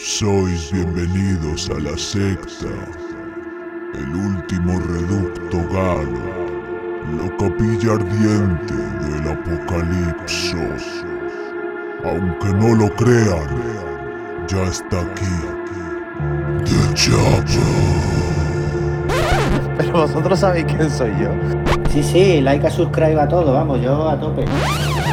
[0.00, 2.68] Sois bienvenidos a la secta,
[3.94, 6.22] el último reducto galo,
[7.16, 11.04] la capilla ardiente del apocalipsis.
[12.04, 13.48] Aunque no lo crean,
[14.46, 15.36] ya está aquí.
[16.64, 17.98] The Chopper.
[19.78, 21.32] Pero vosotros sabéis quién soy yo.
[21.90, 24.44] Sí, sí, like a subscribe a todo, vamos, yo a tope.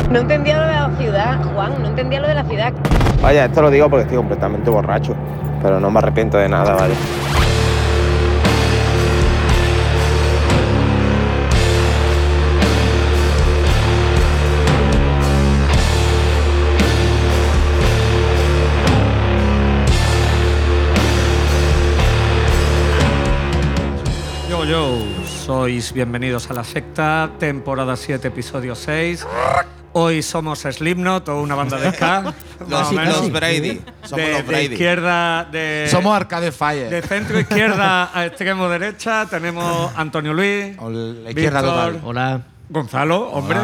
[0.09, 2.73] No entendía lo de la ciudad, Juan, no entendía lo de la ciudad.
[3.21, 5.15] Vaya, esto lo digo porque estoy completamente borracho.
[5.61, 6.93] Pero no me arrepiento de nada, ¿vale?
[24.49, 29.25] Yo, yo, sois bienvenidos a la secta, temporada 7, episodio 6.
[29.97, 32.33] Hoy somos Slipknot o una banda de ska.
[32.69, 33.79] Los, los Brady.
[34.03, 34.65] Somos de, los de Brady.
[34.65, 36.89] izquierda, de, Somos Arcade Fire.
[36.89, 42.01] de centro izquierda a extremo derecha tenemos Antonio Luis, O la izquierda Víctor, total.
[42.03, 42.41] Hola.
[42.67, 43.57] Gonzalo, hombre,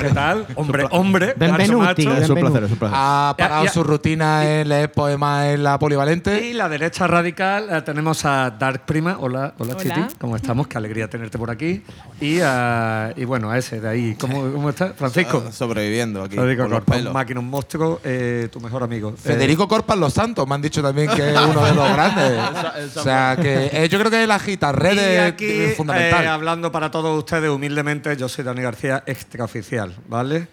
[0.00, 0.46] ¿qué tal?
[0.54, 2.04] Hombre, hombre, Benvenuti.
[2.04, 2.22] ganso macho.
[2.24, 2.96] Es un placer, es un placer.
[2.98, 3.72] Ha parado Ya, ya.
[3.74, 6.46] su rutina en leer poemas en la polivalente.
[6.48, 9.18] Y la derecha radical eh, tenemos a Dark Prima.
[9.20, 9.82] Hola, hola, Hola.
[9.82, 10.00] Chiti.
[10.18, 10.68] ¿Cómo estamos?
[10.68, 11.82] Qué alegría tenerte por aquí.
[12.18, 14.16] Y, a- y bueno, a ese de ahí.
[14.18, 14.92] ¿Cómo, cómo estás?
[14.96, 15.44] Francisco.
[15.46, 16.36] Ah, Sobreviviendo aquí.
[16.36, 19.10] Federico Corpa, un máquina, un monstruo, eh, tu mejor amigo.
[19.10, 22.40] Eh, Federico Corpas Los Santos, me han dicho también que es uno de los grandes.
[22.96, 26.24] o sea, que eh, yo creo que la guitarra y de, aquí, de- fundamental.
[26.24, 30.48] eh, hablando para todos ustedes humildemente, yo soy Dani García, extraoficial, ¿vale?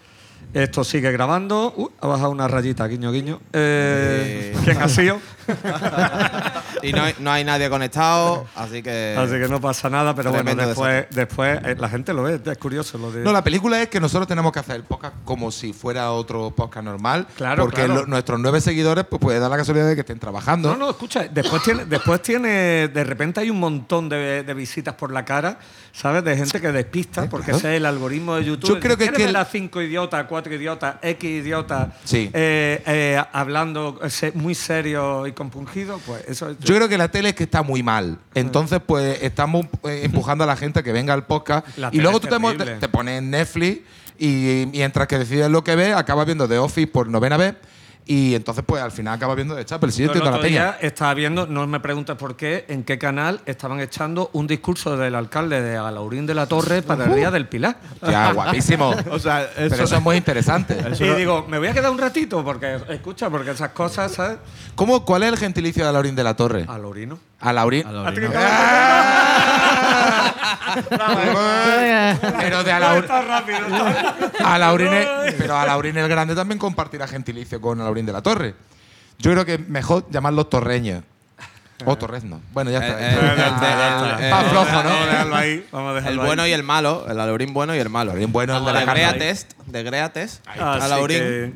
[0.52, 1.72] Esto sigue grabando.
[1.76, 3.40] Uh, ha bajado una rayita, guiño, guiño.
[3.52, 4.54] Eh.
[4.64, 5.20] ¿Quién ha sido?
[6.82, 9.14] Y no hay, no hay nadie conectado, así que.
[9.16, 12.58] Así que no pasa nada, pero bueno, después, después eh, la gente lo ve, es
[12.58, 13.22] curioso lo de...
[13.22, 16.50] No, la película es que nosotros tenemos que hacer el podcast como si fuera otro
[16.50, 17.26] podcast normal.
[17.36, 18.00] Claro, porque claro.
[18.02, 20.70] lo- nuestros nueve seguidores, pues puede dar la casualidad de que estén trabajando.
[20.72, 24.94] No, no, escucha, después tiene, después tiene, de repente hay un montón de, de visitas
[24.94, 25.58] por la cara,
[25.92, 26.22] ¿sabes?
[26.24, 27.58] De gente que despista, porque claro.
[27.58, 28.68] ese es el algoritmo de YouTube.
[28.74, 32.30] Yo creo que es ¿Quieres que cinco idiotas, cuatro idiotas, X idiotas, Sí.
[32.34, 34.00] eh, eh, hablando
[34.34, 35.98] muy serio y compungido?
[36.06, 36.58] Pues eso es.
[36.60, 38.18] Yo creo que la tele es que está muy mal.
[38.34, 41.66] Entonces, pues estamos eh, empujando a la gente a que venga al podcast.
[41.76, 43.80] La y luego tú te, pones en Netflix
[44.18, 47.54] y mientras que decides lo que ves, acabas viendo The Office por novena vez.
[48.06, 49.90] Y entonces, pues al final acabas viendo The Chapel.
[49.90, 53.40] Sí, Yo el la día estaba viendo, no me preguntes por qué, en qué canal
[53.46, 57.48] estaban echando un discurso del alcalde de Alaurín de la Torre para el Día del
[57.48, 57.76] Pilar.
[58.02, 58.94] Ya, guapísimo.
[59.10, 60.76] O sea, Pero eso es muy interesante.
[61.00, 64.38] y digo, me voy a quedar un ratito porque, escucha, porque esas cosas, ¿sabes?
[64.74, 66.66] ¿Cómo, ¿Cuál es el gentilicio de Alaurín de la Torre?
[66.68, 67.18] Alaurino.
[67.40, 67.86] Alaurín.
[67.86, 68.36] ¿A ti qué te
[72.38, 73.58] Pero de rápido.
[74.44, 78.54] Alaurín es- pero Alaurín el Grande también compartirá gentilicio con Alaurín de la Torre.
[79.18, 81.02] Yo creo que es mejor llamarlos torreños.
[81.86, 82.40] O torreznos.
[82.52, 82.92] Bueno, ya está.
[83.00, 84.16] Eh, eh, eh, está.
[84.20, 85.06] eh, flojo, Vamos a ¿no?
[85.06, 85.66] dejarlo ahí.
[85.72, 86.50] Vamos a El dejarlo bueno ahí.
[86.50, 88.12] y el malo, el Alaurín bueno y el malo.
[88.12, 88.86] Alaurín bueno, el de la de.
[88.86, 91.18] Grea Test, de Grea Test, Así Alaurín.
[91.18, 91.52] que-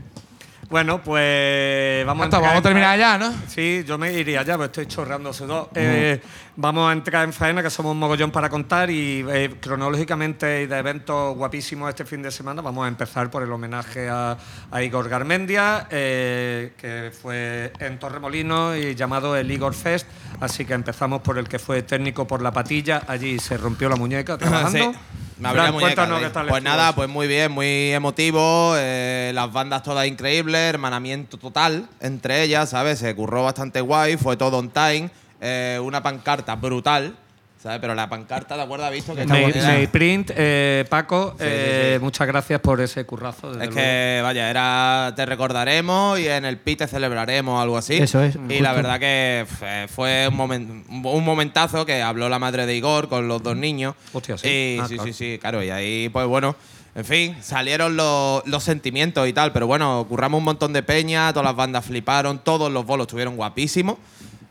[0.70, 3.32] bueno, pues vamos está, entrar vamos a terminar ya, ¿no?
[3.46, 5.70] Sí, yo me iría ya, porque estoy chorreando sudor.
[5.74, 6.20] Eh,
[6.56, 10.66] vamos a entrar en faena, que somos un mogollón para contar y eh, cronológicamente y
[10.66, 14.36] de eventos guapísimos este fin de semana vamos a empezar por el homenaje a,
[14.70, 20.06] a Igor Garmendia, eh, que fue en Torremolinos y llamado el Igor Fest.
[20.38, 23.04] Así que empezamos por el que fue técnico por la patilla.
[23.08, 24.92] Allí se rompió la muñeca trabajando.
[24.92, 24.98] Sí.
[25.38, 28.74] Me Fran, muñeca, cuéntanos qué tal Pues nada, pues muy bien, muy emotivo.
[28.74, 32.98] las bandas todas increíbles, hermanamiento total entre ellas, ¿sabes?
[32.98, 35.10] Se curró bastante guay, fue todo on time.
[35.40, 37.14] eh, una pancarta brutal,
[37.62, 37.78] ¿sabes?
[37.80, 38.86] Pero la pancarta, ¿de acuerdo?
[38.86, 42.02] ¿Has visto que May- era- Mayprint, eh, Paco, Sí, sí, eh, sí.
[42.04, 43.52] muchas gracias por ese currazo.
[43.52, 43.80] desde Es luego.
[43.80, 47.94] que, vaya, era te recordaremos y en el PI te celebraremos, algo así.
[47.98, 48.62] Eso es, Y justo.
[48.64, 53.08] la verdad que fue, fue un, momen- un momentazo que habló la madre de Igor
[53.08, 53.94] con los dos niños.
[54.12, 54.48] Hostia, sí.
[54.48, 55.06] Y, Ah, sí, claro.
[55.06, 55.62] sí, sí, claro.
[55.62, 56.56] Y ahí, pues bueno,
[56.98, 59.52] en fin, salieron los, los sentimientos y tal.
[59.52, 63.36] Pero bueno, curramos un montón de peña, todas las bandas fliparon, todos los bolos estuvieron
[63.36, 63.98] guapísimos.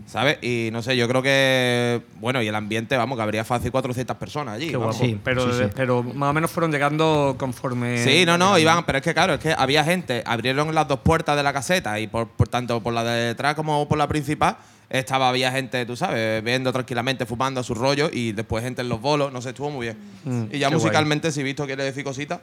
[0.05, 0.41] ¿Sabes?
[0.41, 2.01] Y no sé, yo creo que.
[2.21, 4.69] Bueno, y el ambiente, vamos, que habría fácil 400 personas allí.
[4.69, 4.93] Qué guapo.
[4.93, 5.69] Sí, pero, sí, sí.
[5.75, 8.01] pero más o menos fueron llegando conforme.
[8.01, 11.01] Sí, no, no, iban, pero es que claro, es que había gente, abrieron las dos
[11.01, 14.07] puertas de la caseta y por, por tanto por la de detrás como por la
[14.07, 14.55] principal,
[14.89, 18.89] estaba, había gente, tú sabes, viendo tranquilamente, fumando a su rollo y después gente en
[18.89, 19.97] los bolos, no sé, estuvo muy bien.
[20.23, 22.39] Mm, y ya musicalmente, si Visto quiere decir cositas.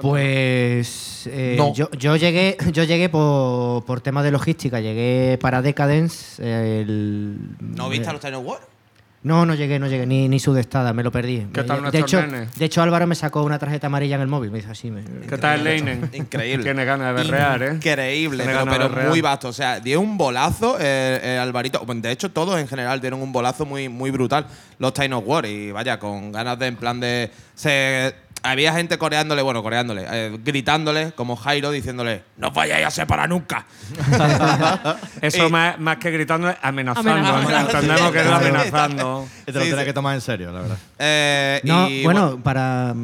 [0.00, 1.74] Pues eh, No.
[1.74, 6.40] yo, yo llegué, yo llegué por, por temas de logística, llegué para Decadence.
[6.42, 8.60] el- ¿No viste a eh, los Tiny War?
[9.22, 11.46] No, no llegué, no llegué, ni, ni sudestada, me lo perdí.
[11.52, 12.54] ¿Qué tal de, hecho, nenes?
[12.56, 14.90] de hecho, Álvaro me sacó una tarjeta amarilla en el móvil, me dice así.
[14.90, 16.08] Me, ¿Qué tal Leinen?
[16.14, 16.64] Increíble.
[16.64, 17.74] Tiene ganas de berrear, ¿eh?
[17.74, 19.48] Increíble, pero, muy vasto.
[19.48, 21.84] O sea, dio un bolazo eh, eh, Alvarito.
[21.84, 24.46] Bueno, De hecho, todos en general dieron un bolazo muy, muy brutal.
[24.78, 25.44] Los Time of War.
[25.44, 27.30] Y vaya, con ganas de, en plan de.
[27.54, 32.90] Se, había gente coreándole, bueno, coreándole, eh, gritándole, como Jairo, diciéndole: No os vayáis a
[32.90, 33.66] separar nunca.
[35.20, 37.10] Eso Y- más, más que gritando es amenazando.
[37.10, 37.60] Amenazando.
[37.60, 39.28] Entendemos que es amenazando.
[39.44, 39.86] Te lo Sí, tienes sí.
[39.86, 40.78] que tomar en serio, la verdad.
[40.98, 42.94] Eh, No, y bueno, para.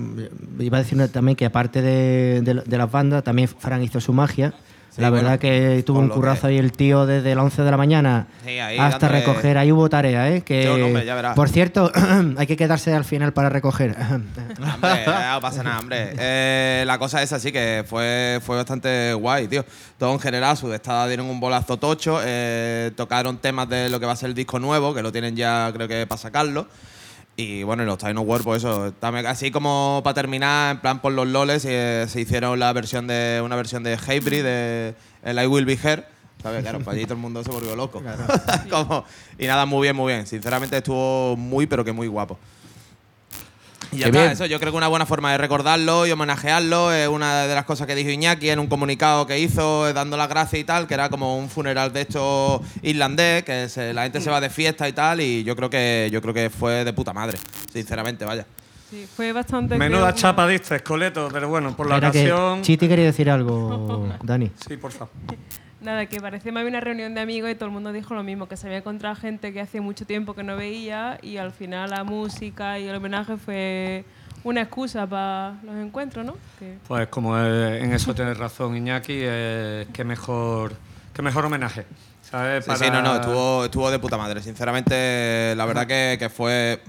[0.58, 4.12] Iba a decir también que aparte de, de- de las bandas, también Fran hizo su
[4.12, 4.54] magia.
[4.96, 7.44] Sí, la bueno, verdad que tuvo por un currazo que- ahí el tío desde las
[7.44, 9.58] 11 de la mañana Sí, hasta dándole- recoger.
[9.58, 10.40] Ahí hubo tarea, ¿eh?
[10.40, 11.92] Que, hombre, ya por cierto,
[12.38, 13.94] hay que quedarse al final para recoger.
[14.10, 16.14] Hombre, no pasa nada, hombre.
[16.18, 19.64] Eh, la cosa es así que fue, fue bastante guay, tío.
[19.98, 24.06] Todo en general, su destada dieron un bolazo tocho, eh, tocaron temas de lo que
[24.06, 26.66] va a ser el disco nuevo, que lo tienen ya creo que para sacarlo.
[27.38, 31.00] Y bueno, los Time of War, pues eso, también- así como para terminar, en plan
[31.02, 35.38] por los loles, eh, se hicieron la versión de una versión de Hatebreed de el
[35.42, 36.04] I Will Be Here.
[36.42, 36.62] ¿Sabes?
[36.62, 38.02] Claro, para allí todo el mundo se volvió loco.
[38.70, 39.04] Como-
[39.38, 40.26] y nada, muy bien, muy bien.
[40.26, 42.38] Sinceramente estuvo muy, pero que muy guapo.
[43.92, 47.08] Y ya está, eso yo creo que una buena forma de recordarlo y homenajearlo es
[47.08, 50.28] una de las cosas que dijo Iñaki en un comunicado que hizo eh, dando las
[50.28, 54.20] gracias y tal, que era como un funeral de estos irlandés, que se- la gente
[54.20, 56.92] se va de fiesta y tal, y yo creo que yo creo que fue de
[56.92, 57.38] puta madre,
[57.72, 58.44] sinceramente, vaya.
[58.90, 59.76] Sí, fue bastante.
[59.76, 62.62] Menuda creo, chapa diste, Escoleto, pero bueno, por la Era que ocasión.
[62.62, 64.50] Chiti quería decir algo, Dani.
[64.68, 65.10] Sí, por favor.
[65.80, 68.22] Nada, que parecía más bien una reunión de amigos y todo el mundo dijo lo
[68.22, 71.52] mismo, que se había encontrado gente que hacía mucho tiempo que no veía y al
[71.52, 74.04] final la música y el homenaje fue
[74.42, 76.36] una excusa para los encuentros, ¿no?
[76.58, 80.74] Que- Pues como eh, en eso tienes razón, Iñaki, eh, qué mejor,
[81.12, 81.84] qué mejor homenaje.
[82.22, 82.64] ¿sabes?
[82.64, 84.42] Sí, sí, no, no, estuvo, estuvo de puta madre.
[84.42, 86.80] Sinceramente, la verdad que, que fue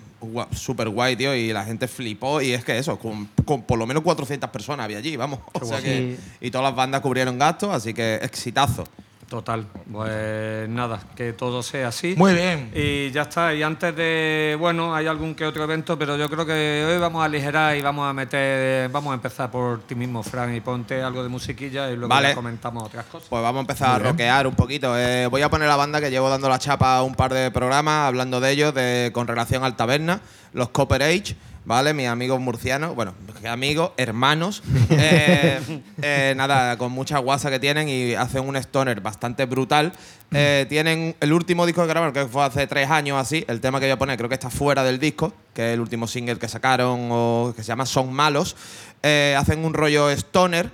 [0.52, 2.42] súper guay, tío, y la gente flipó.
[2.42, 5.40] Y es que eso, con, con por lo menos 400 personas había allí, vamos.
[5.54, 8.86] O sea que, y todas las bandas cubrieron gastos, así que exitazo.
[9.30, 9.66] Total.
[9.92, 12.16] Pues nada, que todo sea así.
[12.18, 12.72] Muy bien.
[12.74, 13.54] Y ya está.
[13.54, 14.56] Y antes de.
[14.58, 17.82] Bueno, hay algún que otro evento, pero yo creo que hoy vamos a aligerar y
[17.82, 18.90] vamos a meter.
[18.90, 22.34] Vamos a empezar por ti mismo, Fran, y ponte algo de musiquilla y luego Vale.
[22.36, 23.28] comentamos otras cosas.
[23.28, 24.98] Pues vamos a empezar a rockear un poquito.
[24.98, 27.52] Eh, voy a poner la banda que llevo dando la chapa a un par de
[27.52, 30.22] programas hablando de ellos de, con relación al taberna,
[30.54, 31.36] los Copper Age.
[31.68, 31.94] ¿Vale?
[31.94, 35.60] Mis amigos murcianos, bueno, ¿qué amigos, hermanos, eh,
[36.02, 39.92] eh, nada, con mucha guasa que tienen y hacen un stoner bastante brutal.
[40.32, 43.82] Eh, tienen el último disco que grabaron, que fue hace tres años así, el tema
[43.82, 46.38] que voy a poner creo que está fuera del disco, que es el último single
[46.40, 48.56] que sacaron, o que se llama Son Malos.
[49.04, 50.72] Eh, hacen un rollo stoner,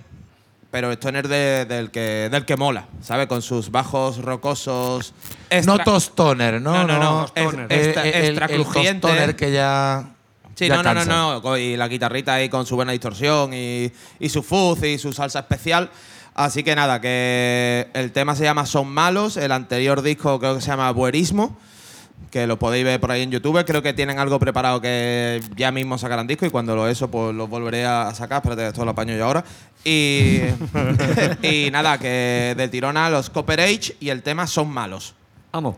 [0.69, 3.25] pero stoner de- del, que, del que mola, ¿sabes?
[3.25, 5.15] Con sus bajos rocosos.
[5.49, 6.73] No extra- tostoner, ¿no?
[6.85, 9.01] No, no, no, Es- es- extra- el- extra el crujiente.
[9.01, 10.09] tostoner que ya.
[10.55, 13.91] Sí, ya no, no, no, no, Y la guitarrita ahí con su buena distorsión y,
[14.19, 15.89] y su fuzz y su salsa especial.
[16.35, 19.37] Así que nada, que el tema se llama Son Malos.
[19.37, 21.57] El anterior disco creo que se llama Buerismo.
[22.31, 23.63] Que lo podéis ver por ahí en YouTube.
[23.65, 27.35] Creo que tienen algo preparado que ya mismo sacarán disco y cuando lo eso, pues
[27.35, 28.37] lo volveré a sacar.
[28.37, 29.43] Espérate, esto lo apaño yo ahora.
[29.83, 30.39] Y,
[31.43, 35.13] y nada, que de tirona los Copper Age y el tema Son Malos.
[35.51, 35.75] Vamos.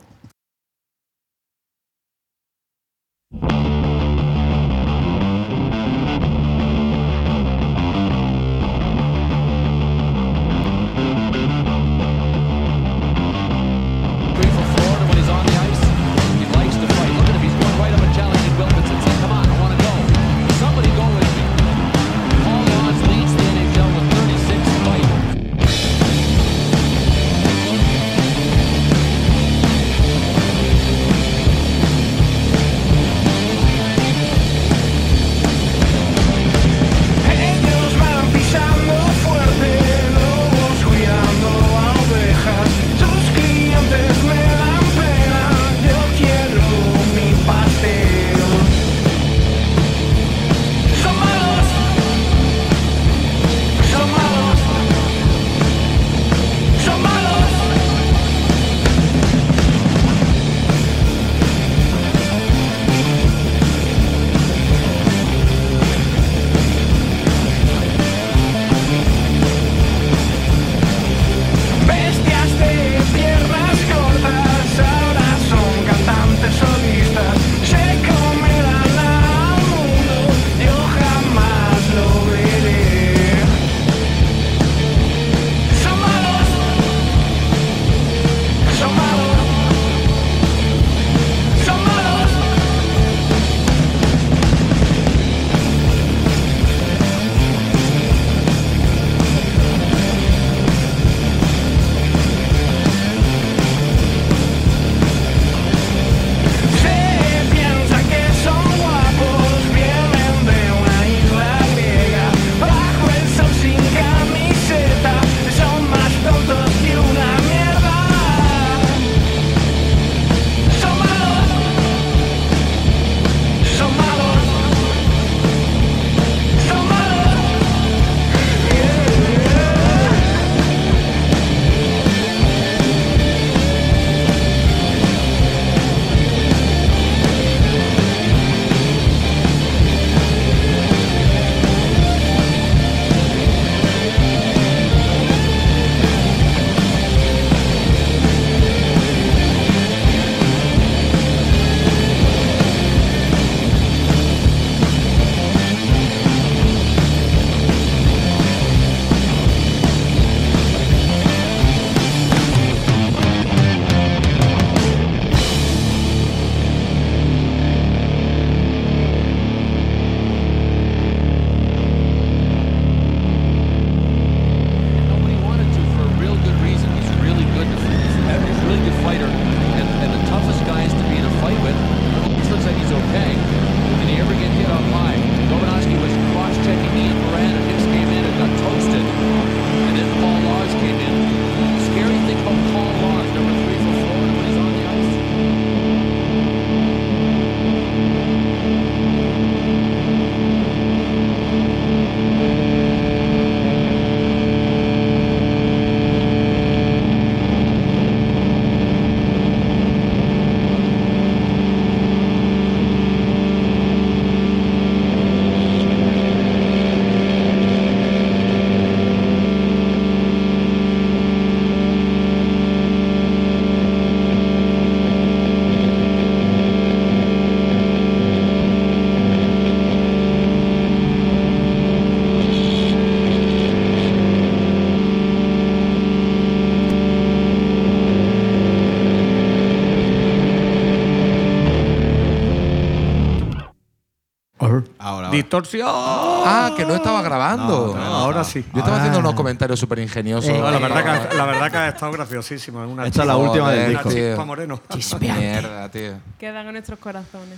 [245.55, 245.89] Distorsión.
[245.89, 247.95] Ah, que no estaba grabando.
[247.95, 248.65] No, ahora sí.
[248.73, 250.51] Yo estaba haciendo unos comentarios súper ingeniosos.
[250.51, 252.79] No, la, verdad que, la verdad que ha estado graciosísimo.
[252.85, 254.11] Una Esta es la última del disco.
[254.11, 254.81] chispa moreno.
[255.19, 256.13] Mierda, tío.
[256.37, 257.57] Quedan en nuestros corazones.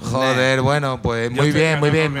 [0.00, 2.14] Joder, bueno, pues muy bien, muy bien.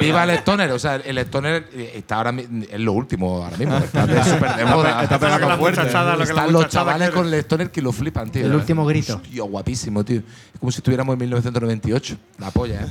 [0.00, 0.70] Viva el Stoner.
[0.72, 3.76] O sea, el Stoner está ahora es lo último ahora mismo.
[3.78, 5.02] Está de súper de moda.
[5.02, 5.82] está pegando fuerte.
[5.82, 8.44] Están los chavales con el Stoner que lo flipan, tío.
[8.44, 9.20] El último grito.
[9.34, 10.18] Guapísimo, tío.
[10.52, 12.16] Es como si estuviéramos en 1998.
[12.38, 12.86] La polla, ¿eh?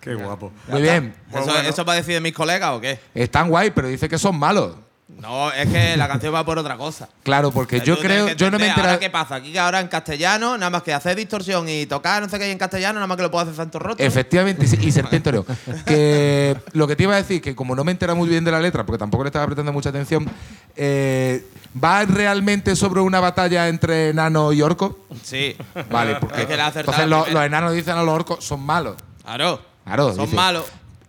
[0.00, 0.52] Qué guapo.
[0.68, 1.14] Muy bien.
[1.32, 2.98] ¿Eso, ¿Eso va a decir de mis colegas o qué?
[3.14, 4.76] Están guay, pero dice que son malos.
[5.08, 7.08] No, es que la canción va por otra cosa.
[7.22, 8.90] Claro, porque yo creo, yo no me enterado.
[8.90, 9.36] Ahora, ¿qué pasa?
[9.36, 12.44] Aquí que ahora en castellano, nada más que hacer distorsión y tocar no sé qué
[12.44, 14.02] hay en castellano, nada más que lo puedo hacer Santo Roto.
[14.02, 15.46] Efectivamente, y, y Serpiente Oreo.
[15.86, 18.52] Que lo que te iba a decir, que como no me entera muy bien de
[18.52, 20.28] la letra, porque tampoco le estaba prestando mucha atención,
[20.76, 21.42] eh,
[21.82, 25.06] ¿va realmente sobre una batalla entre enano y orco?
[25.22, 25.56] Sí.
[25.90, 28.96] Vale, porque Es que acertado entonces los enanos dicen a los orcos son malos.
[29.24, 29.67] Claro.
[29.88, 30.64] Claro, Son dice, malos.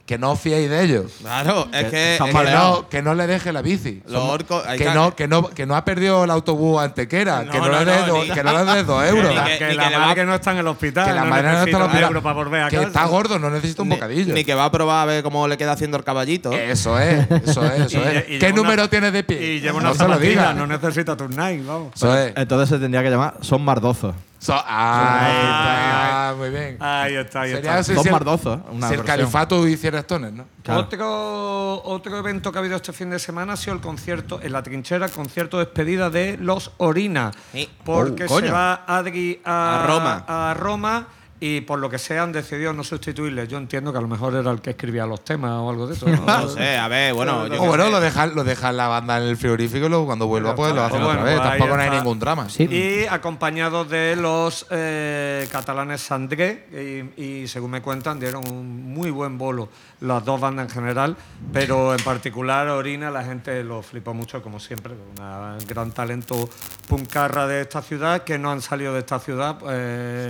[0.06, 1.12] Que no os fiéis de ellos.
[1.22, 2.14] Claro, es que.
[2.14, 4.02] están es Que que no, que no le deje la bici.
[4.08, 4.66] Los orcos.
[4.66, 7.44] ahí Que no, que, no, que no ha perdido el autobús antequera.
[7.44, 9.36] No, que, no no, le dé no, do- ni- que no le dos euros.
[9.36, 11.06] Ni que- que ni la que madre que no está en el hospital.
[11.06, 12.88] que la no madre no está un la euro para volver a Que casa.
[12.88, 14.34] está gordo, no necesita un Ni- bocadillo.
[14.34, 16.54] Ni que va a probar a ver cómo le queda haciendo el caballito.
[16.54, 18.26] Eso es, eso es, eso es.
[18.30, 19.40] y ¿Qué número una- tienes de pie?
[19.58, 20.54] Y lleva no una se lo zapatilla, diga.
[20.56, 21.94] no necesita tu Nike, vamos.
[22.36, 24.16] Entonces se tendría que llamar Son Mardosos.
[24.40, 26.78] So- ahí está, muy bien.
[26.80, 27.94] Ahí está, ahí Sería está.
[27.94, 28.60] Son si el- Mardosos.
[28.72, 29.06] Una si el versión.
[29.06, 30.46] califato hiciera Stoner, ¿no?
[30.64, 30.80] Claro.
[30.82, 34.54] Otro, otro evento que ha habido este fin de semana ha sido el concierto en
[34.54, 37.32] la trinchera, concierto de despedida de los Orina.
[37.52, 37.70] Sí.
[37.84, 40.26] Porque Oh, se va Adri a, A Roma.
[40.28, 41.08] a Roma
[41.42, 43.48] y por lo que sea han decidido no sustituirle.
[43.48, 45.94] Yo entiendo que a lo mejor era el que escribía los temas o algo de
[45.96, 46.08] eso.
[46.08, 46.18] ¿no?
[46.26, 47.48] No sé, a ver, bueno.
[47.48, 47.92] yo O bueno, sé.
[47.92, 50.84] lo dejan lo dejan la banda en el frigorífico y luego cuando vuelva pues lo
[50.84, 51.40] hacen Pues bueno, otra vez.
[51.40, 52.50] pues Tampoco no hay ningún drama.
[52.50, 52.64] Sí.
[52.64, 59.10] Y acompañados de los eh, catalanes Sandré, y, y según me cuentan, dieron un muy
[59.12, 59.70] buen bolo
[60.02, 61.16] las dos bandas en general,
[61.52, 66.50] pero en particular Orina la gente lo flipó mucho, como siempre, una gran talento
[66.88, 69.58] puncarra de esta ciudad, que no han salido de esta ciudad.
[69.72, 70.30] Eh,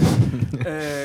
[0.66, 0.99] eh,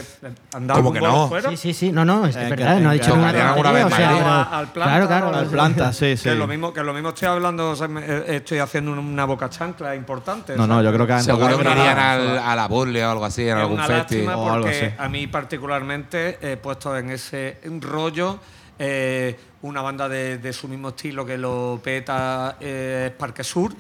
[0.55, 1.29] ¿han dado ¿Cómo que no?
[1.29, 1.51] fuera?
[1.51, 1.93] Sí, sí, sí.
[1.93, 2.77] No, no, es En verdad.
[2.77, 4.23] que- No ha dicho que ninguna tocarían alguna tontería, vez o sea, Madrid.
[4.23, 5.37] pero- Al- planta, Claro, claro.
[5.39, 6.23] Al planta, sí, sí.
[6.25, 9.25] Que lo mismo que lo mismo estoy hablando, o sea, me- eh, estoy haciendo una
[9.25, 10.57] boca chancla importante.
[10.57, 13.11] No, no, yo creo que han Seguro tocado que irían al- a la Burle o
[13.11, 14.15] algo así, en Es algún una festi.
[14.17, 14.95] lástima o algo porque así.
[14.99, 18.39] a mí particularmente he puesto en ese rollo
[18.79, 23.73] eh, una banda de, de su mismo estilo que lo peta eh, Parque Sur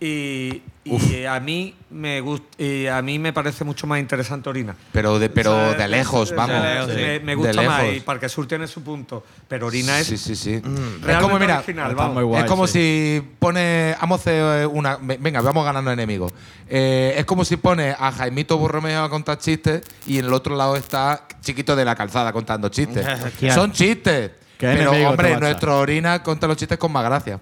[0.00, 0.62] y,
[0.96, 4.74] y a mí me gusta y a mí me parece mucho más interesante Orina.
[4.92, 6.56] Pero de, pero O sea, de lejos, eh, vamos.
[6.64, 6.94] eh, sí.
[6.94, 10.16] Me, me De gusta más y Parque Sur tiene su punto, pero Orina es Sí,
[10.18, 10.54] sí, sí.
[10.54, 12.24] Es realmente como, mira, original, vamos.
[12.24, 12.72] guay, es como sí.
[13.20, 13.94] si pone.
[14.00, 14.96] Vamos a hacer una.
[15.00, 16.32] ve- Venga, vamos ganando enemigos.
[16.68, 20.54] Eh, es como si pone a Jaimito Borromeo a contar chistes y en el otro
[20.56, 23.06] lado está Chiquito de la Calzada contando chistes.
[23.54, 24.32] Son chistes.
[24.58, 27.38] Pero, enemigo, hombre, nuestro Orina conta los chistes con más gracia.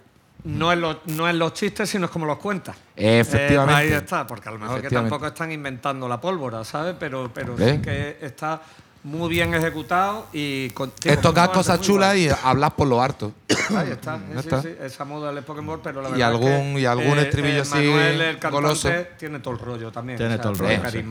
[0.46, 2.76] No en, los, no en los chistes, sino es como los cuentas.
[2.94, 3.72] Efectivamente.
[3.82, 6.94] Eh, ahí está, porque a lo mejor que tampoco están inventando la pólvora, ¿sabes?
[6.98, 7.74] Pero, pero ¿Eh?
[7.76, 8.62] sí que está
[9.02, 13.32] muy bien ejecutado y con, Es tocar cosas chulas y hablar por lo harto.
[13.76, 14.62] Ahí está, sí, está.
[14.62, 17.62] sí, esa moda del Pokémon, pero la Y verdad algún- es que, y algún estribillo
[17.62, 18.90] así Manuel, el cantante, goloso.
[19.18, 20.16] tiene todo el rollo también.
[20.18, 21.02] Tiene todo el rollo, sí.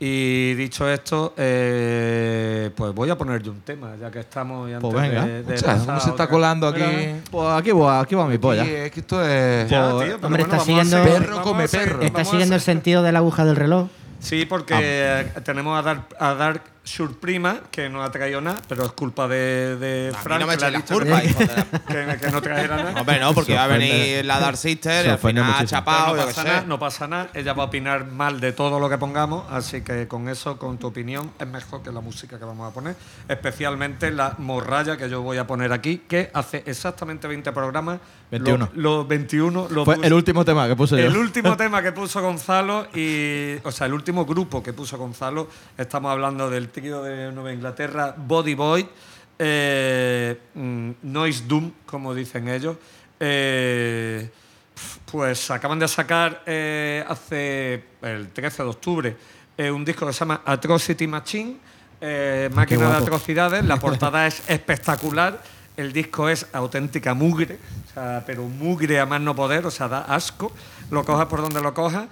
[0.00, 4.74] Y dicho esto, eh, pues voy a poner yo un tema, ya que estamos y
[4.74, 5.26] antes Pues venga.
[5.26, 6.80] de, de pasar ¿Cómo a se está colando aquí?
[6.82, 8.64] Mira, Pues aquí va, aquí va mi polla.
[8.64, 9.68] Sí, es que esto es.
[9.68, 12.02] ya, Pues, tío, pero hombre, bueno, está siguiendo- Perro come perro.
[12.02, 13.88] Está siguiendo el sentido de la aguja del reloj.
[14.20, 18.84] Sí, porque eh, tenemos a Dark, a Dark Surprima, que no ha traído nada, pero
[18.86, 20.40] es culpa de, de A mí Frank.
[20.40, 22.30] no me que le ha echéis la dicho culpa, que, hijo de la- que- que
[22.32, 23.00] no trajera nada.
[23.00, 25.68] Hombre, no, porque va a venir la Dark Sister y Se al final ha muchísimo.
[25.68, 26.48] chapado, yo no qué pasa sé.
[26.48, 27.28] nada, no pasa nada.
[27.34, 30.78] Ella va a opinar mal de todo lo que pongamos, así que con eso, con
[30.78, 32.96] tu opinión, es mejor que la música que vamos a poner.
[33.28, 38.00] Especialmente la morralla que yo voy a poner aquí, que hace exactamente 20 programas.
[38.30, 38.58] 21.
[38.74, 41.06] Los, los 21 lo Fue puse- el último tema que puse yo.
[41.06, 45.48] el último tema que puso Gonzalo y, o sea, el último grupo que puso Gonzalo,
[45.78, 48.88] estamos hablando del trío de Nueva Inglaterra, Body Boy,
[49.36, 52.76] eh, mm, Noise Doom, como dicen ellos.
[53.18, 54.30] Eh,
[55.10, 59.16] pues acaban de sacar eh, hace el 13 de octubre
[59.72, 61.56] un disco que se llama Atrocity Machine,
[62.52, 63.64] máquina de atrocidades.
[63.64, 65.42] La portada es espectacular.
[65.76, 67.58] El disco es auténtica mugre,
[67.88, 70.52] o sea, pero mugre a más no poder, o sea, da asco.
[70.92, 72.06] Lo cojas por donde lo cojas.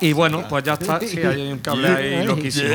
[0.00, 0.98] Y bueno, pues ya está.
[1.00, 2.68] Sí, hay un cable ahí loquísimo.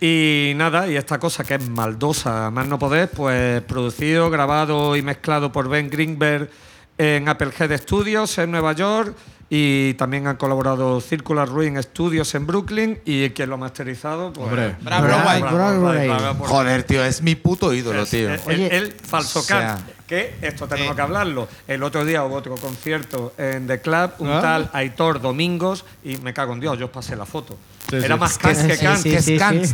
[0.00, 5.02] Y nada, y esta cosa que es maldosa, más no poder, pues producido, grabado y
[5.02, 6.50] mezclado por Ben Greenberg
[6.98, 9.16] en Applehead Studios en Nueva York
[9.48, 14.46] Y también han colaborado Circular Ruin Studios en Brooklyn y quien lo ha masterizado, pues.
[14.46, 14.76] Hombre.
[14.82, 16.08] Broadway, Brad Broadway.
[16.40, 18.28] Joder, tío, es mi puto ídolo, Es- tío.
[18.46, 19.78] Oye, el, el falso o sea,
[20.10, 20.96] que esto tenemos Sí.
[20.96, 21.48] que hablarlo.
[21.68, 24.40] El otro día hubo otro concierto en The Club, un Ah.
[24.42, 27.56] tal Aitor Domingos, y me cago en Dios, yo os pasé la foto.
[27.88, 28.20] Sí, Era sí.
[28.20, 28.42] más ¿Qué
[28.76, 29.64] Kant que sí, Kant.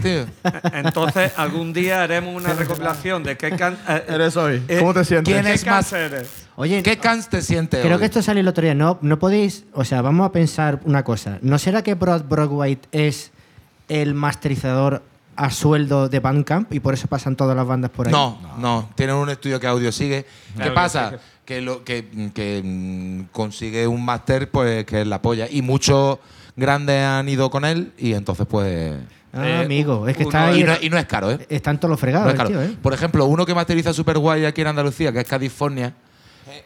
[0.75, 3.79] Entonces, algún día haremos una recopilación de qué Kant.
[3.88, 4.62] eh, Eres hoy.
[4.68, 5.33] eh, ¿Cómo te sientes?
[5.33, 6.29] ¿quién ¿Qué es más- eres?
[6.57, 7.99] Oye, ¿Qué Kant te siente creo hoy?
[8.01, 8.75] que esto salió el otro día.
[8.75, 9.64] No, no podéis.
[9.72, 11.38] O sea, vamos a pensar una cosa.
[11.42, 13.31] ¿No será que Brad Broadway es
[13.88, 15.03] el masterizador
[15.37, 18.12] a sueldo de Bandcamp y por eso pasan todas las bandas por ahí?
[18.12, 20.25] No, no, tienen un estudio que audio sigue.
[20.61, 21.18] ¿Qué pasa?
[21.44, 25.46] Que, lo, que, que, mm, consigue un máster pues que es la polla.
[25.51, 26.18] Y muchos
[26.57, 28.94] grandes han ido con él y entonces pues...
[29.33, 30.61] Ah, Eh, amigo, es que uno- está ahí.
[30.61, 31.38] Y no, y no es caro, ¿eh?
[31.51, 32.49] Están todos los No fregados, es el caro.
[32.49, 32.77] tío, ¿eh?
[32.81, 35.92] Por ejemplo, uno que masteriza super guay aquí en Andalucía, que es California,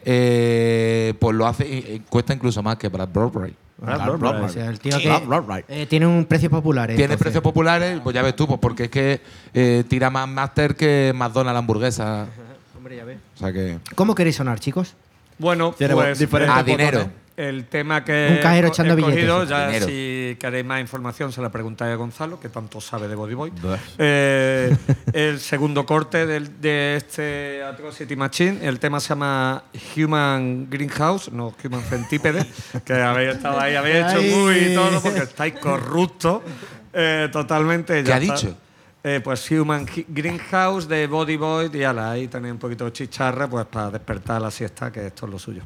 [0.03, 3.55] eh, pues lo hace, y- y cuesta incluso más que Brad Broadway.
[3.83, 5.01] O sea, el tío Sí.
[5.03, 5.65] que Right, right, right.
[5.67, 6.87] eh, tiene un precio popular.
[6.89, 7.23] Tiene entonces.
[7.23, 9.21] precios populares, pues ya ves tú, pues porque es que
[9.55, 12.27] eh, tira más máster que McDonald's hamburguesa.
[12.77, 13.17] Hombre, ya ves.
[13.35, 13.79] O sea que.
[13.95, 14.95] ¿Cómo queréis sonar, chicos?
[15.39, 17.09] Bueno, pues diferentes A dinero.
[17.49, 19.49] El tema que Un cajero he echando cogido, billetes.
[19.49, 19.85] ya Dinero.
[19.87, 23.51] si queréis más información se la preguntáis a Gonzalo, que tanto sabe de Body Boy.
[23.97, 24.75] Eh,
[25.13, 29.63] el segundo corte del- de este Atrocity Machine, el tema se llama
[29.97, 32.45] Human Greenhouse, no Human Centípede,
[32.85, 36.41] que habéis estado ahí, habéis hecho muy y todo porque estáis corruptos
[36.93, 38.03] eh, totalmente.
[38.03, 38.35] ¿Qué ya ha está.
[38.35, 38.57] dicho?
[39.03, 43.47] Eh, pues Human Greenhouse de Body Boy y ala, ahí tenéis un poquito de chicharra
[43.49, 45.63] pues para despertar la siesta, que esto es lo suyo.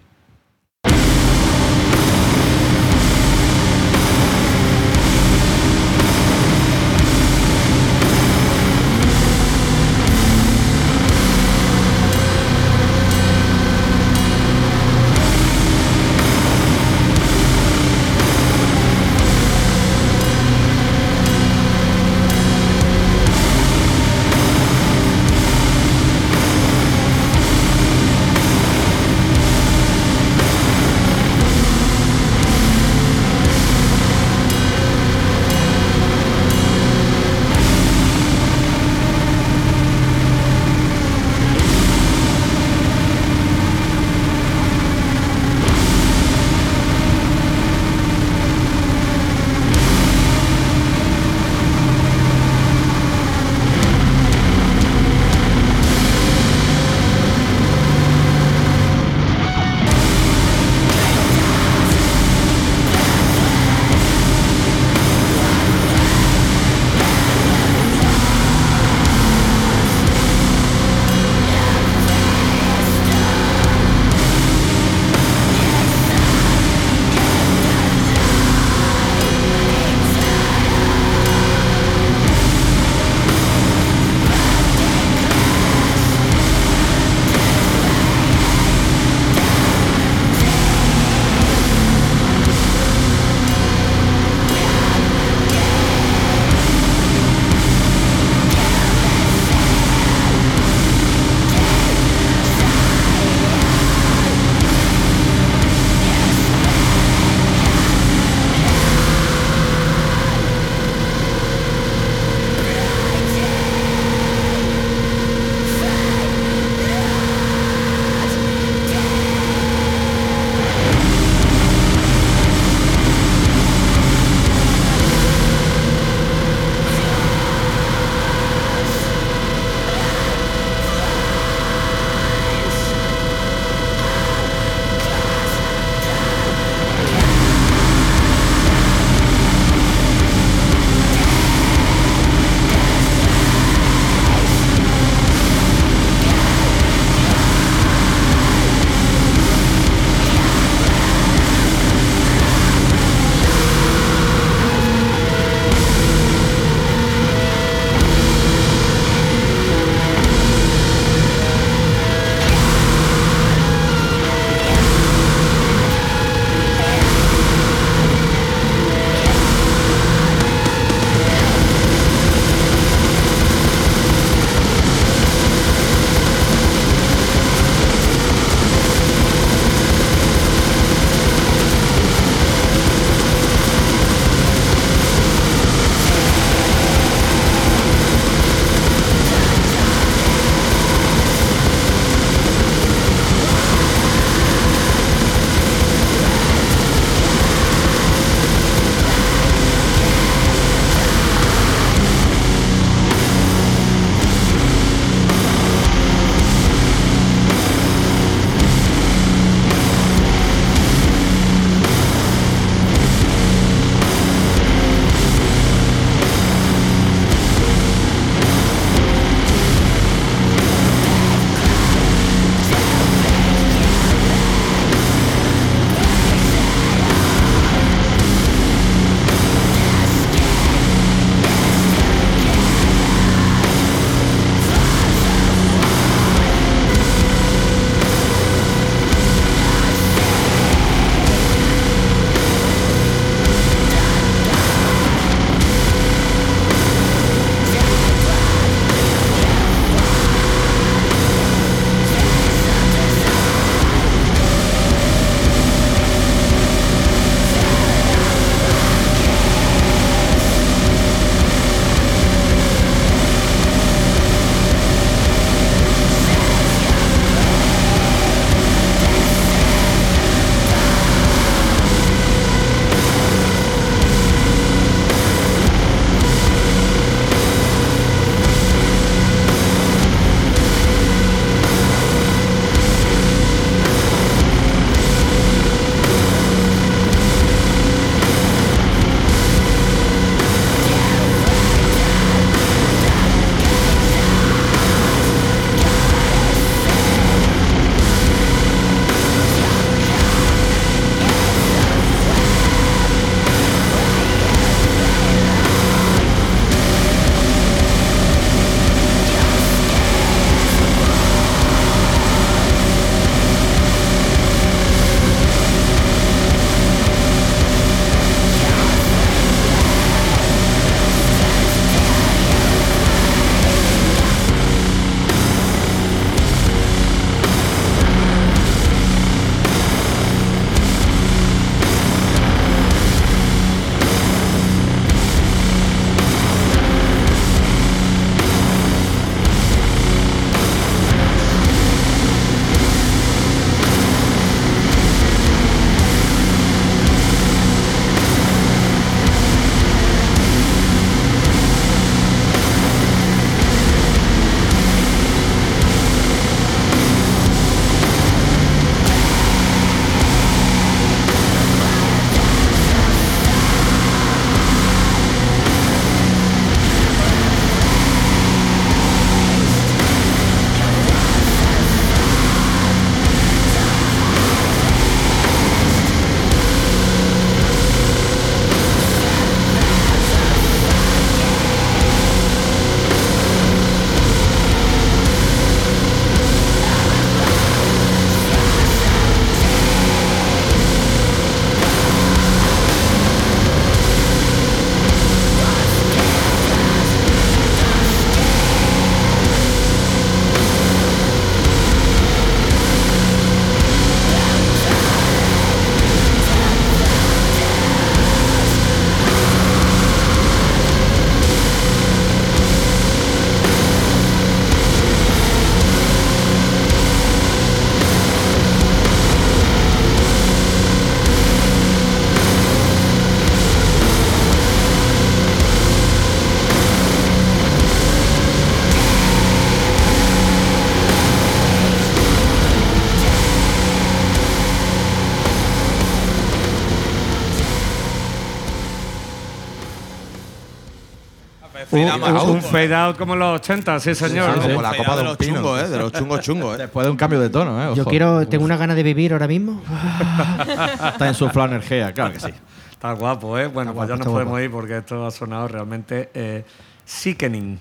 [441.95, 444.53] Un, fade out más un fade out como en los 80, sí, señor.
[444.55, 445.87] sí, como la copa de los chungos, ¿eh?
[445.87, 446.81] De los chungos chungos, ¿eh?
[446.83, 447.95] Después de un cambio de tono, ¿eh?
[447.95, 449.81] Yo quiero, tengo una gana de vivir ahora mismo.
[451.07, 452.53] Está insuflado energía, claro que sí.
[452.91, 453.67] Está guapo, ¿eh?
[453.67, 454.63] Bueno, Está pues ya guapo, nos podemos guapo.
[454.63, 456.63] ir porque esto ha sonado realmente eh,
[457.05, 457.79] sickening.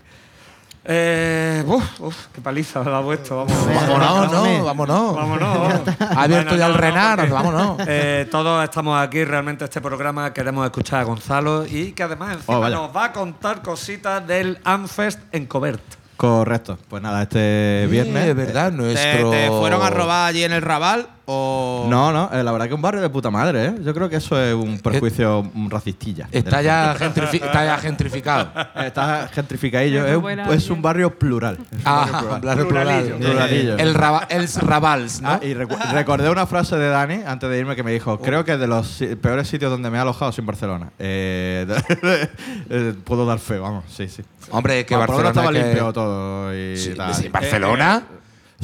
[0.87, 3.37] Eh, uf, uf, qué paliza me ha puesto.
[3.38, 5.16] Vamos, Vámonos, no, vámonos.
[5.16, 5.81] Vámonos.
[6.01, 7.79] Ha abierto ya el Renar, vámonos.
[7.87, 12.59] Eh, todos estamos aquí, realmente este programa queremos escuchar a Gonzalo y que además encima
[12.59, 15.81] Oh, nos va a contar cositas del Amfest en Covert.
[16.18, 16.79] Correcto.
[16.88, 18.29] Pues nada, este viernes.
[18.29, 19.31] Es verdad, ¿Te, nuestro.
[19.31, 21.87] te fueron a robar allí en el Raval o...?
[21.88, 23.74] No, no, eh, la verdad que un barrio de puta madre, ¿eh?
[23.82, 26.28] Yo creo que eso es un perjuicio mm, racistilla.
[26.32, 28.50] Está ya, gentrifi- está ya gentrificado.
[28.76, 30.06] Está gentrificadillo.
[30.06, 31.58] Es, un- es un barrio plural.
[31.84, 33.16] Ah, claro, Pluralillo.
[33.16, 33.32] plural.
[33.32, 33.78] Pluralillo.
[33.78, 35.30] El, raba- el Rabals, ¿no?
[35.30, 38.44] Ah, y recu- recordé una frase de Dani antes de irme que me dijo: Creo
[38.44, 40.90] que es de los si- peores sitios donde me he alojado sin Barcelona.
[40.98, 41.66] Eh,
[42.70, 44.22] eh, puedo dar fe, vamos, sí, sí.
[44.50, 45.28] Hombre, que Ah, Barcelona.
[45.30, 46.54] estaba que- limpio todo.
[46.54, 47.14] Y Sí, tal.
[47.14, 48.02] sí, Barcelona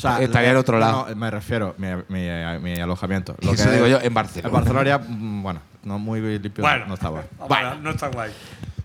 [0.08, 1.06] O sea, estaría al otro lado.
[1.08, 2.26] No, me refiero, mi, mi,
[2.60, 3.36] mi alojamiento.
[3.42, 4.48] Lo Eso que digo yo, en Barcelona.
[4.48, 7.22] En Barcelona, ya, mm, bueno, no muy limpio, Bueno, no estaba.
[7.48, 8.30] Bueno, no está guay.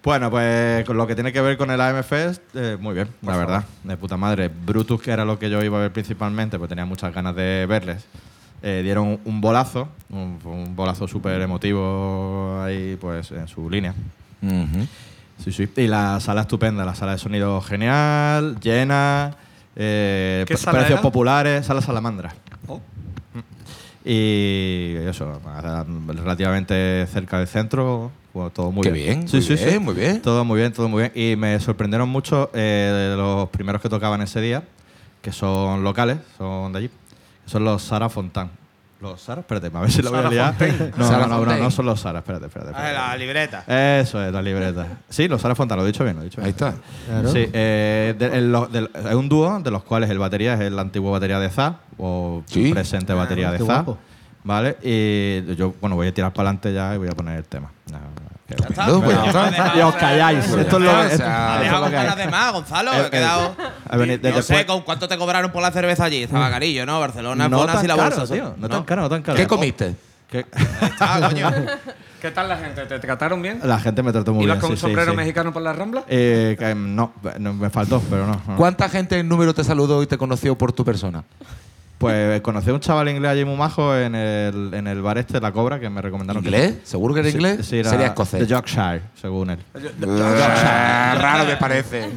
[0.03, 3.37] Bueno, pues con lo que tiene que ver con el AMFest, eh, muy bien, la
[3.37, 3.63] verdad.
[3.83, 4.49] De puta madre.
[4.49, 7.65] Brutus, que era lo que yo iba a ver principalmente, pues tenía muchas ganas de
[7.67, 8.05] verles.
[8.61, 13.93] Eh, dieron un bolazo, un, un bolazo súper emotivo ahí, pues en su línea.
[15.43, 15.67] Sí, sí.
[15.75, 19.31] Y la sala estupenda, la sala de sonido genial, llena,
[19.75, 21.01] eh, ¿Qué sala precios era?
[21.01, 22.33] populares, sala Salamandra.
[22.67, 22.81] Oh,
[24.03, 25.41] Y eso,
[26.07, 29.25] relativamente cerca del centro, bueno, todo muy Qué bien.
[29.25, 30.21] bien, muy bien, muy bien.
[30.21, 31.11] Todo muy bien, todo muy bien.
[31.15, 34.63] Y me sorprendieron mucho eh, los primeros que tocaban ese día,
[35.21, 38.51] que son locales, son de allí, que son los Sara Fontán.
[39.05, 39.41] ¿Los Sara?
[39.41, 40.55] Espérate, a ver si lo voy a liar.
[40.97, 42.71] No, Sara no, no, no, no son los Sara, espérate, espérate.
[42.75, 43.63] Ah, la libreta.
[43.99, 44.87] Eso es, la libreta.
[45.09, 46.71] Sí, los Sara Fontán, lo he dicho bien, lo he dicho Ahí está.
[47.31, 51.49] Sí, eh, es un dúo de los cuales el batería es el antiguo batería de
[51.49, 52.71] ZA o Sí.
[52.71, 53.85] presente batería de ZA.
[54.43, 54.77] ¿Vale?
[54.83, 57.71] Y yo, bueno, voy a tirar para adelante ya y voy a poner el tema.
[58.47, 59.73] No, que- Estupendo, pues ya está.
[59.75, 60.45] y os calláis.
[60.45, 62.51] Pues Esto es ya lo, está, o sea, Ha dejado con que ganas de más,
[62.53, 62.91] Gonzalo.
[63.05, 63.55] He quedado.
[64.33, 66.23] No sé con cuánto te cobraron por la cerveza allí.
[66.23, 66.99] Estaba carillo, ¿no?
[66.99, 68.33] Barcelona, no tan y la caro, bolsa.
[68.33, 68.53] tío.
[68.57, 69.35] No, tan caro, no tan caro.
[69.37, 69.95] ¿Qué comiste?
[70.29, 70.45] Que-
[70.99, 71.51] Ah, coño.
[72.21, 72.85] ¿Qué tal la gente?
[72.85, 73.59] ¿Te trataron bien?
[73.63, 74.61] La gente me trató muy ¿Ibas bien.
[74.61, 75.17] con sí, un sí, sombrero sí.
[75.17, 76.03] mexicano por la rambla?
[76.07, 78.41] Eh, que, no, no, me faltó, pero no.
[78.47, 78.55] no.
[78.57, 81.23] ¿Cuánta gente en número te saludó y te conoció por tu persona?
[81.97, 85.39] Pues conocí a un chaval inglés allí muy majo en el, en el bar este,
[85.39, 86.43] La Cobra, que me recomendaron.
[86.43, 86.75] que- ¿Inglés?
[86.83, 87.65] ¿Seguro que era Sí, inglés?
[87.65, 88.41] sí, era Sería escocés.
[88.41, 89.59] De Yorkshire, según él.
[90.01, 92.09] Raro me parece.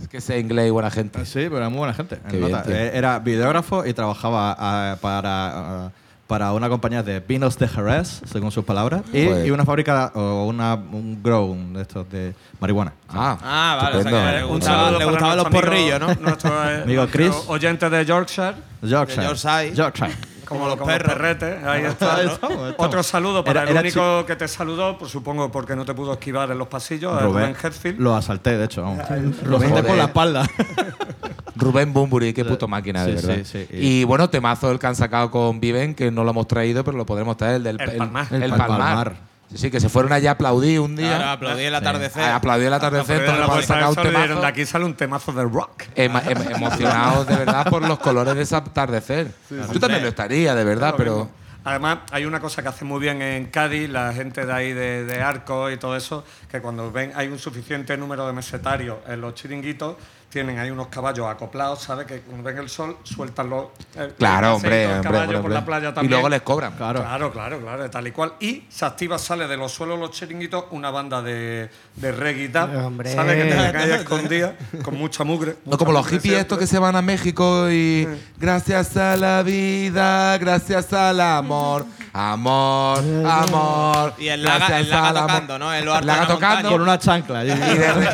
[0.00, 1.24] es que sea inglés y buena gente.
[1.26, 2.18] Sí, pero era muy buena gente.
[2.32, 5.90] Eh, Era videógrafo y trabajaba ah, para,
[6.30, 10.12] para una compañía de vinos de Jerez, según sus palabras, y, Pues- y una fábrica
[10.14, 12.92] o una, un grow de estos de marihuana.
[13.08, 13.96] Ah, Ah, vale.
[13.96, 14.26] O sea, estupendo.
[14.30, 16.06] que le gustaban los porrillos, ¿no?
[16.20, 17.34] Nuestro, eh, Amigo Chris.
[17.48, 18.54] oyente de Yorkshire.
[18.80, 19.22] Yorkshire.
[19.22, 19.74] De Yorkshire.
[19.74, 20.12] Yorkshire.
[20.50, 21.12] Como, los perros.
[21.14, 22.16] perretes, ahí está.
[22.16, 22.32] Ahí ¿no?
[22.32, 22.88] estamos, ahí estamos.
[22.88, 25.94] Otro saludo para Era- el era único que te saludó, pues supongo porque no te
[25.94, 27.98] pudo esquivar en los pasillos, a Rubén, Rubén Hetfield.
[28.00, 28.82] lo asalté, de hecho.
[28.82, 29.70] Lo Rubén.
[29.72, 30.46] asalté por la espalda.
[31.56, 33.44] Rubén Bumburi, qué puto máquina, de Sí, verdad.
[33.44, 33.76] sí, sí.
[33.76, 36.96] Y bueno, temazo el que han sacado con Viven, que no lo hemos traído, pero
[36.96, 38.26] lo podremos traer, el del El Palmar.
[38.30, 38.68] El, El Palmar.
[38.68, 39.29] Palmar.
[39.50, 41.16] Sí, sí, que se fueron allá a aplaudir un día.
[41.16, 42.22] Claro, aplaudí el atardecer.
[42.22, 44.40] a aplaudir el atardecer, la un temazo.
[44.40, 45.82] de aquí sale un temazo de rock.
[45.96, 49.32] Ema- em- emocionados de verdad por los colores de ese atardecer.
[49.50, 51.16] Yo también lo estaría, de verdad, pero.
[51.16, 51.30] mismo.
[51.62, 55.04] Además, hay una cosa que hace muy bien en Cádiz, la gente de ahí de,
[55.04, 59.20] de Arco y todo eso, que cuando ven hay un suficiente número de mesetarios en
[59.20, 59.96] los chiringuitos,
[60.30, 62.06] tienen ahí unos caballos acoplados, ¿sabes?
[62.06, 63.66] Que cuando ven el sol sueltan los.
[63.96, 65.54] el- Claro, hombre, por hombre.
[65.54, 66.10] la playa Y también.
[66.12, 66.72] luego les cobran.
[66.76, 67.00] Claro.
[67.00, 68.34] Claro, claro, claro, tal y cual.
[68.40, 72.50] Y se activa, sale de los suelos los chiringuitos una banda de, de reggae.
[72.52, 73.36] ¿sabes?
[73.36, 75.56] Que tienen ahí escondida, con mucha mugre.
[75.66, 76.40] No como los hippies siempre.
[76.42, 78.06] estos que se van a México y
[78.38, 84.14] gracias a la vida, gracias al amor, amor, amor.
[84.18, 85.72] Y el Laga- gracias el Laga tocando, ¿no?
[85.72, 86.70] El Laga tocando.
[86.70, 87.44] Con una chancla.
[87.44, 88.08] y de, re-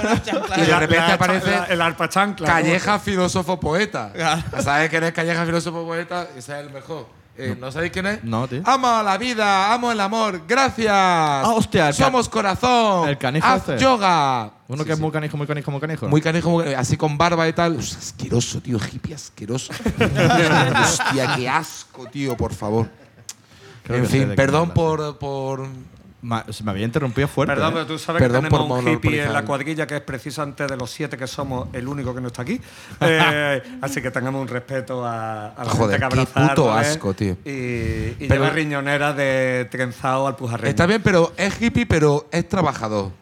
[0.56, 2.46] y de La- repente aparece la- el arpa chancla.
[2.46, 4.12] Calleja filósofo poeta.
[4.60, 6.26] ¿Sabes quién es Calleja filósofo poeta?
[6.36, 7.06] Ese es el mejor.
[7.38, 8.24] Eh, ¿No sabéis quién es?
[8.24, 8.62] No, tío.
[8.64, 10.90] Amo la vida, amo el amor, gracias.
[10.90, 13.06] Ah, hostia, Somos corazón.
[13.10, 13.78] el canijo Haz este.
[13.78, 14.52] yoga.
[14.68, 16.08] Uno Sí, que es muy canijo, muy canijo, muy canijo.
[16.08, 17.74] Muy canijo, muy- así con barba y tal.
[17.76, 19.70] Uf, asqueroso, tío, hippie asqueroso.
[20.82, 22.88] Hostia, qué asco, tío, por favor.
[23.86, 25.66] Creo en fin, qué perdón por, por.
[26.22, 27.54] Ma- se me había interrumpido fuerte.
[27.54, 27.72] Perdón, ¿eh?
[27.74, 30.66] pero tú sabes Perdón que por tenemos un hippie en la cuadrilla que es precisamente
[30.66, 32.60] de los siete que somos el único que no está aquí.
[33.00, 36.72] Eh, así que tengamos un respeto a, a la Joder, gente que qué abraza puto
[36.72, 37.36] asco, tío.
[37.44, 40.70] Y, y Pero- lleva riñonera de trenzado al pujarreño.
[40.70, 43.12] Está bien, pero es hippie, pero es trabajador.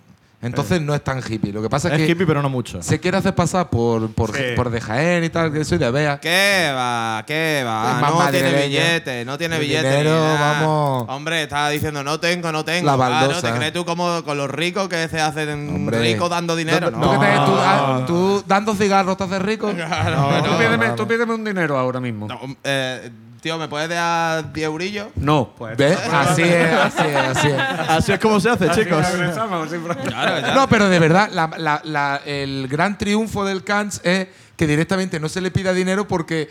[0.45, 1.53] Entonces no es tan hippie.
[1.53, 2.83] Lo que pasa es, Es que hippie, pero no mucho.
[2.83, 4.43] se quiere hacer pasar por, por, Sí.
[4.57, 6.21] por de Jaén y tal, que soy de Bea.
[6.21, 7.25] ¿Qué va?
[7.27, 7.93] ¿Qué va?
[7.95, 8.67] Es más no tiene madrileña.
[8.85, 9.89] billete, no tiene El billete.
[9.89, 10.61] dinero, ni nada.
[10.61, 11.07] vamos.
[11.09, 12.87] Hombre, estaba diciendo, no tengo, no tengo.
[12.87, 13.53] La Claro, baldosa.
[13.53, 16.01] ¿Te crees tú como con los ricos que se hacen Hombre.
[16.01, 16.91] ricos dando dinero?
[16.91, 17.13] ¿Tú No.
[17.21, 19.71] qué te- tú, ah, tú dando cigarros te haces rico?
[19.75, 20.59] Claro, Tú no.
[20.59, 22.27] pídeme, tú pídeme un dinero ahora mismo.
[22.29, 23.11] No, eh,
[23.45, 25.09] tío, ¿me puedes dar 10 eurillos?
[25.17, 25.77] No, pues.
[25.77, 25.99] ¿Ves?
[26.11, 27.61] Así es, así es, así es.
[27.91, 29.07] Así es como se hace, chicos.
[29.13, 30.09] Regresamos, sin problema.
[30.11, 30.55] Claro, ya.
[30.55, 35.21] No, pero de verdad, la- la- la- el gran triunfo del Kants es que directamente
[35.21, 36.49] no se le pida dinero porque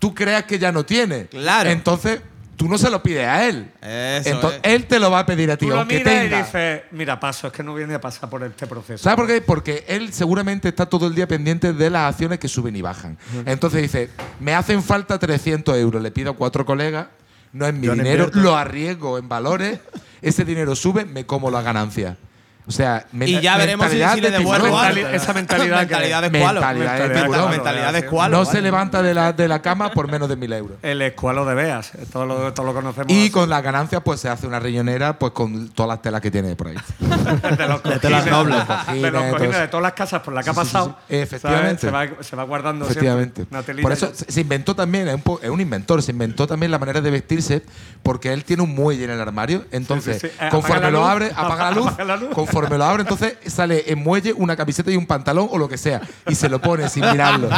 [0.00, 1.26] tú creas que ya no tiene.
[1.26, 1.70] Claro.
[1.70, 2.20] Entonces,
[2.62, 3.72] tú no se lo pides a él.
[3.80, 4.72] Eso Entonces, es.
[4.72, 6.38] él te lo va a pedir a ti, Tú lo aunque miras y tenga.
[6.44, 9.02] dices, mira, paso, es que no viene a pasar por este proceso.
[9.02, 9.40] ¿Sabes por qué?
[9.40, 13.18] Porque él seguramente está todo el día pendiente de las acciones que suben y bajan.
[13.46, 17.08] Entonces dice, me hacen falta 300 euros, le pido a cuatro colegas,
[17.52, 18.38] no es mi Yo no dinero, invierto.
[18.40, 19.80] lo arriesgo en valores,
[20.20, 22.16] ese dinero sube, me como la ganancia.
[22.64, 24.68] O sea, Y ya veremos si, si le de devuelvo.
[24.68, 26.60] Mentali- esa mentalidad que- mentalidad de escualo.
[26.60, 27.50] Mentalidad de Mentalidad- tiburón.
[27.50, 28.36] mentalidad de escualo.
[28.38, 28.50] No vale.
[28.56, 30.78] se levanta de la, de la cama por menos de mil euros.
[30.80, 33.10] El escualo de Beas, todo lo, todo lo conocemos.
[33.10, 33.30] Y así.
[33.30, 36.54] con las ganancias, pues se hace una riñonera pues con todas las telas que tiene
[36.54, 36.76] por ahí.
[37.00, 38.56] de los De telas cojines, nobles.
[38.58, 40.72] de los Cojines, cojines, de todas las casas por las que ha Sí, sí, sí,
[40.72, 40.96] pasado.
[41.08, 41.16] sí.
[41.16, 41.80] Efectivamente.
[41.80, 43.44] Se va, se va guardando Efectivamente.
[43.48, 46.70] siempre una Por eso se inventó también, es un, es un inventor, se inventó también
[46.70, 47.62] la manera de vestirse
[48.04, 49.64] porque él tiene un muelle en el armario.
[49.72, 50.44] Entonces, Sí, sí, sí.
[50.44, 51.86] Eh, conforme lo abre, apaga la luz.
[51.88, 52.30] apaga la luz.
[52.62, 55.76] Conforme lo abre, entonces sale en muelle una camiseta y un pantalón o lo que
[55.76, 56.00] sea.
[56.28, 57.48] Y se lo pone sin mirarlo.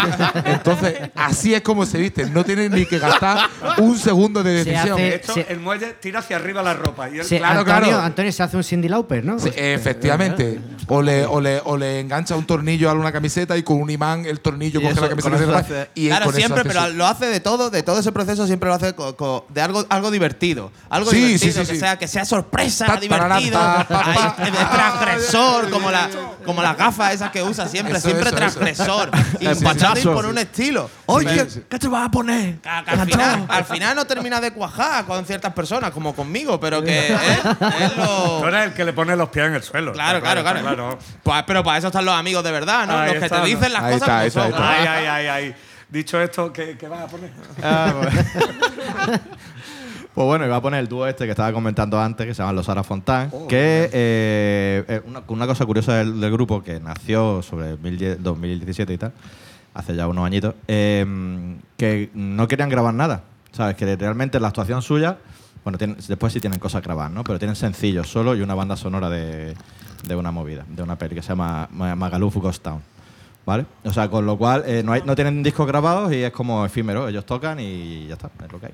[0.45, 2.27] Entonces, así es como se viste.
[2.31, 3.39] No tiene ni que gastar
[3.79, 4.93] un segundo de decisión.
[4.95, 7.09] hace- De hecho, Se- el muelle tira hacia arriba la ropa.
[7.11, 8.03] Y él- Sí, Claro, Antonio, claro.
[8.03, 9.39] Antonio se hace un Cindy Lauper, ¿no?
[9.39, 10.61] Sí, efectivamente.
[10.89, 13.91] O le, o, le, o le engancha un tornillo a una camiseta y con un
[13.91, 16.35] imán el tornillo Y coge eso- la camiseta con eso de hace- y claro, con
[16.35, 18.95] eso siempre, hace pero lo hace de todo, de todo ese proceso siempre lo hace
[18.95, 20.71] co- co- de algo, algo divertido.
[20.91, 21.81] Algo Sí, divertido, sí, sí, que, sí.
[21.81, 23.59] Sea, que sea sorpresa, divertido,
[24.93, 26.09] ahí, transgresor, como, la,
[26.45, 29.11] como las gafas esas que usa siempre, Eso, siempre eso, transgresor.
[29.41, 30.91] Y Sí, sí, un estilo.
[31.07, 32.57] Oye, ¿qué, te vas a poner?
[32.57, 36.83] Que- al, final, al final no termina de cuajar con ciertas personas, como conmigo, pero
[36.83, 37.19] que él,
[37.81, 38.41] él lo.
[38.41, 39.93] Tú eres el que le pone los pies en el suelo.
[39.93, 40.93] Claro, Está claro, claro.
[40.93, 42.99] está Pues- pero para eso están los amigos de verdad, ¿no?
[42.99, 43.47] Ahí los que está, te ¿no?
[43.47, 44.67] dicen las Ahí cosas está, ahí como está, son.
[44.69, 45.55] ahí Ay, ay, ay, ay.
[45.89, 47.31] Dicho esto, ¿qué, qué vas a poner?
[50.15, 50.27] Pues.
[50.27, 52.67] Bueno, iba a poner el dúo este que estaba comentando antes, que se llaman los
[52.67, 58.23] Sara Fontán, que eh, una, una cosa curiosa del, del grupo que nació sobre 2010
[58.23, 59.13] 2017 y tal,
[59.75, 61.05] hace ya unos añitos, eh,
[61.77, 63.23] que no querían grabar nada.
[63.53, 63.77] ¿Sabes?
[63.77, 65.17] Que realmente la actuación suya,
[65.63, 67.23] bueno, tienen- después sí tienen cosas grabadas, ¿no?
[67.23, 69.55] Pero tienen sencillos solo y una banda sonora de,
[70.09, 72.83] de una movida, de una peli que se llama Ma- Magaluf Ghost Town.
[73.47, 73.67] ¿Vale?
[73.85, 76.65] O sea, con lo cual eh, no, hay- no tienen discos grabados y es como
[76.67, 77.07] efímero.
[77.09, 78.73] Ellos tocan y ya está, es lo que hay.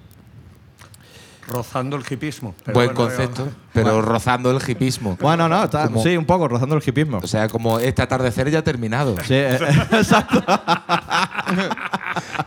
[1.50, 2.54] Rozando el hipismo.
[2.64, 5.16] Pero Buen bueno, concepto, pero rozando el hipismo.
[5.20, 7.18] Bueno, no, está, Como- sí, un poco, rozando el hipismo.
[7.18, 9.16] O sea, como este atardecer ya ha terminado.
[9.24, 9.58] Sí, eh,
[9.92, 10.42] exacto.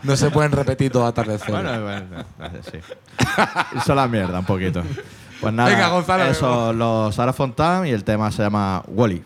[0.02, 1.54] No se pueden repetir dos atardeceres.
[1.54, 2.78] bueno, bueno, eh, sí.
[3.76, 4.82] Hizo la mierda un poquito.
[5.40, 9.14] Pues nada, Venga, Gonzalo, eso, los Sara Fontán y el tema se llama Wally.
[9.14, 9.24] Wally.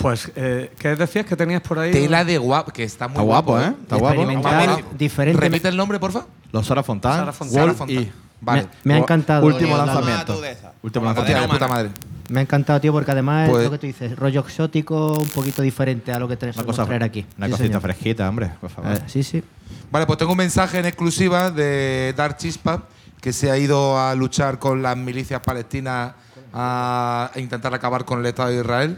[0.00, 1.92] Pues, eh, ¿qué decías que tenías por ahí?
[1.92, 3.74] Tela de guapo, que está muy Está guapo, ¿eh?
[3.82, 4.22] Está guapo.
[4.22, 5.38] Experimental, diferente.
[5.40, 6.24] Repite el nombre, porfa.
[6.52, 7.18] Los Sara Fontán.
[7.18, 7.56] Sara Fontán.
[7.58, 8.12] Wall Sara Fontán.
[8.40, 8.62] Vale.
[8.62, 9.44] Me, me ha encantado.
[9.46, 10.40] Último lanzamiento.
[10.82, 11.42] Último lanzamiento.
[11.42, 11.90] de puta madre.
[12.30, 15.28] Me ha encantado, tío, porque además Pues- es lo que tú dices, rollo exótico, un
[15.28, 17.26] poquito diferente a lo que tenemos que traer aquí.
[17.36, 17.82] una Sí, cosita señor.
[17.82, 18.92] fresquita, hombre, por favor.
[18.92, 19.42] Eh, sí, sí.
[19.90, 22.84] Vale, pues tengo un mensaje en exclusiva de Dar Chispa,
[23.20, 26.12] que se ha ido a luchar con las milicias palestinas
[26.54, 28.96] a intentar acabar con el Estado de Israel.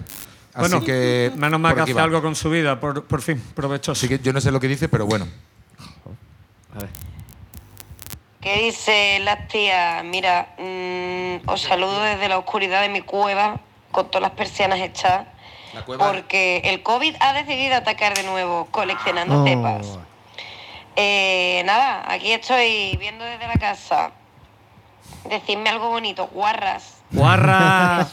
[0.54, 1.32] Así Bueno, que.
[1.36, 2.02] menos mal que hace va.
[2.02, 3.92] algo con su vida, por, por fin, provechoso.
[3.92, 5.26] Así que yo no sé lo que dice, pero bueno.
[8.40, 10.02] ¿Qué dice las tías?
[10.04, 13.60] Mira, mm, os saludo desde la oscuridad de mi cueva,
[13.92, 15.26] con todas las persianas hechas,
[15.72, 16.10] La cueva.
[16.12, 19.46] porque el COVID ha decidido atacar de nuevo, coleccionando Oh.
[19.46, 19.98] cepas.
[20.96, 24.10] Eh, nada, aquí estoy viendo desde la casa.
[25.28, 26.96] Decidme algo bonito, guarras.
[27.12, 28.00] ¡Guarra!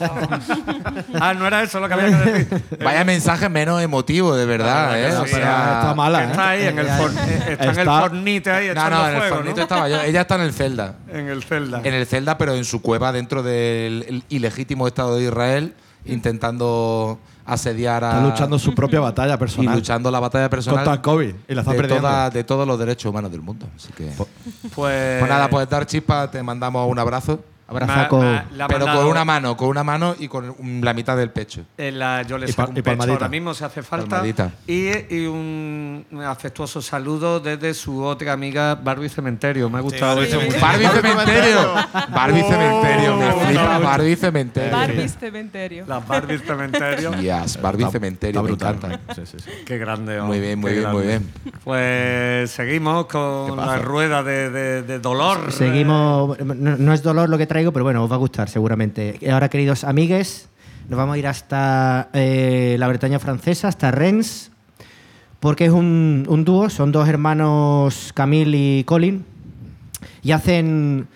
[1.20, 2.64] ah, no era eso lo que había que decir.
[2.84, 5.10] Vaya mensaje menos emotivo, de verdad, Claro, ¿eh?
[5.10, 6.28] que O sí, sea, está mala, ¿eh?
[6.32, 9.14] Está ahí en el, for- eh, está en el fornite ahí No, echando no, en
[9.16, 9.62] el fuego, fornito ¿no?
[9.64, 10.02] estaba yo.
[10.02, 10.96] Ella está en el Zelda.
[11.12, 11.82] En el Zelda.
[11.84, 15.74] En el Zelda, pero en su cueva dentro del el ilegítimo Estado de Israel,
[16.06, 18.10] intentando asediar a.
[18.10, 19.76] Está luchando su propia batalla y personal.
[19.76, 21.36] luchando la batalla personal Contra el COVID.
[21.48, 22.08] Y la está de, perdiendo.
[22.08, 23.68] toda- de todos los derechos humanos del mundo.
[23.76, 24.12] Así que.
[24.18, 24.30] Pues,
[24.76, 27.44] Pues nada, pues dar chispa, te mandamos un abrazo.
[27.70, 28.18] Abrazaco.
[28.18, 31.16] Ma- ma- le ha Pero con una mano, con una mano y con la mitad
[31.16, 31.62] del pecho.
[31.78, 33.14] Eh, la- yo le Y saco pa- un y pecho palmadita.
[33.14, 34.08] ahora mismo si hace falta.
[34.10, 34.52] Palmadita.
[34.68, 39.70] Y, y un afectuoso saludo desde su otra amiga Barbie Cementerio.
[39.70, 40.60] Me ha gustado ese mucho.
[40.60, 41.60] Barbie Cementerio.
[42.10, 43.86] Barbie Cementerio, me Oh, flipa no.
[43.86, 44.72] Barbie Cementerio.
[44.78, 45.86] Barbie Cementerio.
[45.88, 47.12] Las Barbie Cementerio.
[47.22, 49.00] Yes, Barbie Está- Cementerio, me encanta.
[49.16, 49.50] Sí, sí, sí.
[49.66, 50.22] Qué grande.
[50.22, 51.28] Muy oh, bien, muy qué bien, muy grande.
[51.44, 51.60] bien.
[51.64, 55.52] Pues seguimos con la rueda de, de- de dolor.
[55.52, 56.40] Seguimos.
[56.40, 59.20] No, no es dolor lo que traigo, pero bueno, os va a gustar seguramente.
[59.30, 60.48] Ahora, queridos amigues,
[60.88, 64.50] nos vamos a ir hasta eh, la Bretaña francesa, hasta Rennes,
[65.42, 69.26] porque es un, un dúo, son dos hermanos, Camille y Colin,
[70.24, 71.08] y hacen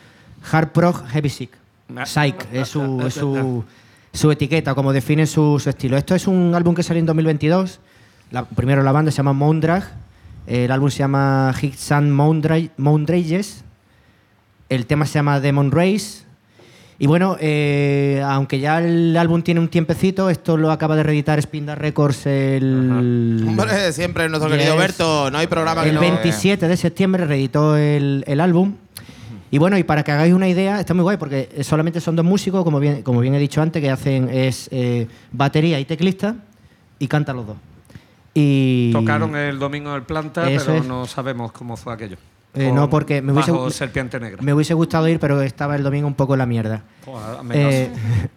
[0.52, 1.52] hard prog heavy sick.
[1.96, 2.06] Ah.
[2.06, 3.64] Psych, es su, es su,
[4.12, 5.96] su etiqueta, como define su, su estilo.
[5.96, 7.80] Esto es un álbum que salió en 2022.
[8.32, 9.90] La- primero la banda se llama Moundrag,
[10.46, 13.64] el álbum se llama Hits and Moundra- Moundrages,
[14.68, 16.24] el tema se llama Demon Race.
[17.00, 21.42] Y bueno, eh, aunque ya el álbum tiene un tiempecito, esto lo acaba de reeditar
[21.42, 24.58] Spinda Records el, Hombre, siempre nuestro Yes.
[24.60, 26.02] querido Berto, no hay programa que el no.
[26.02, 28.76] 27 de septiembre reeditó el, el álbum.
[29.52, 32.26] Y bueno, y para que hagáis una idea, está muy guay porque solamente son dos
[32.26, 36.36] músicos, como bien, como bien he dicho antes, que hacen es eh, batería y teclista
[37.00, 37.58] y cantan los dos.
[38.34, 40.86] Y Tocaron el domingo en el planta, Eso pero es.
[40.88, 42.18] no sabemos cómo fue aquello.
[42.56, 44.40] Eh, no, porque me hubiese, bajo serpiente negra.
[44.44, 46.84] me hubiese gustado ir, pero estaba el domingo un poco en la mierda.
[47.04, 47.90] Joder, Eh,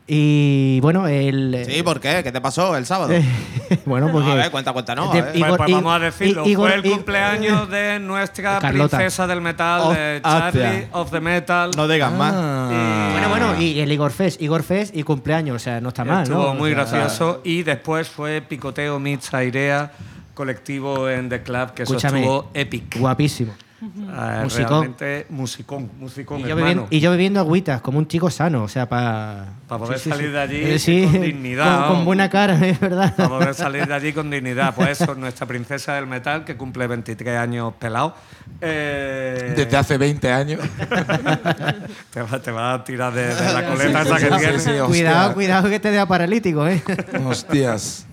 [0.07, 1.65] y bueno, el.
[1.69, 2.23] Sí, ¿por qué?
[2.25, 3.13] ¿Qué te pasó el sábado?
[3.85, 4.29] bueno, porque.
[4.29, 5.13] No, a ver, cuenta, cuenta, no.
[5.13, 5.33] de- a ver.
[5.33, 6.47] Pues, Igor- pues vamos a decirlo.
[6.47, 8.97] Igor- fue el cumpleaños de nuestra Carlota.
[8.97, 11.71] princesa del metal, Of- de Charlie of the Metal.
[11.77, 12.33] No digas más.
[12.33, 16.05] Y- Bueno, bueno, y el Igor Fest, Igor Fest y cumpleaños, o sea, no está
[16.07, 16.55] mal, Estuvo ¿no?
[16.55, 17.43] muy O sea, gracioso.
[17.45, 19.93] Y después fue Picoteo Meets Airea,
[20.33, 22.99] colectivo en The Club, que eso estuvo épico.
[22.99, 23.53] Guapísimo.
[23.83, 24.69] Eh, Musicón.
[24.69, 28.69] Realmente musicón, musicón, Y yo, bebiendo, y yo bebiendo agüitas, como un chico sano, o
[28.69, 29.49] sea, para.
[29.69, 33.15] Pa' poder salir de allí Eh, con dignidad, Con, con buena cara, es verdad.
[33.15, 34.75] Para poder salir de allí con dignidad.
[34.75, 38.15] Pues eso, nuestra princesa del metal, que cumple 23 años pelado.
[38.63, 40.61] Eh, Desde hace 20 años.
[42.11, 44.63] te, va, te va a tirar de, de la coleta esa que sí, tienes.
[44.63, 44.71] sí.
[44.87, 46.83] Cuidado, cuidado que te dé paralítico, ¿eh?
[47.27, 48.07] Hostias.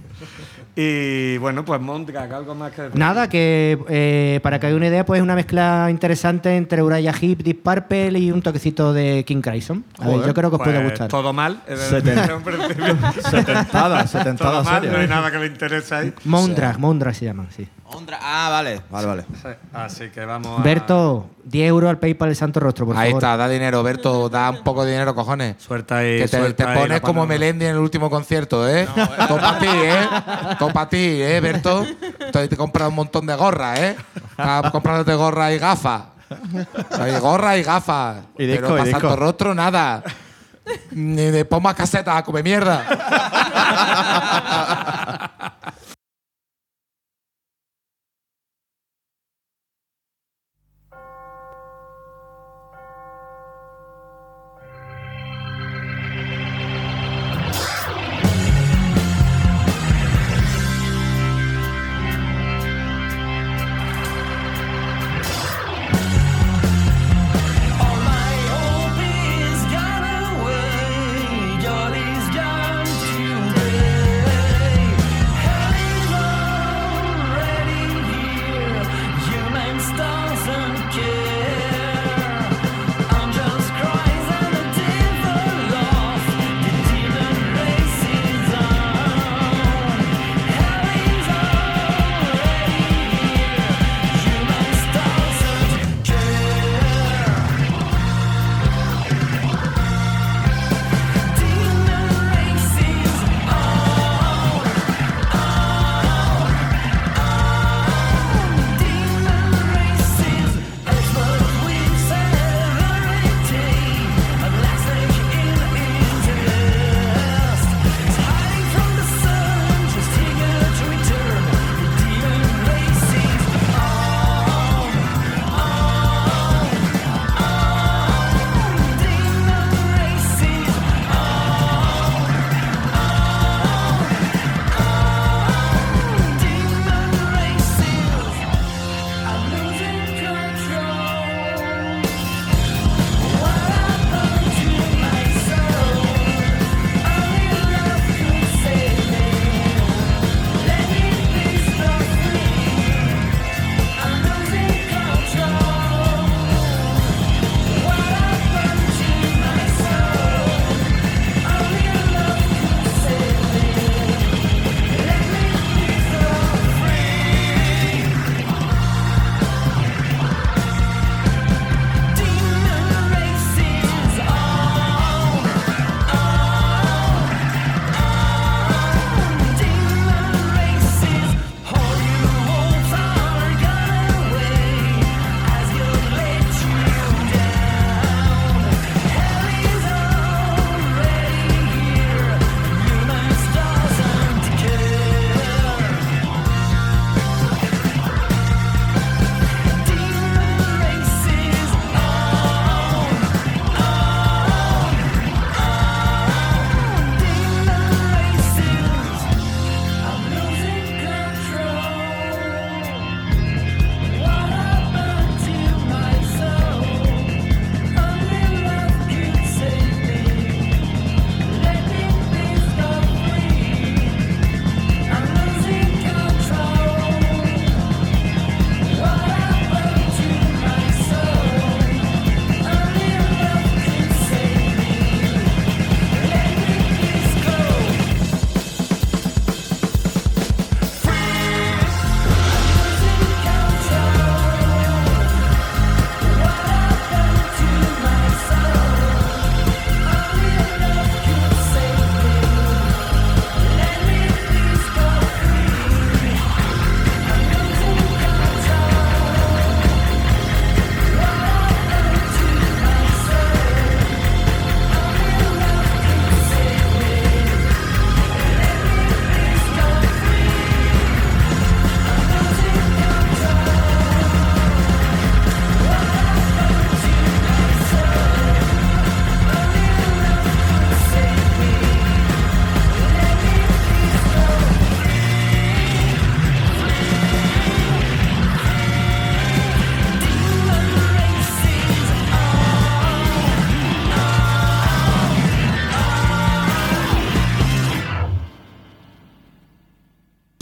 [0.75, 2.97] Y bueno, pues Mondrag, algo más que decir?
[2.99, 7.13] Nada, que eh, para que haya una idea, pues es una mezcla interesante entre Uriah
[7.13, 9.83] Heep, Deep Purple y un toquecito de King Crimson.
[9.99, 10.27] A ver, Joder.
[10.29, 11.07] yo creo que os puede Pues gustar.
[11.09, 11.61] Todo mal.
[11.67, 12.85] eh, Seten- desde un principio.
[13.29, 16.13] Setentada, Todo setentada mal, no hay nada que le interese ahí.
[16.25, 17.67] Moundrag, Moundrag se llaman, sí.
[17.95, 18.81] Ondra- Ah, vale.
[18.89, 19.25] Vale, vale.
[19.41, 20.63] Sí, Así que vamos a...
[20.63, 23.23] Berto, 10 euros al PayPal del Santo Rostro, por Ahí favor.
[23.23, 25.55] está, da dinero, Berto, da un poco de dinero, cojones.
[25.61, 27.33] Suelta ahí, Que te, suelta te ahí pones la como paloma.
[27.33, 28.87] Melendi en el último concierto, ¿eh?
[29.27, 30.07] Todo para ti, ¿eh?
[30.59, 31.85] Todo para ti, ¿eh, Berto?
[32.19, 33.95] Entonces te compras un montón de gorras, ¿eh?
[34.31, 36.03] Estás comprándote gorras y gafas.
[36.99, 38.17] Hay gorras y gafas.
[38.37, 38.91] Y disco, Pero y para.
[38.91, 40.01] Santo Rostro, nada.
[40.91, 42.85] Ni de pon más casetas, come mierda.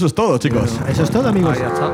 [0.02, 0.80] Eso es todo, chicos.
[0.88, 1.56] Eso es todo, amigos.
[1.56, 1.92] Ahí está.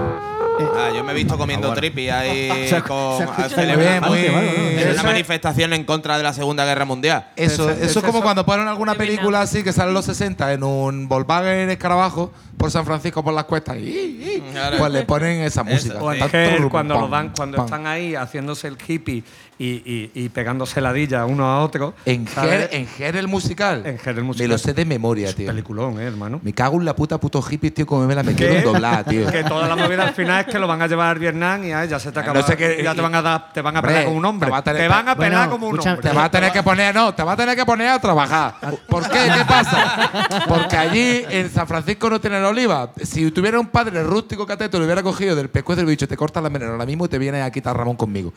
[0.77, 4.91] Ah, yo me he visto comiendo tripi ahí Se- con se muy en Eso una
[4.93, 7.27] es- manifestación en contra de la Segunda Guerra Mundial.
[7.35, 10.53] Eso, Ese- eso es como cuando ponen alguna película así que sale en los 60
[10.53, 14.77] en un Volkswagen escarabajo por San Francisco por las cuestas y, y- Claro.
[14.77, 15.99] pues le ponen esa música.
[16.01, 19.23] O en Tan, Gel, turrum, cuando, lo dan, cuando están ahí haciéndose el hippie
[19.59, 21.93] y, y, y pegándose ladilla uno a otro.
[22.05, 22.25] En.
[22.25, 23.85] Ger, en Ger el musical.
[23.85, 24.49] En Ger el Me musical.
[24.49, 25.47] lo sé de memoria, tío.
[25.47, 26.39] Peliculón, eh, hermano.
[26.43, 29.27] Me cago en la puta puto hippie, tío, como me la metieron doblada, tío.
[29.31, 31.73] Que toda la movida al final es que lo van a llevar a Vietnam y
[31.73, 32.39] ay, ya se te acaba.
[32.39, 34.47] No sé qué- ya te van a dar, te van a pelar como un hombre.
[34.47, 36.09] te va a tener- te van a bueno, pelar como un escucha, hombre.
[36.09, 38.55] Te va a tener que poner, no, te va a tener que poner a trabajar.
[38.87, 39.19] ¿Por qué?
[39.37, 40.09] ¿Qué pasa?
[40.47, 42.91] Porque allí en San Francisco no tienen oliva.
[43.03, 46.41] Si tuviera un padre rústico cateto, lo hubiera cogido del pescuezo del bicho, te cortas
[46.43, 48.33] la veneno ahora mismo y te vienes a quitar Ramón conmigo.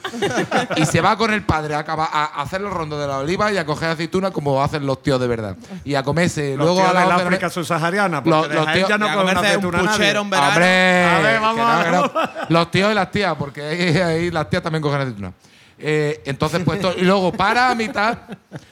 [0.77, 3.57] y se va con el padre a, a hacer los rondos de la oliva y
[3.59, 5.57] a coger aceituna como hacen los tíos de verdad.
[5.85, 6.57] Y a comerse.
[6.57, 8.23] Los Luego tíos a la de África subsahariana.
[8.25, 9.97] Los- Porque los tíos- ya no Y a comen comerse un aceituna nadie.
[9.99, 10.49] puchero en verano.
[10.51, 11.05] ¡Hombre!
[11.05, 12.03] A ver, que vamos, no, que no.
[12.13, 12.31] vamos.
[12.49, 15.33] Los tíos y las tías, porque ahí, ahí las tías también cogen aceituna.
[15.83, 18.19] Eh, entonces, pues, y luego para a mitad,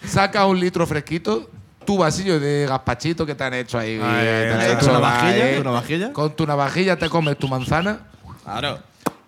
[0.06, 1.48] saca un litro fresquito,
[1.88, 3.98] tu vasillo de gazpachito que te han hecho ahí.
[3.98, 6.12] Ay, te.
[6.12, 8.00] Con tu navajilla te comes tu manzana.
[8.44, 8.78] Claro.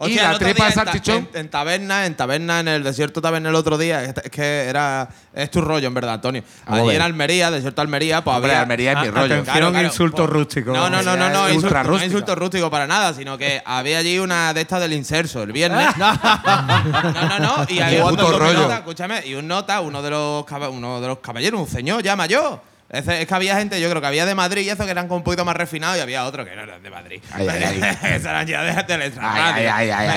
[0.00, 1.28] Y Hostia, la tripa de salchichón.
[1.34, 4.02] En, en taberna, en taberna, en el desierto taberna el otro día.
[4.02, 5.08] Es es que era.
[5.34, 6.42] Es tu rollo, en verdad, Antonio.
[6.66, 8.62] Allí en Almería, desierto Almería, pues Hombre, había.
[8.62, 9.24] Almería es mi rollo.
[9.26, 9.86] atención, Claro, claro.
[9.86, 10.72] insulto Pues- rústico.
[10.72, 12.06] No, no, no, no, no, insulto, no rústica.
[12.06, 15.86] insulto rústico para nada, sino que había allí una de estas del inserso el viernes.
[15.98, 17.64] no, no, no.
[17.68, 21.60] Y Qué un nota, escúchame, y un nota, uno de los uno de los caballeros,
[21.60, 22.69] un señor ya mayor.
[22.90, 25.10] Es, es que había gente, yo creo que había de Madrid y eso que eran
[25.10, 27.22] un poquito más refinados y había otros que no eran de Madrid.
[27.32, 27.96] Ay, ay, ay.
[28.02, 28.70] Esas eran ya de.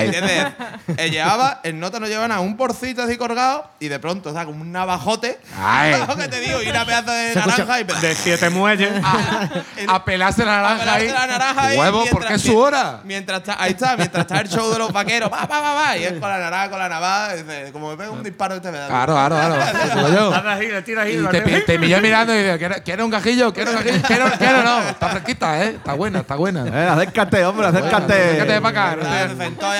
[0.04, 0.46] ¿Entiendes?
[0.98, 4.32] Eh, llevaba, el nota no llevaba nada, un porcito así colgado y de pronto, o
[4.32, 5.40] sea, como un navajote.
[5.58, 5.94] Ay.
[6.18, 6.62] ¿Qué te digo?
[6.62, 8.92] Y una pedazo de naranja y de siete muelles.
[9.88, 11.12] A pelarse la naranja pelarse ahí.
[11.12, 13.00] la naranja ahí Huevo, porque es su hora.
[13.04, 15.96] Mientras está, ahí está, mientras está el show de los vaqueros, va, va, va, va,
[15.96, 17.34] y es con la naranja, con la navaja,
[17.72, 18.88] como me pega un disparo este me da.
[18.88, 21.30] Claro, claro, claro.
[21.30, 23.52] Te, te mirando y ¿quieres, ¿quieres un gajillo?
[23.52, 24.02] ¿Quieres un gajillo?
[24.06, 24.80] ¿Quieres, ¿Quieres no?
[24.88, 25.68] Está fresquita, ¿eh?
[25.76, 26.66] Está buena, está buena.
[26.66, 28.12] Eh, acércate, hombre, acércate.
[28.14, 29.34] Acércate para acá.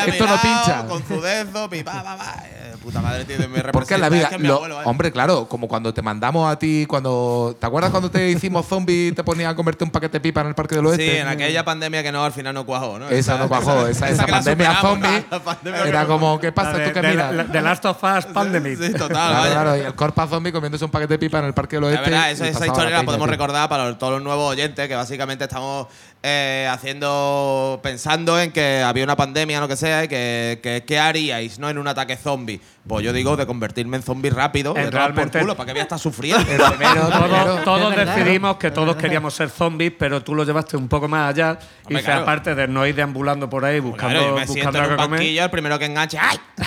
[0.07, 0.85] mi Esto no pincha.
[0.87, 2.35] Con su dedo, pi, pa, pa, pa.
[2.45, 4.81] Eh, Puta madre, tío, me Porque en la vida, es que es mi lo- abuelo,
[4.83, 4.85] ¿eh?
[4.85, 7.57] hombre, claro, como cuando te mandamos a ti, cuando.
[7.59, 10.43] ¿Te acuerdas cuando te hicimos zombie y te ponía a comerte un paquete de pipa
[10.43, 11.11] en el Parque del Oeste?
[11.13, 13.09] Sí, en aquella pandemia que no, al final no cuajó, ¿no?
[13.09, 16.73] Esa no bajó, esa, que pandemia zombie la pandemia era que- como, ¿qué pasa?
[16.77, 17.51] de, ¿Tú qué de- miras?
[17.53, 18.79] de Last of Us Pandemic.
[18.79, 19.53] Sí, total, Claro, vaya.
[19.53, 21.89] claro, y el corpa zombie comiéndose un paquete de pipa en el Parque del La
[21.89, 22.11] Oeste.
[22.11, 24.95] verdad, y esa, esa pasaba historia la podemos recordar para todos los nuevos oyentes, que
[24.95, 25.87] básicamente estamos
[26.27, 30.83] eh, haciendo, pensando en que había una pandemia o lo que sea, y que, que
[30.87, 32.61] ¿qué haríais no en un ataque zombie?
[32.89, 35.73] Pues yo digo de convertirme en zombie rápido, En de tomar por culo, para que
[35.73, 36.51] voy a estar sufriendo.
[36.51, 37.09] El primero,
[37.65, 41.31] Todos, Es decidimos que todos queríamos ser zombies, pero tú lo llevaste un poco más
[41.31, 41.53] allá.
[41.53, 42.23] y Hombre, dices, claro.
[42.23, 45.01] aparte de no ir deambulando por ahí buscando, Claro, yo me buscando en algo un
[45.01, 45.39] que comer.
[45.45, 46.39] el primero que enganche, ¡ay!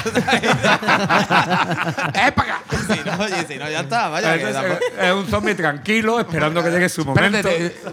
[2.14, 2.62] ¡Eh, para acá!
[2.94, 4.36] si no, oye, si no, ya está, vaya.
[4.36, 7.50] Es, que es- es un zombie tranquilo, esperando que llegue su momento.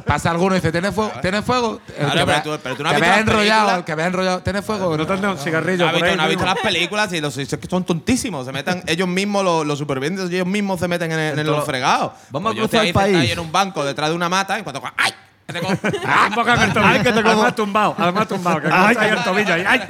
[0.07, 1.13] pasa alguno y dice, ¿tienes fuego?
[1.21, 1.54] ¿Tienes fuego?
[1.55, 3.79] El Claro, que pero vea- tú- pero tú no has que visto las enrollado, películas.
[3.79, 4.41] el que vea enrollado.
[4.43, 4.97] ¿Tienes fuego?
[4.97, 6.17] No tendrás un cigarrillo ¿No has por visto, ahí.
[6.17, 6.55] no has visto mismo?
[6.55, 7.13] las películas?
[7.13, 8.47] Y los, es que son tontísimos.
[8.47, 11.57] Se meten ellos mismos, los, los supervivientes, ellos mismos se meten en, el- en Entonces,
[11.57, 12.13] los fregados.
[12.31, 13.17] vamos a Pues yo cruzar estoy el sentado país.
[13.29, 14.83] ahí en un banco detrás de una mata y cuando.
[14.97, 15.13] ¡Ay!
[15.47, 15.61] Que te
[16.07, 16.87] Ah, el tobillo.
[16.89, 17.29] Ay, que te como.
[17.35, 19.55] Además tumbado, además tumbado, que Ay, ahí el tobillo.
[19.55, 19.81] Ay, ay.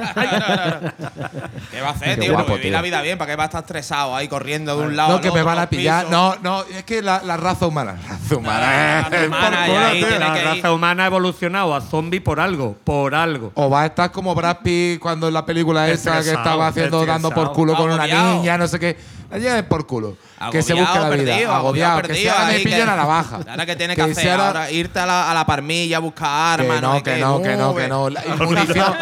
[1.71, 2.33] ¿Qué va a hacer, tío?
[2.33, 2.73] guapo, Pero vivir tío.
[2.73, 5.15] la vida bien, ¿para qué va a estar estresado ahí corriendo de un lado No,
[5.17, 6.07] al que me otro, van a pillar.
[6.11, 7.97] No, no, es que la, la raza humana.
[8.03, 9.09] La raza humana.
[9.11, 10.19] La eh, humana, culo, ahí tío.
[10.19, 13.53] La que raza humana ha evolucionado a zombie por algo, por algo.
[13.55, 17.05] O va a estar como Brad Pitt cuando en la película esa que estaba haciendo
[17.07, 18.35] dando por culo con una Agobiado.
[18.35, 18.97] niña, no sé qué.
[19.31, 20.17] La lleven por culo.
[20.53, 21.33] que se Agobiado, busque la vida.
[21.35, 21.97] perdido, agobiado.
[22.03, 23.39] Que perdido, se haga ahí me pillen a la baja.
[23.49, 26.83] Ahora que tiene que, hacer se ahora irte a la, la parmilla buscar Que armas.
[26.83, 28.09] no, que no, que no, que no.
[28.09, 28.95] Y, munición-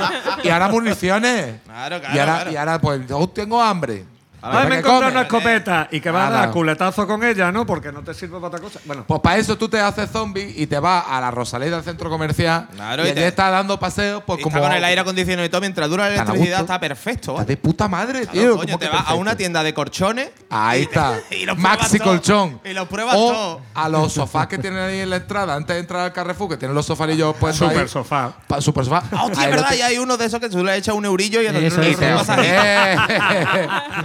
[0.43, 1.61] y ahora municiones.
[1.65, 2.53] Claro, claro, y, ahora, claro.
[2.53, 4.05] y ahora, pues, yo tengo hambre.
[4.45, 5.11] Ay, ¿Para me comes?
[5.13, 7.65] una escopeta y que vas a dar culetazo con ella, ¿no?
[7.65, 8.81] Porque no te sirve para otra cosa.
[8.85, 11.85] Bueno, Pues para eso tú te haces zombie y te vas a la Rosaleda del
[11.85, 14.57] centro comercial Claro, y y te- estás dando paseos, pues Y como.
[14.57, 17.35] está con el aire acondicionado y todo, mientras dura la electricidad está perfecto.
[17.35, 17.47] ¿vale?
[17.47, 18.57] de puta madre, Claro, tío.
[18.57, 20.31] coño, ¿cómo te vas a una tienda de corchones.
[20.51, 21.19] Ahí está.
[21.31, 22.61] y los pruebas Maxi todo, colchón.
[22.65, 23.61] Y los pruebas o todo.
[23.75, 26.57] a los sofás que tienen ahí en la entrada antes de entrar al Carrefour, que
[26.57, 27.89] tienen los sofalillos puestos super ahí.
[27.89, 28.33] sofá.
[28.49, 29.05] Pa- super sofá.
[29.13, 31.41] Ah, hostia, es verdad, y hay uno de esos que tú le echas un eurillo
[31.43, 31.53] y a-.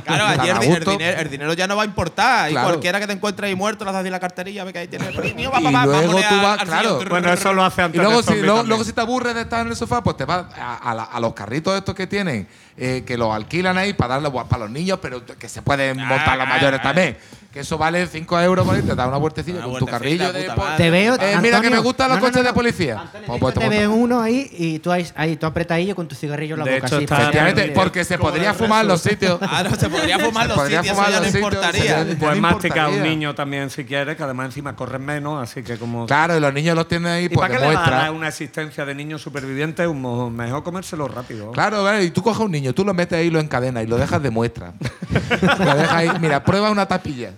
[0.06, 2.50] Claro, allí el, dinero, el dinero ya no va a importar.
[2.50, 2.68] Claro.
[2.68, 4.88] Y cualquiera que te encuentre ahí muerto, le haces así la carterilla, ve que ahí
[4.88, 7.00] tienes Y luego tú vas- claro.
[7.10, 9.42] Bueno, eso lo hace Y antes luego de si, zombie luego, si te aburres de
[9.42, 12.08] estar en el sofá, pues te vas a, a la- a los carritos estos que
[12.08, 12.48] tienen,
[12.78, 16.38] eh, que los alquilan ahí para darle para los niños, pero que se pueden montar
[16.38, 16.84] los ah, mayores ah.
[16.84, 17.18] también.
[17.58, 20.48] Que eso vale 5 euros por ahí, te da una vueltecilla con tu carrillo de...
[20.50, 20.78] madre.
[20.78, 21.16] Te veo.
[21.16, 23.04] Eh, mira que me gustan los no, no, coches no, de policía.
[23.26, 26.14] Pues, pues te te ves uno ahí y tú ahí, ahí tú apretadillo con tu
[26.14, 26.86] cigarrillo en la De boca.
[26.86, 29.40] hecho, así, Efectivamente, porque se podría fumar en los sitios.
[29.40, 32.04] Claro, se podría fumar los podría sitios, fumar eso ya no importaría.
[32.04, 35.80] no masticar a un niño también si quieres, que además encima corren menos, así que
[35.80, 36.06] como.
[36.06, 38.12] Claro, y los niños los tienen ahí, ¿Y pues demuestra.
[38.12, 39.90] una existencia de niños supervivientes?
[39.92, 41.52] Mejor comérselo rápido.
[41.54, 43.88] Claro, y tú coges a un niño, tú lo metes ahí y lo encadenas y
[43.88, 44.74] lo dejas de muestra.
[45.58, 46.12] lo dejas ahí.
[46.20, 47.32] Mira, prueba una tapilla.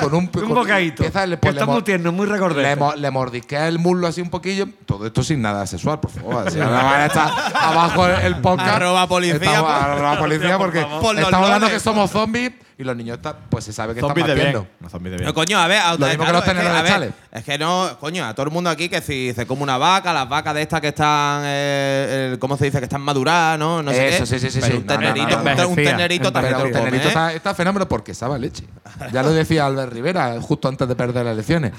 [0.00, 1.02] Con un, Un bocadito.
[1.04, 2.76] empieza, le- que pues, le está muy tierno, muy recordete.
[2.76, 4.66] le, le mordisquea el muslo así un poquillo.
[4.86, 6.50] Todo esto sin nada sexual, por favor.
[6.50, 8.76] Si ahora van a estar abajo el, podcast.
[8.76, 12.94] Arroba policía, Estamos- por- arroba policía porque Por estamos hablando que somos zombies y los
[12.94, 14.54] niños están, pues se sabe que Zombies de están bien.
[14.62, 14.76] batiendo.
[14.80, 15.34] No, zombies de No, bien.
[15.34, 17.10] coño, a ver, a- Lo mismo que los es, que, tenedores a ver, chales.
[17.32, 20.12] es que no, coño, a todo el mundo aquí que si se come una vaca,
[20.12, 22.78] las vacas de estas que están, eh, el- ¿cómo se dice?
[22.78, 23.82] Que están maduradas, ¿no?
[23.82, 24.26] No sé Eso, qué.
[24.26, 24.78] sí, sí, sí, Pero sí.
[24.80, 26.74] un No, no, no, tenerito, no, un te- un envejecía, tenerito también Pero te el
[26.74, 27.08] lo tenerito comes, ¿eh?
[27.08, 28.64] está, está fenómeno porque sabe a leche.
[29.10, 31.72] Ya lo decía Albert Rivera justo antes de perder las elecciones.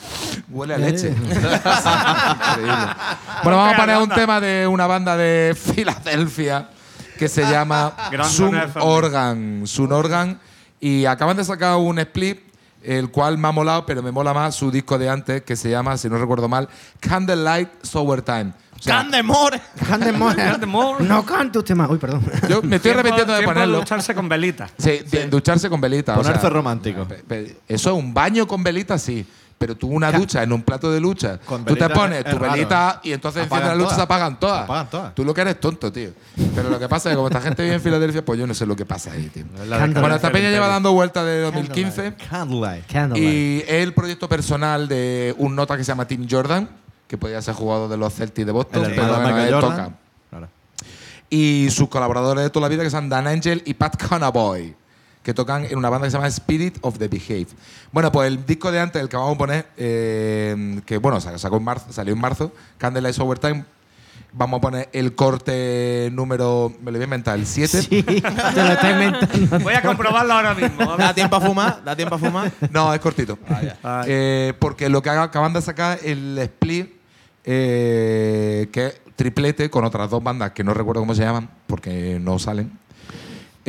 [0.49, 1.09] Huele a leche.
[1.17, 2.87] Increíble.
[3.43, 6.69] Bueno, vamos a poner un tema de una banda de Filadelfia
[7.17, 8.59] que se llama Gran Sun.
[8.79, 9.61] Organ.
[9.65, 10.39] Sun Organ.
[10.79, 12.39] Y acaban de sacar un split,
[12.83, 15.69] el cual me ha molado, pero me mola más su disco de antes, que se
[15.69, 16.69] llama, si no recuerdo mal,
[16.99, 18.53] Candlelight Sober Time.
[18.79, 19.59] O sea, ¡Candemore!
[19.87, 21.03] Candemore.
[21.03, 21.89] No cante usted más.
[21.89, 22.23] Uy, perdón.
[22.47, 23.79] yo me estoy arrepintiendo de ponerlo.
[23.79, 24.71] ducharse con velitas.
[24.77, 26.13] Sí, de ducharse con velita.
[26.13, 27.07] o Ponerse sea, romántico.
[27.67, 29.25] Eso es un baño con velita, sí.
[29.59, 32.37] Pero tú una ducha en un plato de lucha, Con tú te pones es tu
[32.37, 33.95] raro, velita y entonces enciendes Apagan la lucha todas.
[33.97, 34.57] se apagan todas.
[34.59, 35.15] Se apagan todas.
[35.15, 36.11] Tú lo que eres tonto, tío.
[36.53, 38.53] Pero lo que pasa es que como esta gente vive en Filadelfia, pues yo no
[38.53, 39.45] sé lo que pasa ahí, tío.
[39.99, 42.85] Bueno, esta peña lleva dando vueltas de 2015 Candlelight.
[42.85, 43.27] Candlelight.
[43.33, 46.69] y es el proyecto personal de un nota que se llama Tim Jordan,
[47.07, 49.71] que podía ser jugador de los Celtics de Boston, El pero Michael él Jordan.
[49.71, 49.91] toca
[50.29, 50.47] Claro.
[51.31, 54.75] y sus colaboradores de toda la vida que son Dan Angel y Pat Conaboy,
[55.27, 57.47] que tocan en una banda que se llama Spirit of the Behave.
[57.91, 61.37] Bueno, pues el disco de antes, el que vamos a poner, eh, que bueno, sa-
[61.37, 63.65] sacó en marzo, salió en marzo, Candlelight Overtime,
[64.31, 67.81] vamos a poner el corte número, me lo voy a inventar, el 7.
[67.81, 69.59] Sí, te lo estás inventando.
[69.59, 70.95] Voy a comprobarlo ahora mismo.
[70.95, 71.83] ¿Da tiempo a fumar?
[71.83, 72.49] ¿Da tiempo a fumar?
[72.71, 73.37] No, es cortito.
[73.83, 76.89] Ah, Eh, porque lo que haga- acaban de sacar el split,
[77.43, 82.17] eh, que es triplete con otras dos bandas que no recuerdo cómo se llaman, porque
[82.21, 82.71] no salen.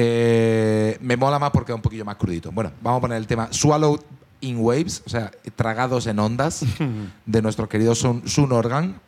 [0.00, 2.52] Eh, me mola más porque es un poquillo más crudito.
[2.52, 4.00] Bueno, vamos a poner el tema Swallowed
[4.40, 6.64] in Waves, o sea, tragados en ondas,
[7.26, 9.00] de nuestro querido Sun, Sun Organ.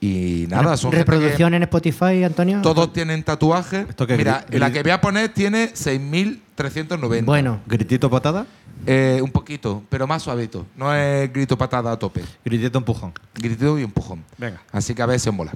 [0.00, 2.62] Y nada, son Reproducción en Spotify, Antonio.
[2.62, 3.86] todos tienen tatuajes.
[3.90, 4.18] ¿Esto qué es?
[4.18, 7.24] Mira, la que voy a poner tiene 6.390.
[7.24, 8.46] Bueno, ¿Gritito patada?
[8.86, 10.64] Eh, un poquito, pero más suavito.
[10.76, 12.22] No es grito patada a tope.
[12.44, 13.12] Gritito empujón.
[13.34, 14.22] Grito y empujón.
[14.38, 14.62] Venga.
[14.70, 15.52] Así que a ver si os mola.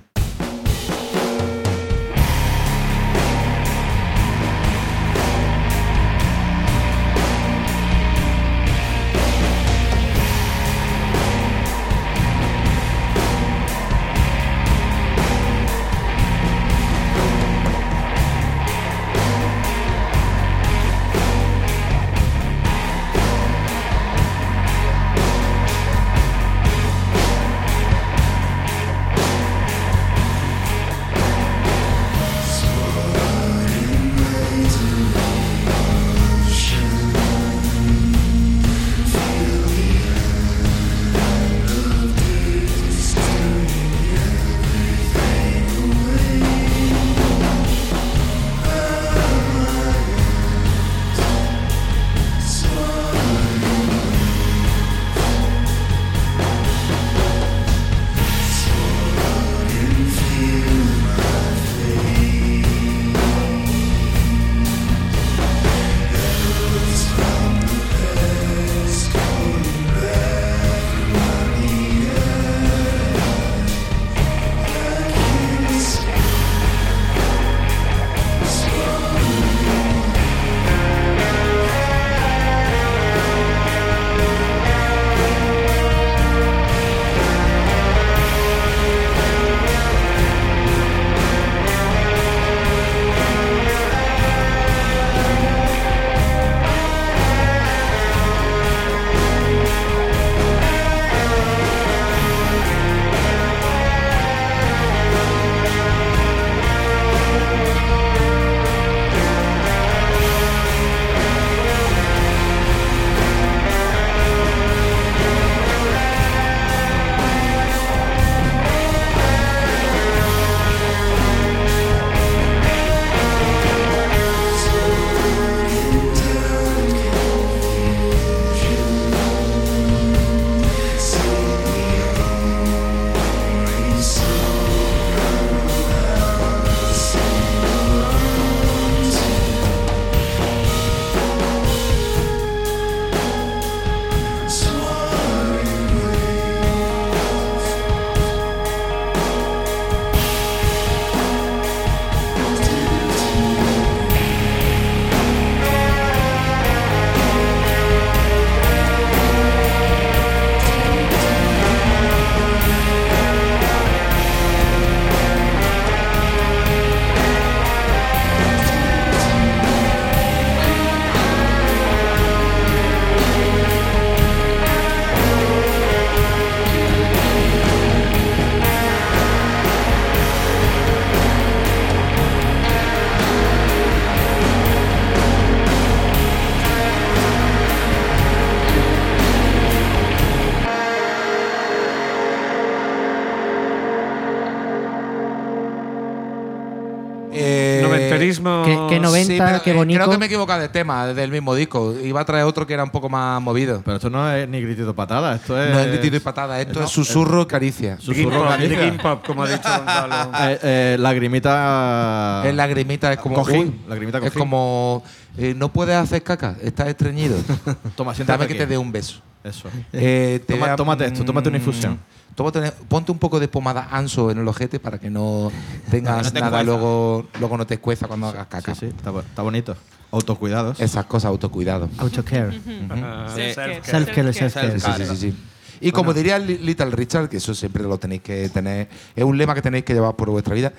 [198.42, 198.88] Noventerismo.
[198.88, 199.32] ¿Qué- qué noventa?
[199.32, 199.98] sí, pero, qué eh, bonito.
[200.00, 201.94] creo que me he equivocado de tema, del mismo disco.
[202.02, 203.82] Iba a traer otro que era un poco más movido.
[203.84, 205.70] Pero esto no es ni gritito patada, esto es.
[205.70, 207.96] No es gritito y patada, esto no, es susurro, caricia.
[207.96, 208.76] Dream Susurro caricia.
[208.78, 210.30] dream pop, como ha dicho Gonzalo.
[210.40, 212.42] Eh, eh, lagrimita.
[212.44, 213.36] Es lagrimita, es como.
[213.36, 214.38] Cojín, uy, lagrimita es cojín.
[214.38, 215.02] como.
[215.36, 217.36] eh, no puedes hacer caca, estás estreñido.
[217.96, 218.58] Toma, siéntate Dame que aquí.
[218.58, 219.20] te dé un beso.
[219.42, 219.68] Eso.
[219.92, 221.98] Eh, Toma- a- tómate esto, tómate una mm, infusión.
[222.36, 225.50] Tómate- ponte un poco de pomada anso en el ojete para que no
[225.90, 228.74] tengas No te nada, luego, luego no te escueza cuando hagas caca.
[228.74, 229.76] Sí, sí, está, está bonito.
[230.12, 230.80] Autocuidados.
[230.80, 231.88] Esas cosas, autocuidado.
[231.98, 232.60] Autocare.
[232.90, 233.42] Ah, Sí.
[233.42, 233.82] self-care.
[233.84, 234.80] Self-care, self-care.
[234.80, 235.36] Sí, sí, sí, sí.
[235.82, 239.38] Y como diría Li- Little Richard, que eso siempre lo tenéis que tener, es un
[239.38, 240.72] lema que tenéis que llevar por vuestra vida,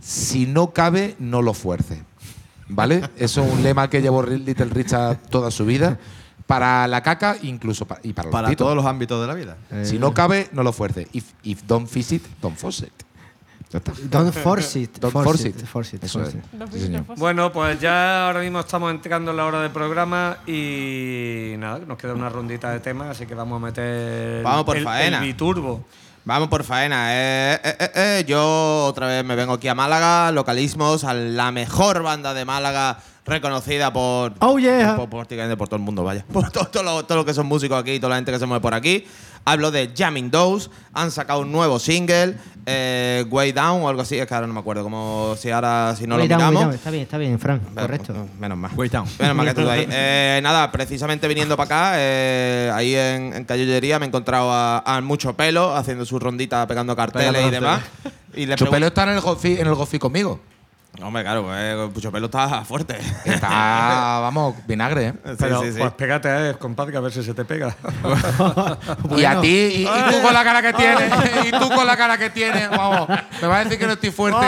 [0.00, 2.02] si no cabe, no lo fuerce.
[2.68, 3.02] ¿Vale?
[3.16, 5.98] Eso es un lema que llevó Little Richard toda su vida,
[6.46, 9.56] para la caca incluso pa- y para los Para todos los ámbitos de la vida.
[9.84, 11.08] Si no cabe, no lo fuerce.
[11.12, 12.92] If, if don't fix it, don't force it.
[13.72, 14.98] Don't force it.
[14.98, 15.56] Don't force force it.
[15.56, 15.66] it.
[15.66, 16.04] Force it.
[16.04, 16.88] Eso force es.
[16.90, 16.96] it.
[17.06, 17.14] Sí.
[17.16, 21.96] Bueno, pues ya ahora mismo estamos entrando en la hora del programa y nada, nos
[21.96, 25.18] queda una rondita de temas, así que vamos a meter Vamos por el, faena.
[25.20, 25.84] el biturbo.
[26.24, 27.14] Vamos por faena.
[27.14, 31.50] Eh, eh, eh, eh, Yo otra vez me vengo aquí a Málaga, localismos, a la
[31.50, 34.96] mejor banda de Málaga reconocida por, Oh, yeah.
[34.96, 36.24] por, por prácticamente por todo el mundo, vaya.
[36.32, 38.46] Por todo, todo lo, todo lo que son músicos aquí, toda la gente que se
[38.46, 39.04] mueve por aquí.
[39.44, 40.70] Hablo de Jamming Dose.
[40.94, 44.16] Han sacado un nuevo single, eh, Way Down o algo así.
[44.18, 44.84] Es que ahora no me acuerdo.
[44.84, 46.62] Como si ahora si no Way lo down, miramos.
[46.62, 46.74] down.
[46.74, 47.60] Está bien, está bien, Fran.
[47.74, 48.12] Correcto.
[48.12, 48.70] Bueno, Menos mal.
[48.76, 49.06] Way down.
[49.18, 49.86] Menos mal que estuve ahí.
[49.90, 55.00] Eh, nada, precisamente viniendo para acá, eh, ahí en, en me he encontrado a, a
[55.00, 57.82] Mucho Pelo haciendo su rondita, pegando carteles Pegando y demás.
[58.34, 60.40] Y le Chupelo está en el gofi, en el gofi conmigo.
[61.00, 62.98] Hombre, claro, pues, Mucho Pelo está fuerte.
[63.24, 63.48] Está,
[64.20, 65.12] vamos, vinagre, ¿eh?
[65.24, 65.78] Sí, Pero sí, sí.
[65.78, 67.74] pues pégate a él, compadre, que a ver si se te pega.
[69.16, 71.12] Y a ti, y, y tú con la cara que tienes,
[71.46, 73.08] y tú con la cara que tienes, vamos,
[73.40, 74.46] me vas a decir que no estoy fuerte.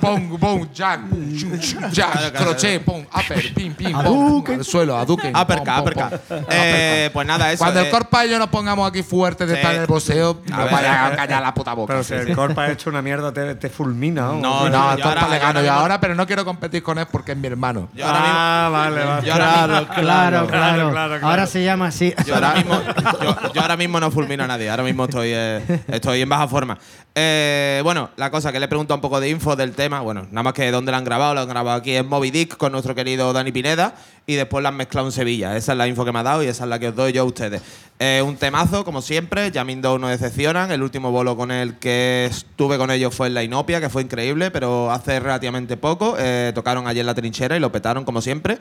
[0.00, 2.32] Pum, pum, jack, jack, Claro, claro.
[2.46, 5.36] crochet, pum, upper, pim, pim, pum, al suelo, aduken.
[5.36, 6.10] Aperca, aperca.
[6.48, 7.64] Eh, pues nada, eso.
[7.64, 9.58] Cuando el eh, corpa y yo nos pongamos aquí fuertes de Sí.
[9.60, 11.92] estar en el boxeo, A no ver, vaya a a callar la puta boca.
[11.92, 14.22] Pero si el Corpa ha hecho una mierda, te, te fulmina.
[14.22, 14.34] ¿no?
[14.40, 16.98] No, No, corpa le yo gano ahora yo mismo- ahora, pero no quiero competir con
[16.98, 17.88] él porque es mi hermano.
[17.94, 19.26] yo ahora mismo- ah, vale, vale.
[19.26, 21.26] yo ahora mismo- Claro, claro, claro, claro.
[21.26, 22.14] Ahora se llama así.
[22.26, 22.80] Yo ahora mismo,
[23.22, 26.48] yo, yo ahora mismo no fulmino a nadie, ahora mismo estoy, eh, estoy en baja
[26.48, 26.78] forma.
[27.18, 30.26] Eh, bueno, la cosa que le he preguntado un poco de info del tema, bueno,
[30.30, 32.72] nada más que dónde lo han grabado, lo han grabado aquí en Moby Dick con
[32.72, 33.94] nuestro querido Dani Pineda
[34.26, 35.56] y después lo han mezclado en Sevilla.
[35.56, 37.14] Esa es la info que me ha dado y esa es la que os doy
[37.14, 37.62] yo a ustedes.
[37.98, 40.70] Eh, un temazo, como siempre, Jamming Down no decepcionan.
[40.70, 44.02] El último bolo con el que estuve con ellos fue en la Inopia, que fue
[44.02, 46.16] increíble, pero hace relativamente poco.
[46.18, 48.58] Eh, tocaron allí en la trinchera y lo petaron como siempre.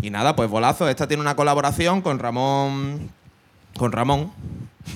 [0.00, 0.88] Y nada, pues bolazo.
[0.88, 3.10] Esta tiene una colaboración con Ramón.
[3.78, 4.30] Con Ramón.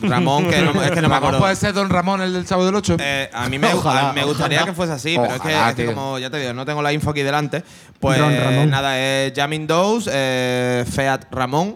[0.03, 1.39] Ramón, que no, es que no me Ramón acuerdo.
[1.41, 2.97] puede ser Don Ramón, el del Chavo del Ocho.
[3.01, 4.71] Eh, a mí me, Ojalá, a mí me gustaría ojalá.
[4.71, 5.41] que fuese así, pero es
[5.75, 7.65] que, es como ya te digo, no tengo la info aquí delante.
[7.99, 8.71] Pues Don Ramón.
[8.71, 11.75] nada, es Jamming Dose, eh, Feat Ramón,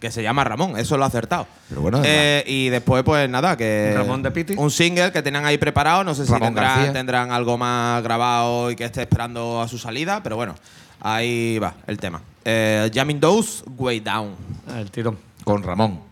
[0.00, 1.48] que se llama Ramón, eso lo ha acertado.
[1.68, 3.92] Pero bueno, Eh, y después, pues nada, que.
[3.96, 4.54] Ramón de Piti.
[4.56, 8.76] Un single que tenían ahí preparado, no sé si tendrán, tendrán algo más grabado y
[8.76, 10.54] que esté esperando a su salida, pero bueno,
[11.00, 12.22] ahí va el tema.
[12.44, 14.30] Eh, Jamming Dose, Way Down.
[14.72, 15.18] Ah, El tirón.
[15.42, 16.06] Con Ramón.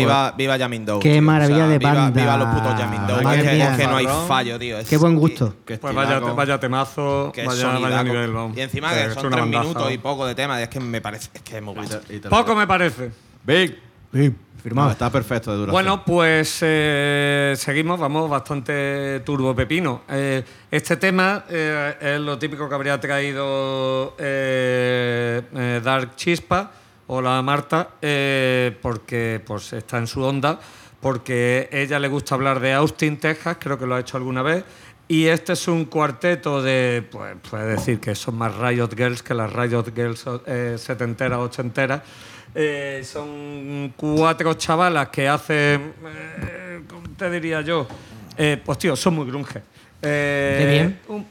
[0.00, 1.22] Viva, viva Yamin Doe, Qué tío.
[1.22, 2.20] maravilla de viva, banda.
[2.20, 3.22] Viva los putos Yamin Doe.
[3.22, 3.70] Madre que, mía.
[3.72, 4.78] es que no hay fallo, tío.
[4.78, 5.54] Es- Qué buen gusto.
[5.66, 6.34] Qué Pues vaya, estilaco.
[6.36, 8.04] vaya temazo, Que es vaya, vaya sonidaco.
[8.04, 8.32] nivel.
[8.32, 8.56] vamos.
[8.56, 10.60] Y encima Que son tres minutos y poco de tema.
[10.62, 11.30] Es que me parece.
[11.34, 11.90] Es que es muy guapo.
[12.10, 13.10] Y te- Poco me parece.
[13.44, 13.78] Big.
[14.60, 14.88] Firmado.
[14.88, 15.72] No, está perfecto de duración.
[15.72, 20.02] Bueno, pues eh, seguimos, vamos bastante turbo pepino.
[20.08, 26.72] Eh, este tema eh, es lo típico que habría traído eh, eh, Dark Chispa,
[27.08, 30.58] hola Marta, eh, porque pues está en su onda,
[31.00, 34.64] porque ella le gusta hablar de Austin, Texas, creo que lo ha hecho alguna vez.
[35.10, 39.32] Y este es un cuarteto de, pues, puede decir que son más Riot Girls que
[39.32, 42.02] las Riot Girls eh, setenteras, ochenteras.
[42.54, 47.86] Eh, son cuatro chavalas que hacen, eh, ¿cómo te diría yo?
[48.36, 49.62] Eh, pues tío, son muy grunge.
[50.02, 51.00] Eh, Qué bien.
[51.08, 51.26] un-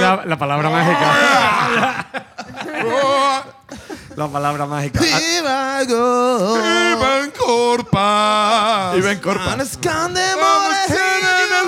[0.00, 2.06] la, la palabra mágica.
[4.16, 5.00] la palabra mágica.
[5.02, 6.56] Ah, Viva Go.
[6.56, 8.92] Iban Corpa.
[8.96, 9.54] Iban Corpa.
[9.54, 9.60] en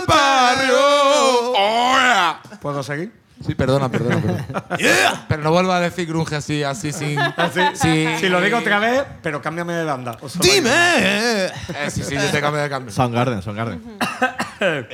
[0.00, 0.76] el barrio.
[1.56, 2.36] Oh.
[2.60, 3.12] ¿Puedo seguir?
[3.44, 4.20] Sí, perdona, perdona.
[4.20, 5.24] perdona.
[5.28, 7.18] Pero no vuelvas a decir grunge así, así, sin.
[7.18, 8.06] Así, Sí.
[8.20, 10.16] Si lo digo otra vez, pero cámbiame de banda.
[10.20, 10.70] o ¡Dime!
[10.70, 11.50] Eh,
[11.88, 12.92] sí, sí, yo te cambio de cambio.
[12.92, 13.82] Soundgarden, Soundgarden.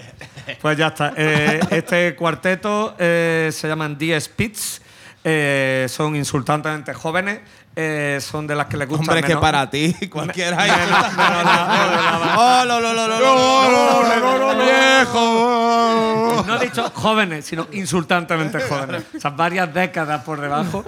[0.61, 1.13] Pues ya está.
[1.17, 4.83] Eh, este cuarteto eh, se llaman The Spits.
[5.23, 7.41] Eh, son insultantemente jóvenes.
[7.77, 10.57] Eh, son de las que les gusta Hombre, es que menos- para ti cualquiera.
[10.57, 14.65] menos- menos Oh, lo, lo, lo, lo, lo, lo.
[14.65, 16.45] ¡Viejo!
[16.47, 19.05] No he dicho jóvenes, sino insultantemente jóvenes.
[19.17, 20.85] O sea, varias décadas por debajo.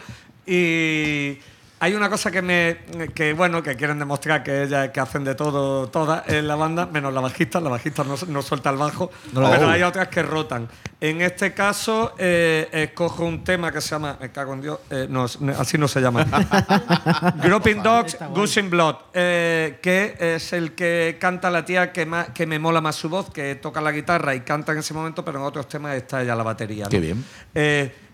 [0.47, 1.39] Y
[1.85, 2.78] hay una cosa que me.
[3.12, 6.87] que bueno, que quieren demostrar que ellas que hacen de todo, todas en la banda,
[6.87, 7.61] menos la bajista.
[7.61, 9.11] La bajista no, no suelta el bajo.
[9.33, 10.68] No pero hay otras que rotan.
[11.01, 14.16] En este caso, eh, escojo un tema que se llama.
[14.20, 14.78] Me cago en Dios.
[14.91, 15.24] eh, no,
[15.59, 16.24] así no se llama.
[17.43, 22.47] Groping Dogs, Gushing Blood, eh, que es el que canta la tía que, más- que
[22.47, 25.39] me mola más su voz, que toca la guitarra y canta en ese momento, pero
[25.41, 26.85] en otros temas está ella la batería.
[26.85, 26.91] ¿no?
[26.91, 27.24] Qué bien.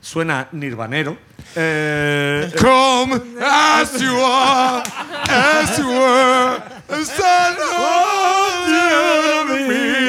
[0.09, 1.19] Suena nirvanero.
[1.55, 4.83] Eh, Come as you are,
[5.29, 6.63] as you were,
[7.05, 10.09] son of me.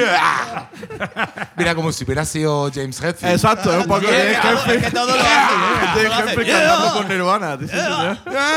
[1.58, 3.34] Mira, como si hubiera sido James Hetfield.
[3.36, 4.78] Exacto, es un poco de Yeah, Jeffrey.
[4.78, 6.10] es que todo lo hace, ¿eh?
[6.28, 6.60] Jeffrey Yeah.
[6.68, 7.58] cantando con Nirvana.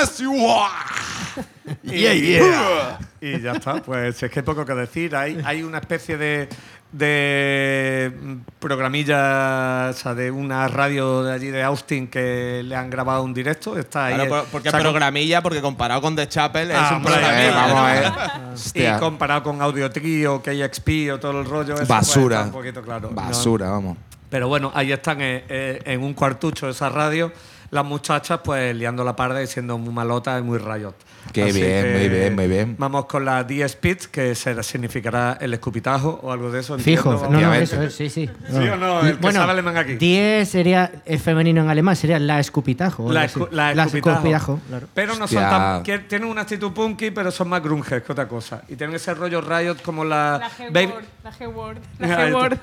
[0.03, 0.73] As you are.
[1.83, 2.99] Yeah, yeah.
[3.21, 5.17] y ya está, pues es que hay poco que decir.
[5.17, 6.49] Hay, hay una especie de,
[6.93, 12.91] de mm, programilla, o sea, de una radio de allí de Austin que le han
[12.91, 13.77] grabado un directo.
[13.79, 14.15] Está ahí.
[14.15, 16.97] Claro, por- porque o sea, es programilla, porque comparado con The Chapel es Ah, un
[16.97, 17.49] hombre, programilla.
[17.49, 17.89] eh, vamos, ¿no?
[17.89, 18.93] eh.
[18.97, 21.75] Y comparado con Audio Trio, KXP o todo el rollo.
[21.75, 22.43] eso, pues, Basura.
[22.43, 23.09] un poquito claro.
[23.11, 23.15] ¿no?
[23.17, 23.97] Basura, vamos.
[24.29, 27.33] Pero bueno, ahí están eh, eh, en un cuartucho esa radio
[27.73, 30.95] las muchachas pues liando la parda y siendo muy malotas y muy rayot.
[31.33, 32.75] Qué bien, muy bien, muy bien.
[32.79, 36.77] Vamos con la 10 Spits, que será- significará el escupitajo o algo de eso.
[36.79, 38.29] Fijo, entiendo, no, no, eso es, sí, sí.
[38.51, 39.01] ¿Sí o no?
[39.01, 39.95] El que sabe alemán aquí.
[39.95, 43.11] 10 sería el femenino en alemán, sería la escupitajo.
[43.11, 43.55] La, escu- así.
[43.55, 44.17] la escupitajo.
[44.19, 44.89] escupitajo, claro.
[44.93, 45.41] Pero no Hostia.
[45.41, 45.83] son tan.
[45.85, 48.63] que Tienen una actitud punky, pero son más grunges que otra cosa.
[48.69, 50.39] Y tienen ese rollo riot como la.
[50.39, 51.79] La G-word, la G-word,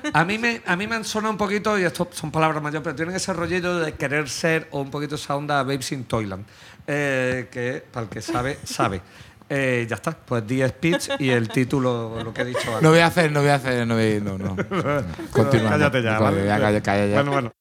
[0.04, 0.10] la.
[0.20, 2.82] A mí, me, a mí me han sonado un poquito, y esto son palabras mayores,
[2.84, 6.44] pero tienen ese rollito de querer ser o un poquito esa onda Babes in Toyland.
[6.86, 9.00] Eh, que para el que sabe, sabe.
[9.48, 12.82] Eh, ya está, pues 10 speech y el título, lo que he dicho antes.
[12.82, 14.56] No voy a hacer, no voy a hacer, no voy no, no.
[15.32, 15.70] Continúa.
[15.70, 16.46] Cállate ya, ¿vale?
[16.46, 17.14] Ya, calla, calla ya.
[17.16, 17.52] Bueno, bueno.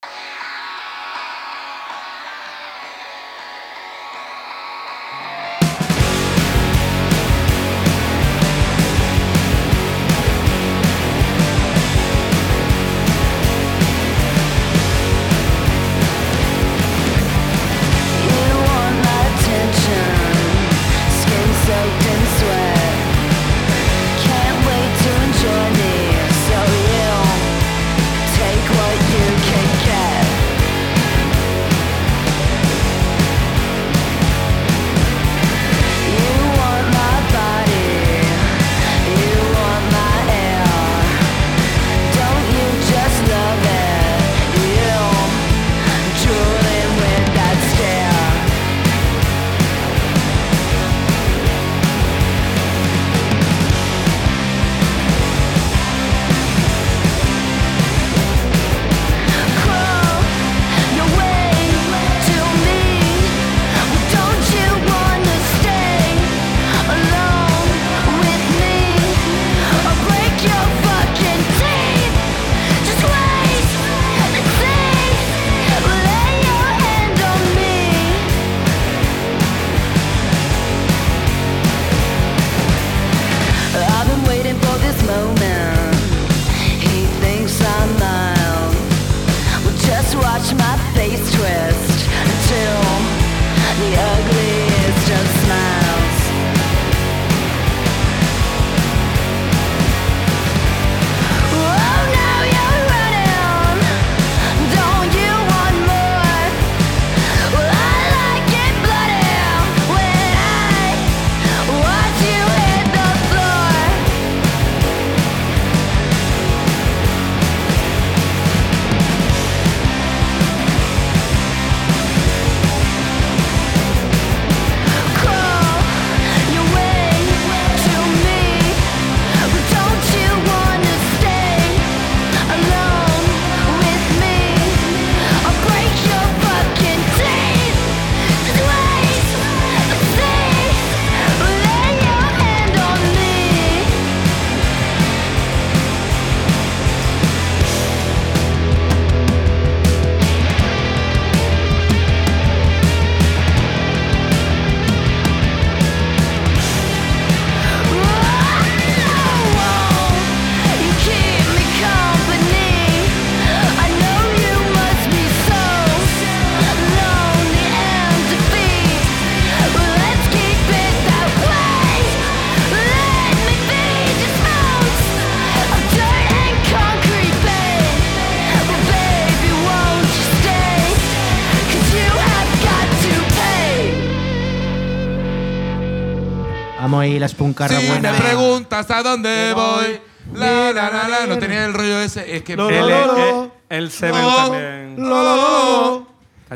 [187.67, 188.11] La Si buena.
[188.13, 189.99] me preguntas a dónde voy,
[190.33, 192.35] la, la, la, la, no tenía el rollo ese.
[192.35, 194.35] Es que El, el, el Seven No.
[194.35, 194.95] también.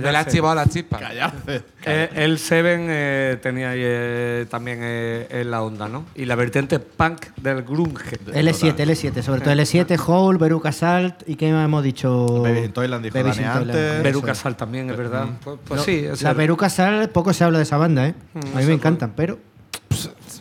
[0.03, 0.99] me la ha chivado la chispa.
[1.85, 6.05] Eh, el Seven eh, tenía ahí eh, también eh, en la onda, ¿no?
[6.15, 8.17] Y la vertiente punk del grunge.
[8.25, 12.41] L7, L7, sobre todo L7, Hole, Veruca Salt y ¿qué más hemos dicho?
[12.43, 13.79] Babies in Toyland dijo Babies Dani in Toyland.
[13.79, 14.03] antes.
[14.03, 14.35] Veruca.
[14.35, 15.25] Salt también, es verdad.
[15.43, 18.07] Pues, pues No, sí, es la el- Veruca Salt, poco se habla de esa banda,
[18.07, 18.15] ¿eh?
[18.33, 19.37] Mm, a mí me encantan, pero.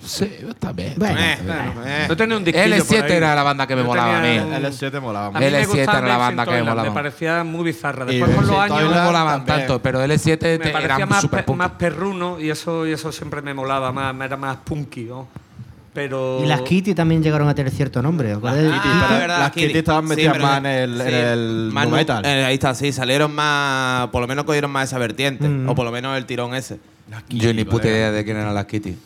[0.04, 0.94] Sí, está bien.
[0.96, 2.06] Bueno, Eh, bueno, eh.
[2.08, 3.12] Yo tenía un disquillo por L7 ahí.
[3.12, 4.28] era la banda que me Yo molaba a mí.
[4.38, 5.26] tenía un- L7 molaba.
[5.26, 6.82] A mí me L7 gustaba era la banda que me molaba.
[6.84, 8.04] Me parecía muy bizarra.
[8.04, 9.58] Después con los años No me Toyland molaban también.
[9.68, 11.58] tanto, pero L7 me te- parecía eran más, super pe- punk.
[11.58, 15.28] más perruno y eso, y eso siempre me molaba más, era más punky, ¿no?
[15.94, 16.40] Pero...
[16.42, 18.32] Y las Kitty también llegaron a tener cierto nombre.
[18.32, 18.88] ¿os acordáis de Ah, Kitty?
[19.14, 19.66] es verdad, las Kitty.
[19.66, 22.24] Kitty estaban metidas pero- más en el- en el más nu nu- metal.
[22.24, 24.08] eh, ahí está, sí, salieron más.
[24.08, 25.46] Por lo menos cogieron más esa vertiente.
[25.46, 25.68] Mm.
[25.68, 26.80] O por lo menos el tirón ese.
[27.28, 28.96] Yo ni puta idea de quién eran las Kitty.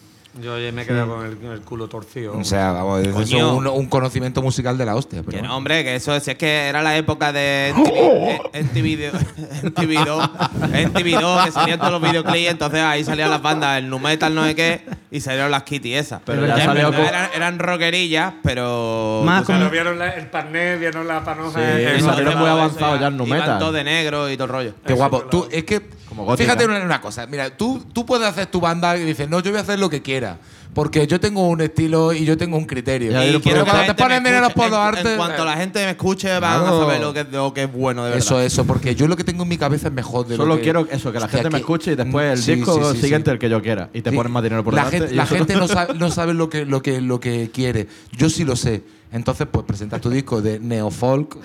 [0.42, 2.36] Yo ya me he quedado con el, con el culo torcido.
[2.36, 5.22] O sea, vamos, es un, un conocimiento musical de la hostia.
[5.24, 7.72] Pero Que no, hombre, que eso si es que era la época de
[8.52, 9.12] MTV,
[9.62, 10.30] MTV2,
[10.92, 14.44] MTV2, que salían todos los videoclips, entonces ahí salían las bandas, el nu metal, no
[14.44, 16.20] sé qué, y salieron las Kitty esas.
[16.24, 19.22] Pero ya ya en salió con- eran, eran rockerillas, pero.
[19.24, 21.58] Más Claro, como- vieron la- el parné, vieron la panoja.
[21.58, 23.58] Sí, el- y sabes, salieron eso, muy eso, avanzados ya en nu metal.
[23.58, 24.72] todo de negro y todo el rollo.
[24.84, 25.22] Qué Eso guapo.
[25.22, 25.80] Tú, es que,
[26.16, 26.52] Como gótica.
[26.54, 27.26] fíjate en una cosa.
[27.26, 29.90] Mira, tú, tú puedes hacer tu banda y dices, no, yo voy a hacer lo
[29.90, 30.38] que quiera.
[30.74, 33.10] Porque yo tengo un estilo y yo tengo un criterio.
[33.10, 34.68] Ya, Y lo quiero Pero que cuando la te gente ponen me dinero escuche.
[34.68, 35.10] por En- arte.
[35.12, 36.66] En cuanto la gente me escuche, van Claro.
[36.66, 38.24] a saber lo que, lo que es bueno, de verdad.
[38.26, 40.56] Eso, eso, porque yo lo que tengo en mi cabeza es mejor de lo Solo
[40.56, 43.00] que- quiero eso, que la gente me escuche y después el Sí, disco sí, sí,
[43.02, 43.32] siguiente sí.
[43.32, 43.88] el que yo quiera.
[43.94, 44.16] Y te Sí.
[44.16, 44.98] ponen más dinero por la delante.
[44.98, 47.88] gente, la gente no sabe, no sabe lo, que, lo, que, lo que quiere.
[48.12, 48.82] Yo sí lo sé.
[49.16, 51.36] Entonces, pues presentas tu disco de neofolk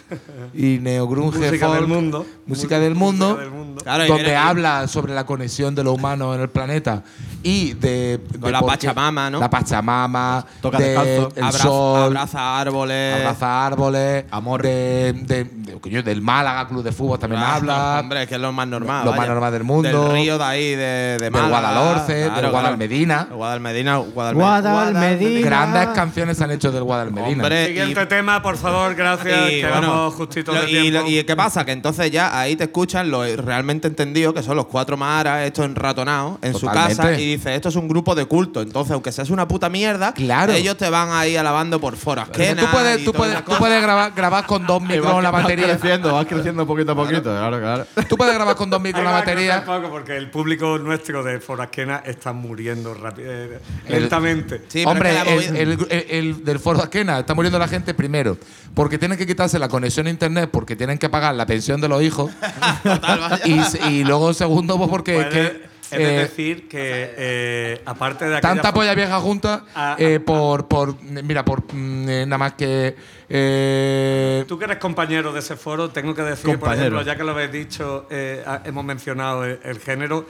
[0.54, 2.26] y neogrunge Música folk, del mundo.
[2.46, 3.82] música del mundo, Música del mundo.
[3.84, 7.04] Claro, donde habla sobre la conexión de lo humano en el planeta
[7.44, 9.40] y de, Con de la Pachamama, ¿no?
[9.40, 11.30] La Pachamama, Toca de descalzo.
[11.36, 13.16] el Abraza, sol, abraza árboles.
[13.16, 14.62] abraza árboles, Amor.
[14.62, 18.42] de, de- de- coño, del Málaga Club de Fútbol también Ah, habla, Hombre, que es
[18.42, 19.06] lo más normal.
[19.06, 19.90] Lo más normal del mundo.
[19.90, 23.16] Del río de ahí, de, de del Málaga, Guadalhorce, del Guadalmedina.
[23.26, 23.36] claro.
[23.38, 24.60] Guadalmedina, Guadalmedina.
[24.62, 25.46] Guadalmedina.
[25.46, 27.44] Grandes canciones se han hecho del Guadalmedina.
[27.44, 29.52] Hombre, Siguiente y- tema, por favor, gracias.
[29.52, 31.00] Y, que bueno, vamos justito lo- de y, tiempo.
[31.02, 31.66] lo- y qué pasa?
[31.66, 35.66] Que entonces ya ahí te escuchan lo realmente entendido, que son los cuatro maras, estos
[35.66, 38.62] enratonados, en su casa, y dice, esto es un grupo de culto.
[38.62, 40.54] Entonces, aunque seas una puta mierda, Claro.
[40.54, 42.30] ellos te van ahí alabando por foras.
[42.36, 45.44] Pero tú puedes, tú puedes, tú puedes grabar, grabar con dos micros vas- la vas
[45.44, 45.68] batería.
[45.78, 47.24] creciendo, vas creciendo poquito a poquito.
[47.24, 47.86] Claro, claro.
[48.08, 49.64] Tú puedes grabar con dos micros la batería.
[49.66, 54.62] poco porque el público nuestro de Forasquena está muriendo rápido, eh, El- lentamente.
[54.68, 58.38] Sí, Hombre, que el, el- el- el del Foro Esquena está muriendo la gente primero
[58.74, 61.88] porque tienen que quitarse la conexión a internet porque tienen que pagar la pensión de
[61.88, 62.32] los hijos.
[63.90, 68.96] y, luego segundo, pues porque que, es eh, decir que, eh, aparte de tanta polla
[68.96, 72.96] vieja junta Ah, eh, por, por mira por mm, eh, nada más que
[73.28, 77.24] eh, Tú que eres compañero de ese foro, tengo que decir, por ejemplo, ya que
[77.24, 80.26] lo habéis dicho, eh, hemos mencionado el, el género,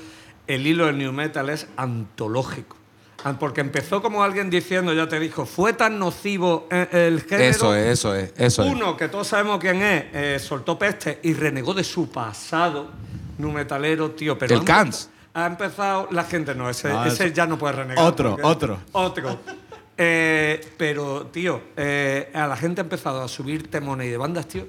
[0.48, 2.81] el hilo del new metal es antológico.
[3.24, 7.50] Ah, Porque empezó como alguien diciendo, ya te dijo, fue tan nocivo eh, el género.
[7.50, 11.20] eso es eso es eso es Uno, que todos sabemos quién es, eh, soltó peste
[11.24, 12.90] y renegó de su pasado,
[13.38, 14.38] nu metalero, tío.
[14.38, 15.10] Pero El Cans.
[15.34, 18.04] Ha empezado la gente, no, ese, No, ese es- ya no puede renegar.
[18.06, 18.78] Otro, porque- otro.
[18.92, 19.40] Otro.
[20.04, 24.48] Eh, pero, tío, eh, a la gente ha empezado a subir temones y de bandas,
[24.48, 24.66] tío,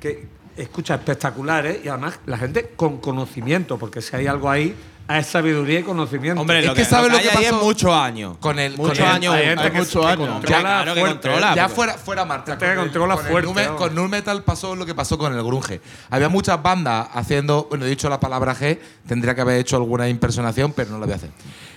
[0.00, 4.74] que escucha espectaculares y además la gente con conocimiento, porque si hay algo ahí,
[5.08, 6.40] es sabiduría y conocimiento.
[6.40, 8.36] Hombre, Es lo que que, ¿sabes lo que hay es muchos años.
[8.40, 9.34] con el Muchos años.
[9.34, 10.28] hay gente hay que muchos que años.
[10.28, 11.54] controla Ya, claro que controla.
[11.54, 12.56] ya porque- fuera, fuera marcha.
[12.56, 15.32] Te Con el- controla con el fuerte, con Nu Metal pasó lo que pasó con
[15.34, 15.80] el grunge.
[16.10, 20.08] Había muchas bandas haciendo, bueno, he dicho la palabra G, tendría que haber hecho alguna
[20.08, 21.30] impersonación, pero no la voy a hacer.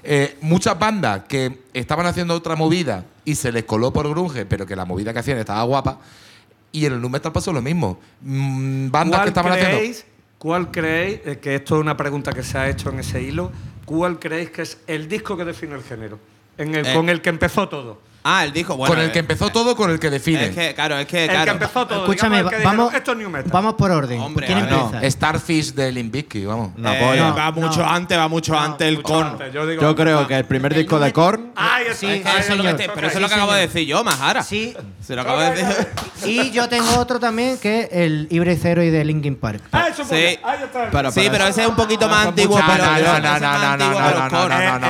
[0.03, 4.65] Eh, muchas bandas que estaban haciendo otra movida y se les coló por grunge, pero
[4.65, 5.97] que la movida que hacían estaba guapa.
[6.71, 7.99] Y en el Nu Metal pasó lo mismo.
[8.21, 9.77] Mm, bandas que estaban haciendo.
[10.37, 13.51] ¿Cuál creéis, eh, que esto es una pregunta que se ha hecho en ese hilo,
[13.85, 16.19] cuál creéis que es el disco que define el género?
[16.57, 16.93] En el, Eh.
[16.93, 17.99] con el que empezó todo.
[18.27, 18.91] Ah, él dijo, bueno.
[18.95, 20.45] con el que eh, empezó todo, con el que define.
[20.45, 21.45] Es que, claro, es que, El claro.
[21.45, 21.99] que empezó todo.
[21.99, 23.51] Escúchame, digamos, el que vamos, dijeron, esto es New Metal.
[23.51, 24.19] vamos por orden.
[24.19, 24.85] Hombre, ¿Quién no.
[24.87, 25.11] empieza?
[25.11, 26.71] Starfish de Limbisky, vamos.
[26.75, 27.31] Eh, polla.
[27.33, 27.89] va No, mucho no.
[27.91, 31.13] antes, va mucho antes el antes, Yo, digo, Yo creo que el primer disco de
[31.13, 31.51] Korn.
[31.55, 33.27] Ay, Sí, ay, Es que ay, eso es lo que te- pero eso es lo
[33.27, 34.41] que acabo de decir yo, Majara.
[34.41, 34.75] Sí.
[35.05, 35.87] Se lo acabo de decir.
[36.25, 39.61] Y yo tengo otro también que es el Hybrid Zero y de Linkin Park.
[39.71, 40.17] Ah, eso fue.
[40.31, 40.39] Sí.
[40.43, 40.89] Ahí está.
[40.89, 42.57] Pero- Sí, pero ese es un poquito más antiguo.
[42.59, 43.99] No, no, no, no, no, no, que no,
[44.49, 44.85] no, no, no.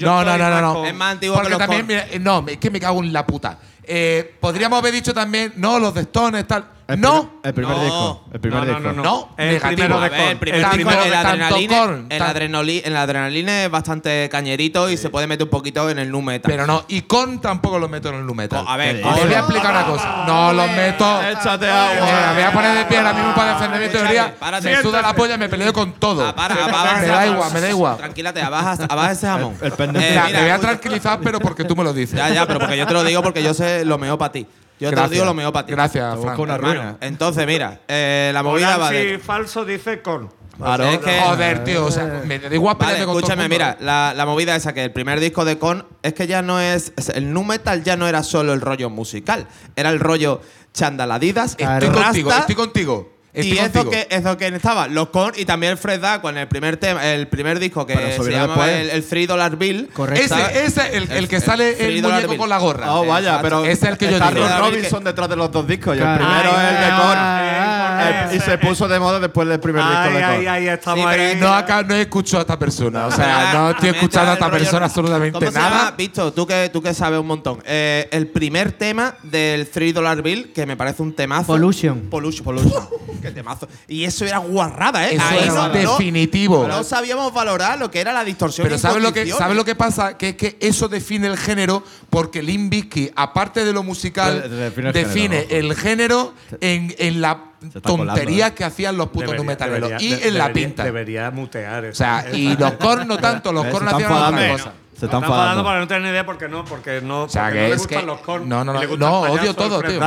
[0.00, 0.74] No, no, no, no, no.
[0.74, 1.88] con- Es más antiguo Porque que los también, Korn.
[1.88, 2.06] mira,
[2.40, 3.58] no, es que me cago en la puta.
[3.82, 6.64] Eh, podríamos haber dicho también, no, los de Stones, tal.
[6.92, 7.20] El No.
[7.22, 7.82] primer- el primer No.
[7.84, 8.24] disco.
[8.32, 8.88] El primer No, no, disco.
[8.88, 9.02] no, no.
[9.02, 10.00] No, El negativo.
[10.00, 15.26] ver, el primer El disco, el adrenalina, el adrenaline es bastante cañerito y se puede
[15.26, 16.50] meter un poquito en el nu metal.
[16.50, 18.64] Pero no, y con tampoco lo meto en el nu metal.
[18.66, 20.24] A ver, Y te voy a explicar una cosa.
[20.26, 21.22] No los meto.
[21.22, 22.06] Échate Eh, agua.
[22.28, 24.34] me voy a poner de pie ahora mismo para defender mi teoría.
[24.38, 24.70] párate.
[24.70, 26.32] Me suda la polla y me peleo con todo.
[26.36, 27.96] Ah, me da igual, me da igual.
[27.96, 29.56] Tranquilate, abaja, ese jamón.
[29.60, 30.14] El pendiente.
[30.14, 32.16] Eh, voy a tranquilizar, pero porque tú me lo dices.
[32.16, 34.46] Ya, ya, pero porque yo te lo digo porque yo sé lo mejor para ti.
[34.82, 35.10] Yo te Gracias.
[35.12, 35.72] digo lo mejor para ti.
[35.72, 36.40] Gracias, Busca Fran.
[36.40, 36.98] una Hermano.
[37.00, 39.18] Entonces, mira, eh, la movida va de.
[39.18, 40.28] falso dice con.
[40.58, 40.84] Claro.
[40.84, 41.86] Es que- Joder, tío.
[41.86, 44.74] O sea, me da igual Vale, con todo el escúchame, mira, la, la movida esa
[44.74, 46.92] que el primer disco de Con es que ya no es.
[47.14, 49.46] El nu metal ya no era solo el rollo musical,
[49.76, 50.40] era el rollo
[50.74, 53.12] chandaladidas, Estoy contigo, estoy contigo.
[53.34, 56.48] Estoy y eso que, eso que estaba, los Con y también Fred Daco en el
[56.48, 59.88] primer tema, el primer disco que se llama el, el Three Dollar Bill.
[59.90, 60.34] Correcto.
[60.36, 62.38] Ese, ese, el, el que sale Three el muñeco Bill.
[62.38, 62.92] con la gorra.
[62.94, 63.42] Oh, vaya, Exacto.
[63.42, 64.46] pero Es el que yo digo.
[64.48, 65.96] Ron Robinson detrás de los dos discos.
[65.96, 68.36] Y el primero es el de Korn.
[68.36, 70.48] Y se puso de moda después del primer disco de Korn.
[70.48, 71.30] ahí estamos Sí, pero ahí.
[71.30, 73.06] es No, acá no escucho a esta persona.
[73.06, 75.70] O sea, no estoy escuchando a esta persona absolutamente ¿Cómo se nada.
[75.70, 75.90] llama?
[75.96, 77.62] Visto, tú que, tú que sabes un montón.
[77.64, 81.46] Eh, el primer tema del 3 Dollar Bill, que me parece un temazo.
[81.46, 82.08] Pollution.
[82.10, 82.44] Pollution.
[82.44, 82.88] Pollution.
[83.22, 83.68] Qué temazo.
[83.88, 85.14] Y eso era guarrada, ¿eh?
[85.14, 86.66] Eso Ahí es no- no- definitivo.
[86.68, 88.66] No, sabíamos valorar lo que era la distorsión.
[88.66, 89.38] Pero ¿sabes lo, que, condiciones.
[89.38, 90.18] ¿sabes lo que pasa?
[90.18, 94.70] Que es que eso define el género porque Bizkit, aparte de lo musical, De- de-
[94.70, 95.56] define el define género.
[95.68, 98.52] el género en, en la está tontería colando, ¿eh?
[98.54, 100.84] que hacían los putos Debería- metaleros debería- y de- en la pinta.
[100.84, 101.84] Debería mutear.
[101.86, 104.72] O sea, y los cornos no tanto, los Eh, cornos hacían otra cosa.
[104.98, 105.64] Se está está enfadando enfadando.
[105.64, 107.74] para no tener ni idea porque no, porque no, O sea, porque que no le
[107.74, 108.48] es gustan que- los corn.
[108.48, 110.00] no, no, no, no, odio todo, tío.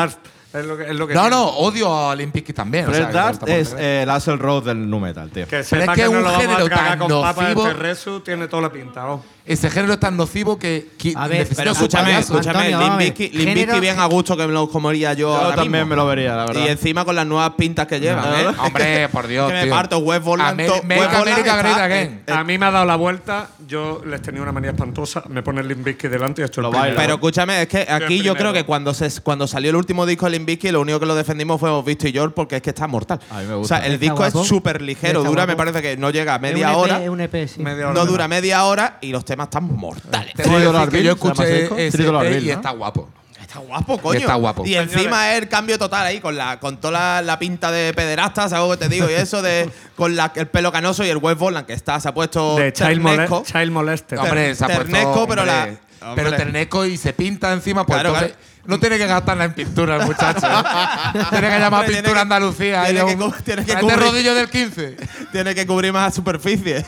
[0.56, 0.61] Durst.
[0.61, 1.36] Es lo que, es lo que No, tiene.
[1.36, 2.86] no, odio a Bizkit también.
[2.86, 5.48] o Fred sea, Durst está por es eh, el Axl Rose del nu metal, tío.
[5.48, 7.64] Que Pero es que no un lo vamos género a cagar tan con papas nocivo.
[7.65, 9.06] de Terresu tiene toda la pinta.
[9.11, 9.23] oh.
[9.45, 12.34] Ese género es tan nocivo que, que A ver, necesita Pero su escúchame, payaso.
[12.34, 13.13] escúchame, Antonio, Limp vamos a ver.
[13.13, 15.72] Bizkit- Limp Género- Bizkit bien a gusto que me lo comería yo, Yo ahora también
[15.84, 15.89] mismo.
[15.89, 16.61] me lo vería, la verdad.
[16.65, 18.47] Y encima con las nuevas pintas que llevan, ¿eh?
[18.57, 19.72] Hombre, por Dios, Que me tío.
[19.72, 20.59] parto, Wes Borland.
[20.59, 22.23] Ameri- Make America Great Again.
[22.26, 25.43] eh, A mí me ha dado la vuelta, yo les tenía una manía espantosa, me
[25.43, 26.95] pone el Limbisky delante y esto Lo baila.
[26.99, 28.35] Pero escúchame, es que aquí yo primero.
[28.35, 31.05] creo que cuando se, cuando salió el último disco de Limp Bizkit, lo único que
[31.05, 33.19] lo defendimos fue Hemos visto y George porque es que está mortal.
[33.30, 33.77] A mí me O gusta.
[33.77, 34.41] sea, el Está disco guapo.
[34.41, 35.51] es súper ligero, Está dura, guapo.
[35.51, 37.03] me parece que no llega a media EP, hora.
[37.03, 37.61] Es un EP, sí.
[37.61, 40.34] Media hora No dura media hora y los temas están mortales.
[40.34, 42.06] Te Dollar que yo ¿se llama ese escuché ese y
[42.48, 42.53] ¿no?
[42.53, 43.10] está guapo.
[43.40, 44.20] Está guapo, coño.
[44.20, 44.66] está guapo.
[44.66, 47.94] Y encima es el cambio total ahí, con la con toda la, la pinta de
[47.94, 49.10] pederasta, ¿sabes lo que te digo?
[49.10, 52.10] Y eso de con la, el pelo canoso y el Wes Borland que está, se
[52.10, 53.44] ha puesto De Child, ternesco.
[53.45, 54.20] Child Molester.
[54.20, 56.24] Hombre, se ha puesto, Ternesco, pero la- hombre, hombre.
[56.24, 59.98] Pero ternesco y se pinta encima, pues Claro, entonces no tiene que gastarla en pintura
[59.98, 60.48] el muchacho.
[60.48, 61.20] ¿eh?
[61.30, 62.84] tiene que llamar Hombre, tiene pintura que- Andalucía.
[62.86, 64.98] tiene que un- tiene que este cubrir- rodillo del 15.
[65.32, 66.84] Tiene que cubrir más superficie.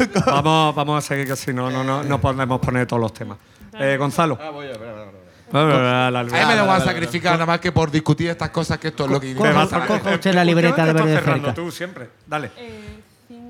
[0.26, 3.38] Vamos, vamos a seguir que si no, no, no, no podemos poner todos los temas.
[3.78, 4.38] Eh, Gonzalo.
[4.40, 8.50] Ah, voy a A mí me da igual sacrificar nada más que por discutir estas
[8.50, 11.48] cosas, que esto es lo que a- coja usted la libreta de ver de cerrando
[11.48, 11.62] cerca.
[11.62, 12.08] tú siempre.
[12.26, 12.50] Dale.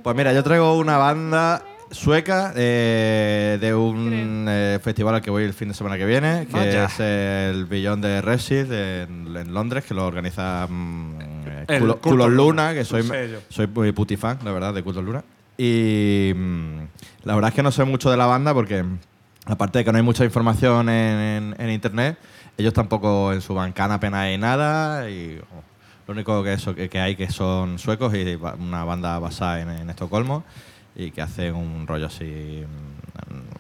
[0.03, 1.63] Pues mira, yo traigo una banda
[1.93, 6.47] sueca eh, de un eh, festival al que voy el fin de semana que viene,
[6.47, 6.87] que Vaya.
[6.87, 11.19] es el Billón de Resid en, en Londres, que lo organiza mm,
[11.69, 13.05] eh, Culos Luna, Luna, que soy,
[13.49, 15.23] soy muy putifan, la verdad, de Culos Luna.
[15.59, 16.79] Y mm,
[17.25, 18.85] la verdad es que no sé mucho de la banda porque,
[19.47, 22.19] aparte de que no hay mucha información en, en- internet,
[22.59, 25.63] ellos tampoco en su bancana apenas hay nada y oh,
[26.09, 29.71] lo único que, eso, que, que hay que son suecos y una banda basada en,
[29.71, 30.45] en Estocolmo
[30.97, 32.65] y que hacen un rollo así...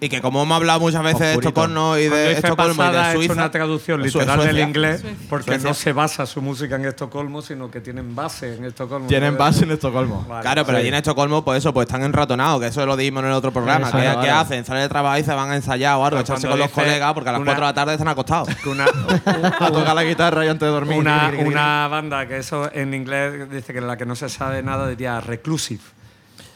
[0.00, 1.48] Y que como hemos hablado muchas veces de Oscurito.
[1.50, 3.32] Estocolmo y de Estocolmo y de Suiza.
[3.34, 4.62] una traducción literal del Suecia.
[4.66, 5.26] inglés Suecia.
[5.30, 5.68] porque Suecia.
[5.68, 9.06] no se basa su música en Estocolmo, sino que tienen base en Estocolmo.
[9.06, 10.24] Tienen base en Estocolmo.
[10.28, 10.42] Vale.
[10.42, 10.80] Claro, pero Sí.
[10.80, 13.52] allí en Estocolmo, pues eso, pues están enratonados, que eso lo dijimos en el otro
[13.52, 13.88] programa.
[13.88, 14.64] Eso, ¿Qué, vale, qué hacen?
[14.64, 17.12] Salen de trabajo y se van a ensayar o algo, Pues echarse con los colegas,
[17.14, 18.48] porque a las una- 4 de la tarde están acostados.
[18.66, 18.84] Una,
[19.60, 20.98] a tocar la guitarra y antes de dormir.
[20.98, 24.88] una, una banda que eso en inglés dice que la que no se sabe nada
[24.88, 25.82] diría reclusive.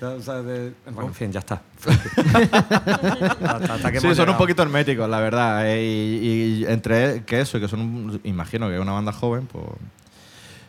[0.02, 1.62] O sea, de- bueno, en fin, ya está.
[1.86, 5.62] Hasta- hasta que Sí, son un poquito herméticos, la verdad.
[5.66, 9.12] eh, y, y entre que eso, y que son, un- imagino que es una banda
[9.12, 9.64] joven, pues,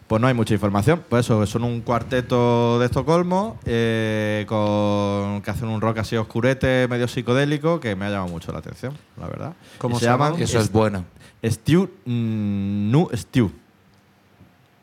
[0.07, 1.03] pues no hay mucha información.
[1.09, 6.87] Pues eso, son un cuarteto de Estocolmo eh, con, que hacen un rock así oscurete,
[6.87, 9.53] medio psicodélico, que me ha llamado mucho la atención, la verdad.
[9.77, 10.27] ¿Cómo Y se llama?
[10.27, 11.03] llaman Eso es bueno.
[11.43, 13.51] Stew mm, Nu Stew.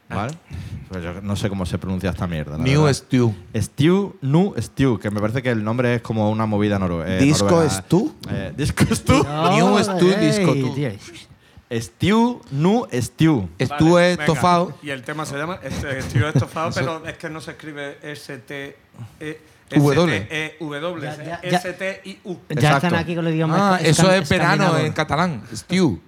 [0.09, 0.35] ¿Vale?
[0.89, 2.57] Pues yo no sé cómo se pronuncia esta mierda.
[2.59, 2.93] New verdad.
[2.95, 3.35] Stew.
[3.57, 7.19] Stew Nu Stew, que me parece que el nombre es como una movida norue- eh,
[7.21, 7.71] ¿Disco noruega.
[7.71, 8.15] Stew?
[8.31, 9.25] Eh, Disco Stew.
[9.53, 10.75] New Stew ey, Disco, tú.
[10.75, 10.91] tío.
[11.73, 13.49] Stew Nu Stew.
[13.61, 14.27] Stew Vale, es venga.
[14.27, 14.75] tofao.
[14.83, 18.77] Y el tema se llama este, Estío estofado, pero es que no se escribe S-T.
[19.21, 19.41] E,
[19.71, 20.29] W.
[20.31, 21.59] E, W, Ya, ya, ya.
[21.59, 22.39] S-T-I-U.
[22.51, 23.59] Ya están aquí con los idiomas.
[23.61, 25.43] Ah, eso es verano en catalán.
[25.53, 25.99] Stew.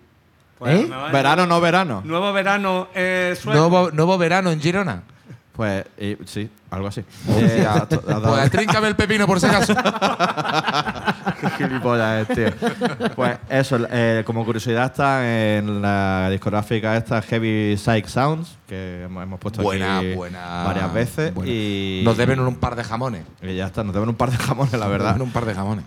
[0.58, 0.86] Pues, ¿Eh?
[0.88, 2.02] no, Verano, no verano.
[2.04, 3.36] Nuevo verano eh.
[3.44, 5.02] Nuevo, nuevo verano en Girona.
[5.52, 7.02] Pues y- sí, algo así.
[7.28, 9.74] Eh, ha dado- Pues tríncame el pepino por si acaso.
[11.40, 12.68] Qué gilipollas es, tío.
[13.14, 19.22] Pues eso, eh, como curiosidad está en la discográfica esta Heavy Psych Sounds, que hemos,
[19.22, 20.64] hemos puesto buena, aquí buena.
[20.64, 21.34] varias veces.
[21.34, 21.50] buena.
[21.52, 23.24] Y Nos deben un par de jamones.
[23.42, 25.08] y ya está, nos deben un par de jamones, la Nos verdad.
[25.14, 25.84] deben un par de jamones.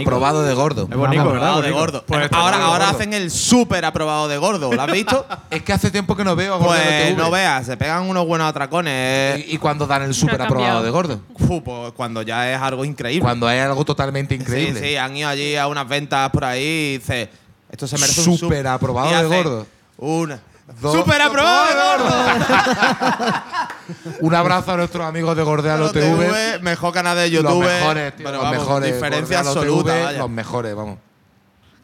[0.00, 0.06] Es.
[0.06, 0.88] Aprobado de gordo.
[0.90, 1.36] Es bonito, ¿verdad?
[1.50, 2.04] Aprobado de gordo.
[2.06, 4.72] Pues ahora hacen el súper aprobado de gordo.
[4.72, 5.26] ¿Lo has visto?
[5.50, 8.26] Es que hace tiempo que no veo a Gordo pues no veas, se pegan unos
[8.26, 9.38] buenos atracones.
[9.46, 11.20] ¿Y, y cuando dan el súper aprobado de gordo?
[11.36, 13.22] Pues cuando ya es algo increíble.
[13.22, 14.80] Cuando hay algo totalmente Sí, increíble.
[14.80, 17.30] sí, han ido allí a unas ventas por ahí y dice,
[17.70, 19.66] esto se merece un Súper aprobado y de gordo.
[19.98, 20.40] Una.
[20.80, 20.94] Dos.
[20.96, 22.16] ¡Súper aprobado de gordo!
[24.20, 26.26] Un abrazo a nuestros amigos de Gordealo TV.
[26.26, 27.62] TV, mejor canal de YouTube.
[27.62, 28.94] Los mejores, tío, pero los vamos, mejores.
[28.94, 29.92] Diferencia Gordealo absoluta.
[30.08, 30.18] TV.
[30.18, 30.98] Los mejores, vamos.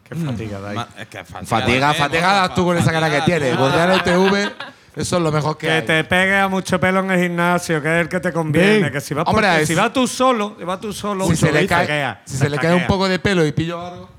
[0.09, 0.87] Qué fatiga, Dai.
[0.99, 1.95] Es que fatiga, Fatiga, ¿eh?
[1.95, 3.57] fatiga das tú con esa cara que tienes.
[3.57, 4.51] Gordealo TV,
[4.97, 5.83] eso es lo mejor que, Que hay.
[5.83, 8.91] te pegue a mucho pelo en el gimnasio, que es el que te conviene.
[8.91, 11.53] Que si vas, Hombre, por- si vas tú solo, si vas tú solo, si se
[11.53, 14.11] le cae, si se le cae un poco de pelo y pillo algo,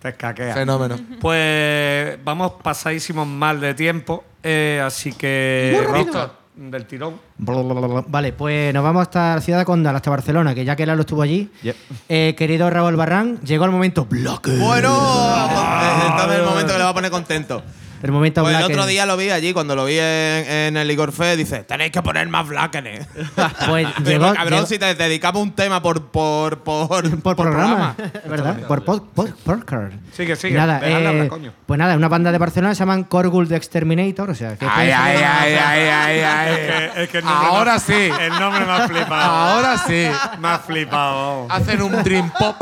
[0.00, 0.54] Te escaquea.
[0.54, 0.96] fenómeno.
[1.20, 5.84] Pues vamos pasadísimos mal de tiempo, eh, así que.
[5.86, 7.20] Rosca, del tirón.
[7.38, 11.00] Vale, pues nos vamos hasta la ciudad de Condal, hasta Barcelona, que ya que Lalo
[11.00, 11.50] estuvo allí.
[11.62, 11.76] Yep.
[12.08, 14.48] Eh, querido Raúl Barrán, llegó el momento Black.
[14.58, 17.62] Bueno, eh, entonces es el momento que le va a poner contento.
[18.02, 20.04] El momento Pues el otro día lo vi allí, cuando lo vi en,
[20.48, 23.06] en el Igor Fest, dice, tenéis que poner más Blackenes.
[23.68, 27.94] Pues llegó, cabrón, llegó- si te dedicamos un tema por, por, por, por programa,
[28.24, 29.94] es verdad, por pod- pod- podcast.
[30.14, 30.56] Sigue, sigue.
[30.56, 31.52] Nada, eh, hablar, coño.
[31.66, 34.90] pues nada, una banda de Barcelona se llaman Corgul de Exterminator, o sea, que Ay,
[34.90, 36.50] ay, ay, ay, ay, ay.
[36.50, 36.58] Es
[36.92, 37.92] que- es que el nombre Ahora sí.
[38.20, 39.32] El nombre me ha flipado.
[39.32, 40.06] Ahora sí.
[40.40, 41.46] Me ha flipado.
[41.50, 42.56] Hacen un dream pop.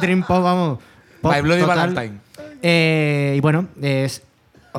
[0.00, 0.78] Dream Pop, vamos.
[1.20, 1.76] Pop My Bloody total.
[1.94, 2.20] Valentine.
[2.62, 4.22] Eh, y bueno, es,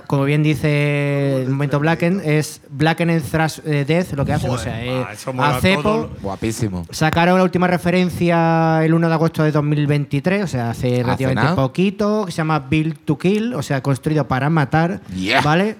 [0.05, 4.49] como bien dice el momento Blacken, es Blacken and Thrash eh, Death lo que hace.
[4.49, 6.09] o sea, eh, ah, mola a cepo.
[6.21, 6.85] Guapísimo.
[6.91, 11.55] Sacaron la última referencia el 1 de agosto de 2023, o sea, hace relativamente nada.
[11.55, 15.41] poquito, que se llama Build to Kill, o sea, construido para matar, Yeah.
[15.41, 15.77] ¿vale?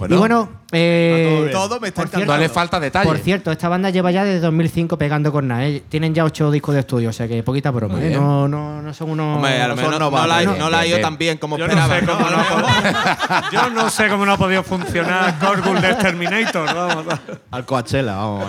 [0.00, 0.14] Bueno.
[0.14, 2.32] y bueno, eh, Todo me está por encantando.
[2.34, 3.06] No le falta detalle.
[3.06, 5.66] por cierto, esta banda lleva ya desde 2005 pegando con nada.
[5.66, 5.82] ¿eh?
[5.88, 8.02] Tienen ya ocho discos de estudio, o sea que poquita broma.
[8.02, 8.10] ¿eh?
[8.10, 9.36] No, no, no son unos.
[9.36, 11.02] Hombre, a lo mejor no, no, la, No, la ha ido bien.
[11.02, 12.00] tan bien como Yo no, esperaba.
[12.00, 15.94] sé cómo no ha podido- yo no sé cómo no ha podido funcionar Gorgul de
[15.94, 16.74] Terminator.
[16.74, 17.04] Vamos.
[17.50, 18.46] Al Coachella, vamos.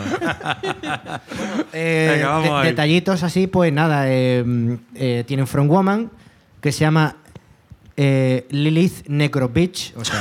[1.73, 4.03] Eh, Venga, vamos de- detallitos así, pues nada.
[4.07, 6.09] eh, eh, tienen From Woman,
[6.61, 7.15] que se llama
[7.97, 9.93] eh, Lilith Necrovitch.
[9.97, 10.17] O sea,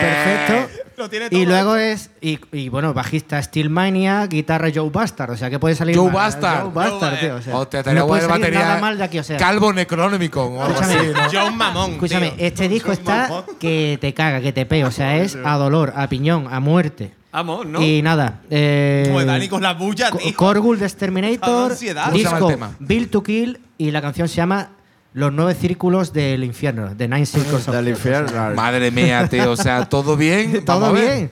[0.00, 0.70] perfecto.
[1.00, 1.44] Lo tiene Y todo.
[1.46, 2.10] luego es.
[2.20, 5.30] Y, y bueno, bajista Steel Mania, guitarra Joe Bastard.
[5.30, 5.96] O sea que puede salir.
[5.96, 6.60] Joe mal, Bastard.
[6.64, 7.34] Joe Bastard, tío.
[7.36, 8.68] O sea, Hostia, tenía no puede buena salir batería.
[8.68, 9.38] nada mal de aquí, o sea.
[9.38, 11.00] Calvo Necronomicon o algo Escúchame.
[11.22, 11.40] así, ¿no?
[11.44, 11.92] John Mamón.
[11.92, 12.46] Escúchame, tío.
[12.46, 14.88] este disco está que te caga, que te pega.
[14.88, 17.12] O sea, es a dolor, a piñón, a muerte.
[17.32, 17.80] Vamos, ¿no?
[17.80, 18.40] Y nada.
[18.50, 20.34] Eh, Como Dani con la bulla, tío.
[20.36, 22.06] Corgul de Exterminator, ansiedad.
[22.06, 22.74] ¿Cómo se llama el disco?
[22.80, 24.70] Build to Kill y la canción se llama
[25.12, 27.94] Los nueve círculos del infierno, The Nine Circles of Del Hell.
[27.94, 28.54] infierno.
[28.54, 29.50] Madre mía, tío.
[29.50, 30.62] O sea, todo bien.
[30.64, 31.16] Vamos Todo a ver.
[31.16, 31.30] bien.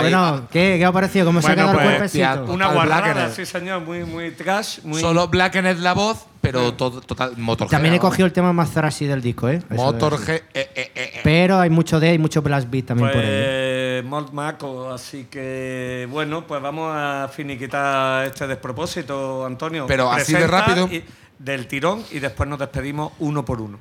[0.00, 1.26] Bueno, ¿qué, ¿qué ha parecido?
[1.26, 2.44] ¿Cómo se ha quedado el pues, cuerpecito?
[2.52, 3.32] una Blackened.
[3.34, 4.80] sí señor, muy, muy trash.
[4.84, 7.70] Muy Solo Blackened la voz, pero todo, total, Motorhead.
[7.70, 9.62] También he cogido el tema más thrashy del disco, ¿eh?
[9.70, 10.36] Motorhead.
[10.36, 11.20] eh, eh, eh, eh.
[11.24, 14.02] Pero hay mucho de y mucho blast beat también por ello.
[14.02, 19.86] Pues Malt Maco, así que bueno, pues vamos a finiquitar este despropósito, Antonio.
[19.86, 20.86] Pero así de rápido.
[20.90, 21.04] y-
[21.38, 23.78] del tirón y después nos despedimos uno por uno.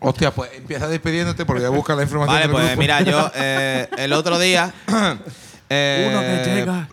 [0.00, 2.34] Hostia, pues empieza despidiéndote porque voy a buscar la información.
[2.36, 2.80] Vale, del pues grupo.
[2.80, 4.72] mira, yo eh, el otro día.
[5.68, 6.88] Eh, Uno que llega.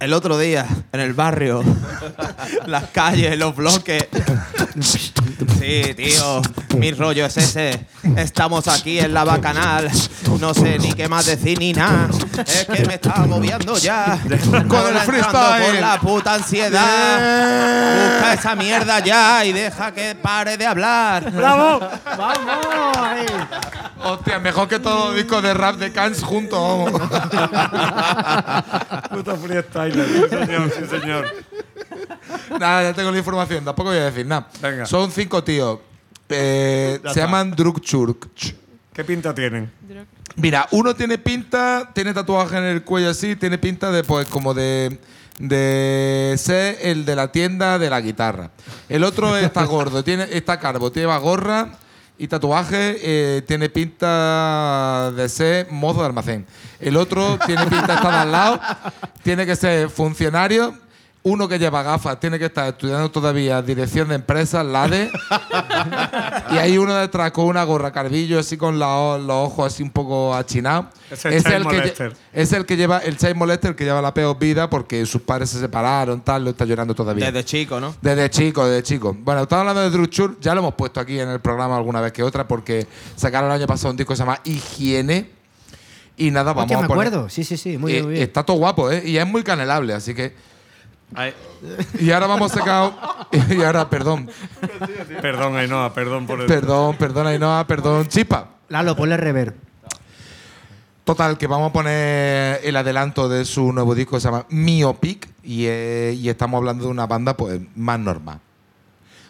[0.00, 1.62] El otro día, en el barrio,
[2.66, 4.06] las calles, los bloques.
[4.82, 6.42] Sí, tío,
[6.76, 7.86] mi rollo es ese.
[8.16, 9.90] Estamos aquí en la bacanal.
[10.40, 12.08] No sé ni qué más decir ni nada.
[12.46, 14.18] Es que me está moviendo ya.
[14.68, 15.64] Con el freestyle.
[15.64, 18.12] Por la puta ansiedad.
[18.12, 21.30] Busca esa mierda ya y deja que pare de hablar.
[21.32, 21.80] ¡Bravo!
[22.16, 22.96] ¡Vamos!
[22.96, 23.26] ahí.
[24.04, 26.58] Hostia, mejor que todos los discos de rap de Cans juntos.
[26.58, 26.92] vamos.
[29.10, 31.34] Puto freestyler, sí señor, sí señor.
[32.58, 34.46] nada, ya tengo la información, tampoco voy a decir nada.
[34.70, 34.86] Venga.
[34.86, 35.80] Son cinco tíos.
[36.28, 38.28] Eh, se llaman Drukchurk.
[38.92, 39.70] ¿Qué pinta tienen?
[40.36, 44.54] Mira, uno tiene pinta, tiene tatuaje en el cuello así, tiene pinta de, pues, como
[44.54, 44.98] de,
[45.38, 48.50] de ser el de la tienda de la guitarra.
[48.88, 51.78] El otro está gordo, tiene, está calvo, lleva gorra
[52.18, 56.46] y tatuaje, eh, tiene pinta de ser mozo de almacén.
[56.80, 58.60] El otro tiene pinta de estar al lado,
[59.22, 60.76] tiene que ser funcionario.
[61.24, 65.10] Uno que lleva gafas tiene que estar estudiando todavía dirección de empresas, LADE.
[66.52, 69.90] y hay uno detrás con una gorra carbillo, así con la- los ojos así un
[69.90, 70.86] poco achinados.
[71.10, 72.12] Es Child que, Molester.
[72.12, 75.04] lle- es el que lleva, el Child Molester, el que lleva la peor vida porque
[75.06, 77.26] sus padres se separaron, tal, lo está llorando todavía.
[77.30, 77.94] Desde chico, ¿no?
[78.00, 79.16] Desde chico, desde chico.
[79.18, 82.12] Bueno, estamos hablando de Druchur, ya lo hemos puesto aquí en el programa alguna vez
[82.12, 82.86] que otra, porque
[83.16, 85.30] sacaron el año pasado un disco que se llama Higiene.
[86.16, 87.28] Y nada, vamos a poner- acuerdo.
[87.28, 87.78] Sí, sí, sí.
[87.78, 88.24] Muy Eh, muy bien.
[88.24, 89.02] Está todo guapo, ¿eh?
[89.06, 90.47] Y es muy canelable, así que.
[91.14, 91.34] Ay,
[91.98, 92.92] Y ahora vamos a sacar.
[93.50, 94.30] y ahora, perdón.
[95.20, 96.46] perdón, Ainhoa, perdón por el.
[96.46, 98.48] Perdón, perdón, Ainhoa, perdón, Chispa.
[98.68, 99.54] Lalo, ponle rever.
[101.04, 105.26] Total, que vamos a poner el adelanto de su nuevo disco que se llama Miopic
[105.42, 108.40] y, eh, y estamos hablando de una banda pues más normal.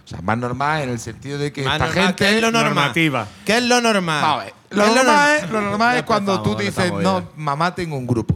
[0.05, 2.43] O sea, más normal en el sentido de que Más esta normal, gente ¿Qué es
[2.43, 2.75] lo normal?
[2.75, 3.29] Normativa.
[3.45, 4.23] ¿Qué es lo normal?
[4.23, 6.93] Vamos a ver, ¿Qué Lo es normal, es, lo normal es Ya cuando tú dices,
[6.95, 8.35] no, mamá tengo un grupo.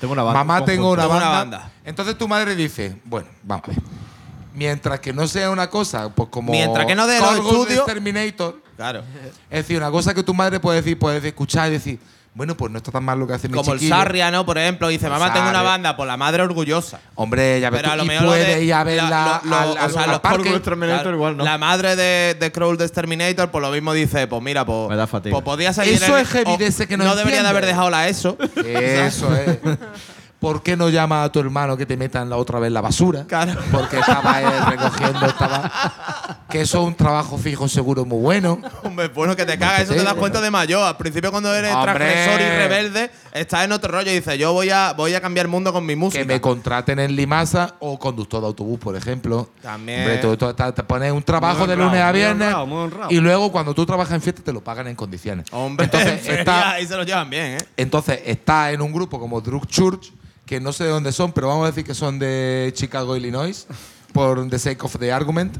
[0.00, 0.38] Tengo una banda.
[0.44, 1.28] Mamá un tengo una Tengo banda.
[1.28, 1.70] una banda.
[1.84, 3.78] Entonces tu madre dice, bueno, vamos a ver.
[4.54, 6.50] Mientras que no sea una cosa, pues como.
[6.52, 8.60] Mientras que no dé los de estudios- Terminator.
[8.76, 9.02] Claro.
[9.50, 12.00] Es decir, una cosa que tu madre puede decir, puedes escuchar y decir,
[12.32, 13.80] bueno, pues no está tan mal lo que hace mi Como el.
[13.80, 14.46] Sarria, ¿no?
[14.46, 17.00] Por ejemplo, dice, mamá, tengo una banda, por la madre orgullosa.
[17.16, 19.10] Hombre, ya ves Pero tú, a lo y mejor lo puede de- ir a verla
[19.10, 20.42] la- lo- al, o al- sea, al los parque.
[20.44, 21.44] Corgul Terminator La- igual, ¿no?
[21.44, 24.96] La madre de, de Crawl de Terminator, por lo mismo dice, pues mira, pues, Me
[24.96, 25.32] da fatiga.
[25.34, 27.90] pues podía seguir Eso en- es heavy de ese que no debería de haber dejado
[27.90, 28.36] la ESO.
[28.64, 29.58] Eso es.
[30.40, 33.24] ¿Por qué no llama a tu hermano que te metan la otra vez la basura?
[33.28, 33.60] Claro.
[33.70, 35.70] Porque estaba él recogiendo, estaba.
[36.48, 38.58] Que eso es un trabajo fijo, seguro, muy bueno.
[38.82, 40.82] Hombre, bueno, que te cagas, eso te das cuenta de mayor.
[40.82, 41.92] Al principio, cuando eres Hombre.
[41.92, 45.44] transgresor y rebelde, estás en otro rollo y dices, yo voy a, voy a cambiar
[45.44, 46.22] el mundo con mi música.
[46.22, 49.50] Que me contraten en Limasa o conductor de autobús, por ejemplo.
[49.60, 50.00] También.
[50.00, 52.66] Hombre, tú- tú- te, te pones un trabajo Muy de lunes a muy viernes honrado,
[52.66, 53.10] muy honrado.
[53.10, 55.44] y luego cuando tú trabajas en fiesta te lo pagan en condiciones.
[55.52, 57.58] Hombre, entonces está, ahí se lo llevan bien, ¿eh?
[57.76, 60.10] entonces está en un grupo como Drug Church,
[60.50, 63.68] que no sé de dónde son, pero vamos a decir que son de Chicago, Illinois,
[64.12, 65.56] por The Sake of the Argument.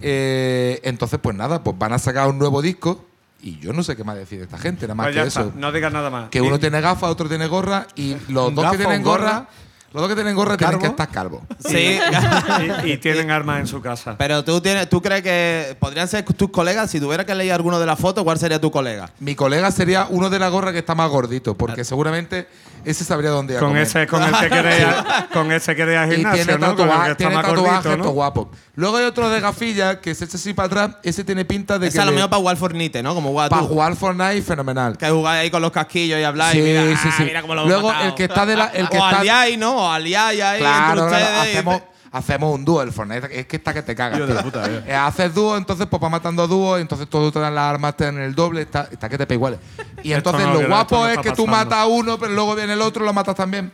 [0.00, 3.04] Eh, entonces, pues nada, pues van a sacar un nuevo disco
[3.40, 5.26] y yo no sé qué más decir de esta gente, nada más Pues que ya
[5.28, 5.52] está, eso.
[5.54, 6.28] no digas nada más.
[6.30, 9.46] Que uno tiene gafas, otro tiene gorra y los ¿Un dos gafa, que tienen gorra?
[9.92, 10.92] Gorra, los dos que tienen gorra tienen que ¿Calvo?
[11.02, 11.40] estar calvos.
[11.68, 11.98] Sí.
[12.84, 14.14] y, y tienen armas en su casa.
[14.18, 16.90] Pero tú, tienes, tú crees que podrían ser tus colegas.
[16.90, 19.10] Si tuviera que leer alguno de las fotos, ¿cuál sería tu colega?
[19.20, 22.48] Mi colega sería uno de la gorra que está más gordito, porque seguramente
[22.84, 23.82] ese sabría dónde ir a Con comer.
[23.84, 26.74] ese, con el que quiere ir a- con ese ir al Y gimnasio, tiene, ¿no?
[26.76, 28.02] Con el que está tiene más tatuajes, gordito, ¿no?
[28.04, 28.50] todo guapo.
[28.74, 30.90] Luego hay otro de gafilla que se echa así para atrás.
[31.02, 33.14] Ese tiene pinta de Ese que a lo le- mejor para jugar Fortnite, ¿no?
[33.14, 34.96] Como jugar para jugar Fortnite fenomenal.
[34.96, 36.52] Que jugáis ahí con los casquillos y habláis.
[36.52, 37.22] Sí, y mira, sí, ah, sí.
[37.24, 38.08] mira cómo lo Luego matado.
[38.08, 39.92] el que está de la, el que o está aliáis, ¿no?
[39.92, 41.38] Aliáis ahí Claro, entre ustedes.
[41.40, 43.40] hacemos, hacemos un dúo el Fortnite.
[43.40, 44.26] Es que está que te cagas.
[44.26, 44.42] Tío.
[44.42, 44.94] puta, eh.
[44.94, 48.18] Haces dúo, entonces pues va matando dúos, entonces todos te dan las armas, te dan
[48.18, 49.58] el doble, está, está que te pega igual.
[50.02, 51.46] Y entonces no, lo guapo no es que tú pasando.
[51.46, 53.72] matas a uno, pero luego viene el otro y lo matas también.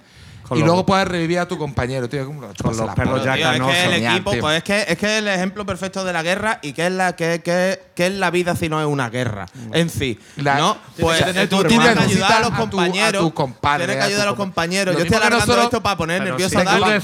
[0.48, 2.24] Con y luego puedes revivir a tu compañero, tío.
[2.26, 3.36] ¿cómo lo chupas los polla?
[3.36, 4.40] ya Tío, es que el equipo, tío.
[4.40, 7.14] pues es que, es que el ejemplo perfecto de la guerra y qué es la,
[7.14, 10.18] qué, qué- qué es la vida si no es una guerra en sí.
[10.36, 10.76] La- ¿no?
[10.98, 12.08] Pues que tú tienes que hermano.
[12.10, 13.22] ayudar a los compañeros.
[13.22, 14.94] a tu compadre, tienes que ayudar a los compa- compañeros.
[14.96, 17.00] Yo estoy que alargando esto para poner nervioso si a tú Dani.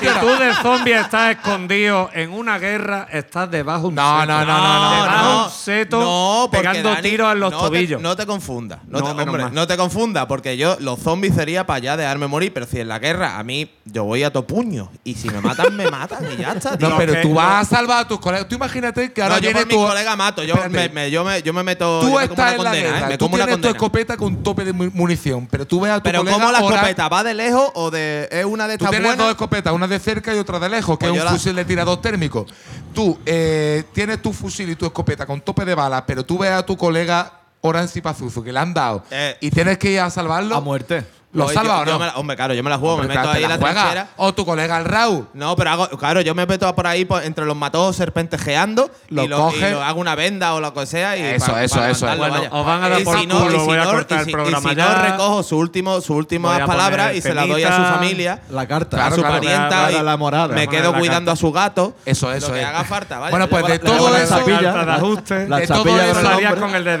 [0.00, 4.32] si tú de zombie estás escondido en una guerra, estás debajo de un No, seto.
[4.32, 5.44] no, no, no, no, Debajo de no.
[5.46, 8.00] un seto pegando Dani, tiros en los no te- tobillos.
[8.02, 8.80] no te confundas.
[8.86, 12.88] No te confundas, porque yo, los zombies sería para allá dejarme morir, pero si en
[12.88, 14.90] la guerra a mí, yo voy a to puño.
[15.02, 16.76] Y si me matan, me matan y ya está.
[16.76, 16.90] tío.
[16.90, 18.46] No, pero tú vas a salvar a tus colegas.
[18.48, 19.86] Tú imagínate que ahora No, yo viene por mi tu.
[19.88, 20.44] colega mato.
[20.44, 22.00] Yo me, me- yo, me, yo me meto.
[22.00, 22.92] Tú yo me como estás una en la condena, ¿eh?
[22.92, 25.80] guerra, Me tú como una tienes tu escopeta con tope de mu- munición, pero tú
[25.80, 27.08] ves a tu Pero colega ¿cómo la escopeta?
[27.08, 29.24] ¿Va de lejos o de es una de Tú estas tienes buenas?
[29.24, 31.56] dos escopetas, una de cerca y otra de lejos, que Pues es un la- fusil
[31.56, 32.44] de tirador térmico.
[32.92, 36.50] Tú eh, tienes tu fusil y tu escopeta con tope de balas, pero tú ves
[36.50, 37.32] a tu colega
[37.62, 39.36] Orange Pazuzu que le han dado Eh.
[39.40, 40.54] y tienes que ir a salvarlo.
[40.56, 41.04] A muerte.
[41.32, 41.90] ¿Lo Oye, salva yo- o no?
[41.92, 43.54] yo me la- hombre, claro, yo me la juego, Hombre, me meto te ahí la
[43.54, 43.82] en la juegas.
[43.84, 44.08] trinchera.
[44.16, 45.28] O tu colega el Raúl.
[45.32, 49.22] No, pero hago, claro, yo me meto por ahí por- entre los matojos serpentejeando Lo
[49.24, 51.62] y, lo, coge- y lo hago una venda o lo que sea y Eso, pa-
[51.62, 52.06] eso, pa eso.
[52.06, 52.48] Bueno, vaya.
[52.50, 54.30] os van a dar Y por si no- culo, si voy a no- cortar el
[54.32, 55.02] programa Y si no, ya.
[55.12, 58.96] recojo su último, sus últimas palabras y se las doy a su familia, La carta.
[58.96, 59.34] Claro, a su claro.
[59.36, 60.48] parienta y la morada.
[60.54, 61.94] me quedo la cuidando a su gato.
[62.04, 62.66] Eso, eso lo que es.
[62.66, 63.30] haga falta, vaya.
[63.30, 65.48] Bueno, pues de la- todo la eso- de ajuste.
[65.48, 66.98] La De todo eso con el de.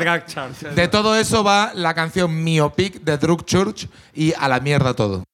[0.74, 3.88] De todo eso va la canción Miopic de Drug Church
[4.20, 5.24] y a la mierda todo.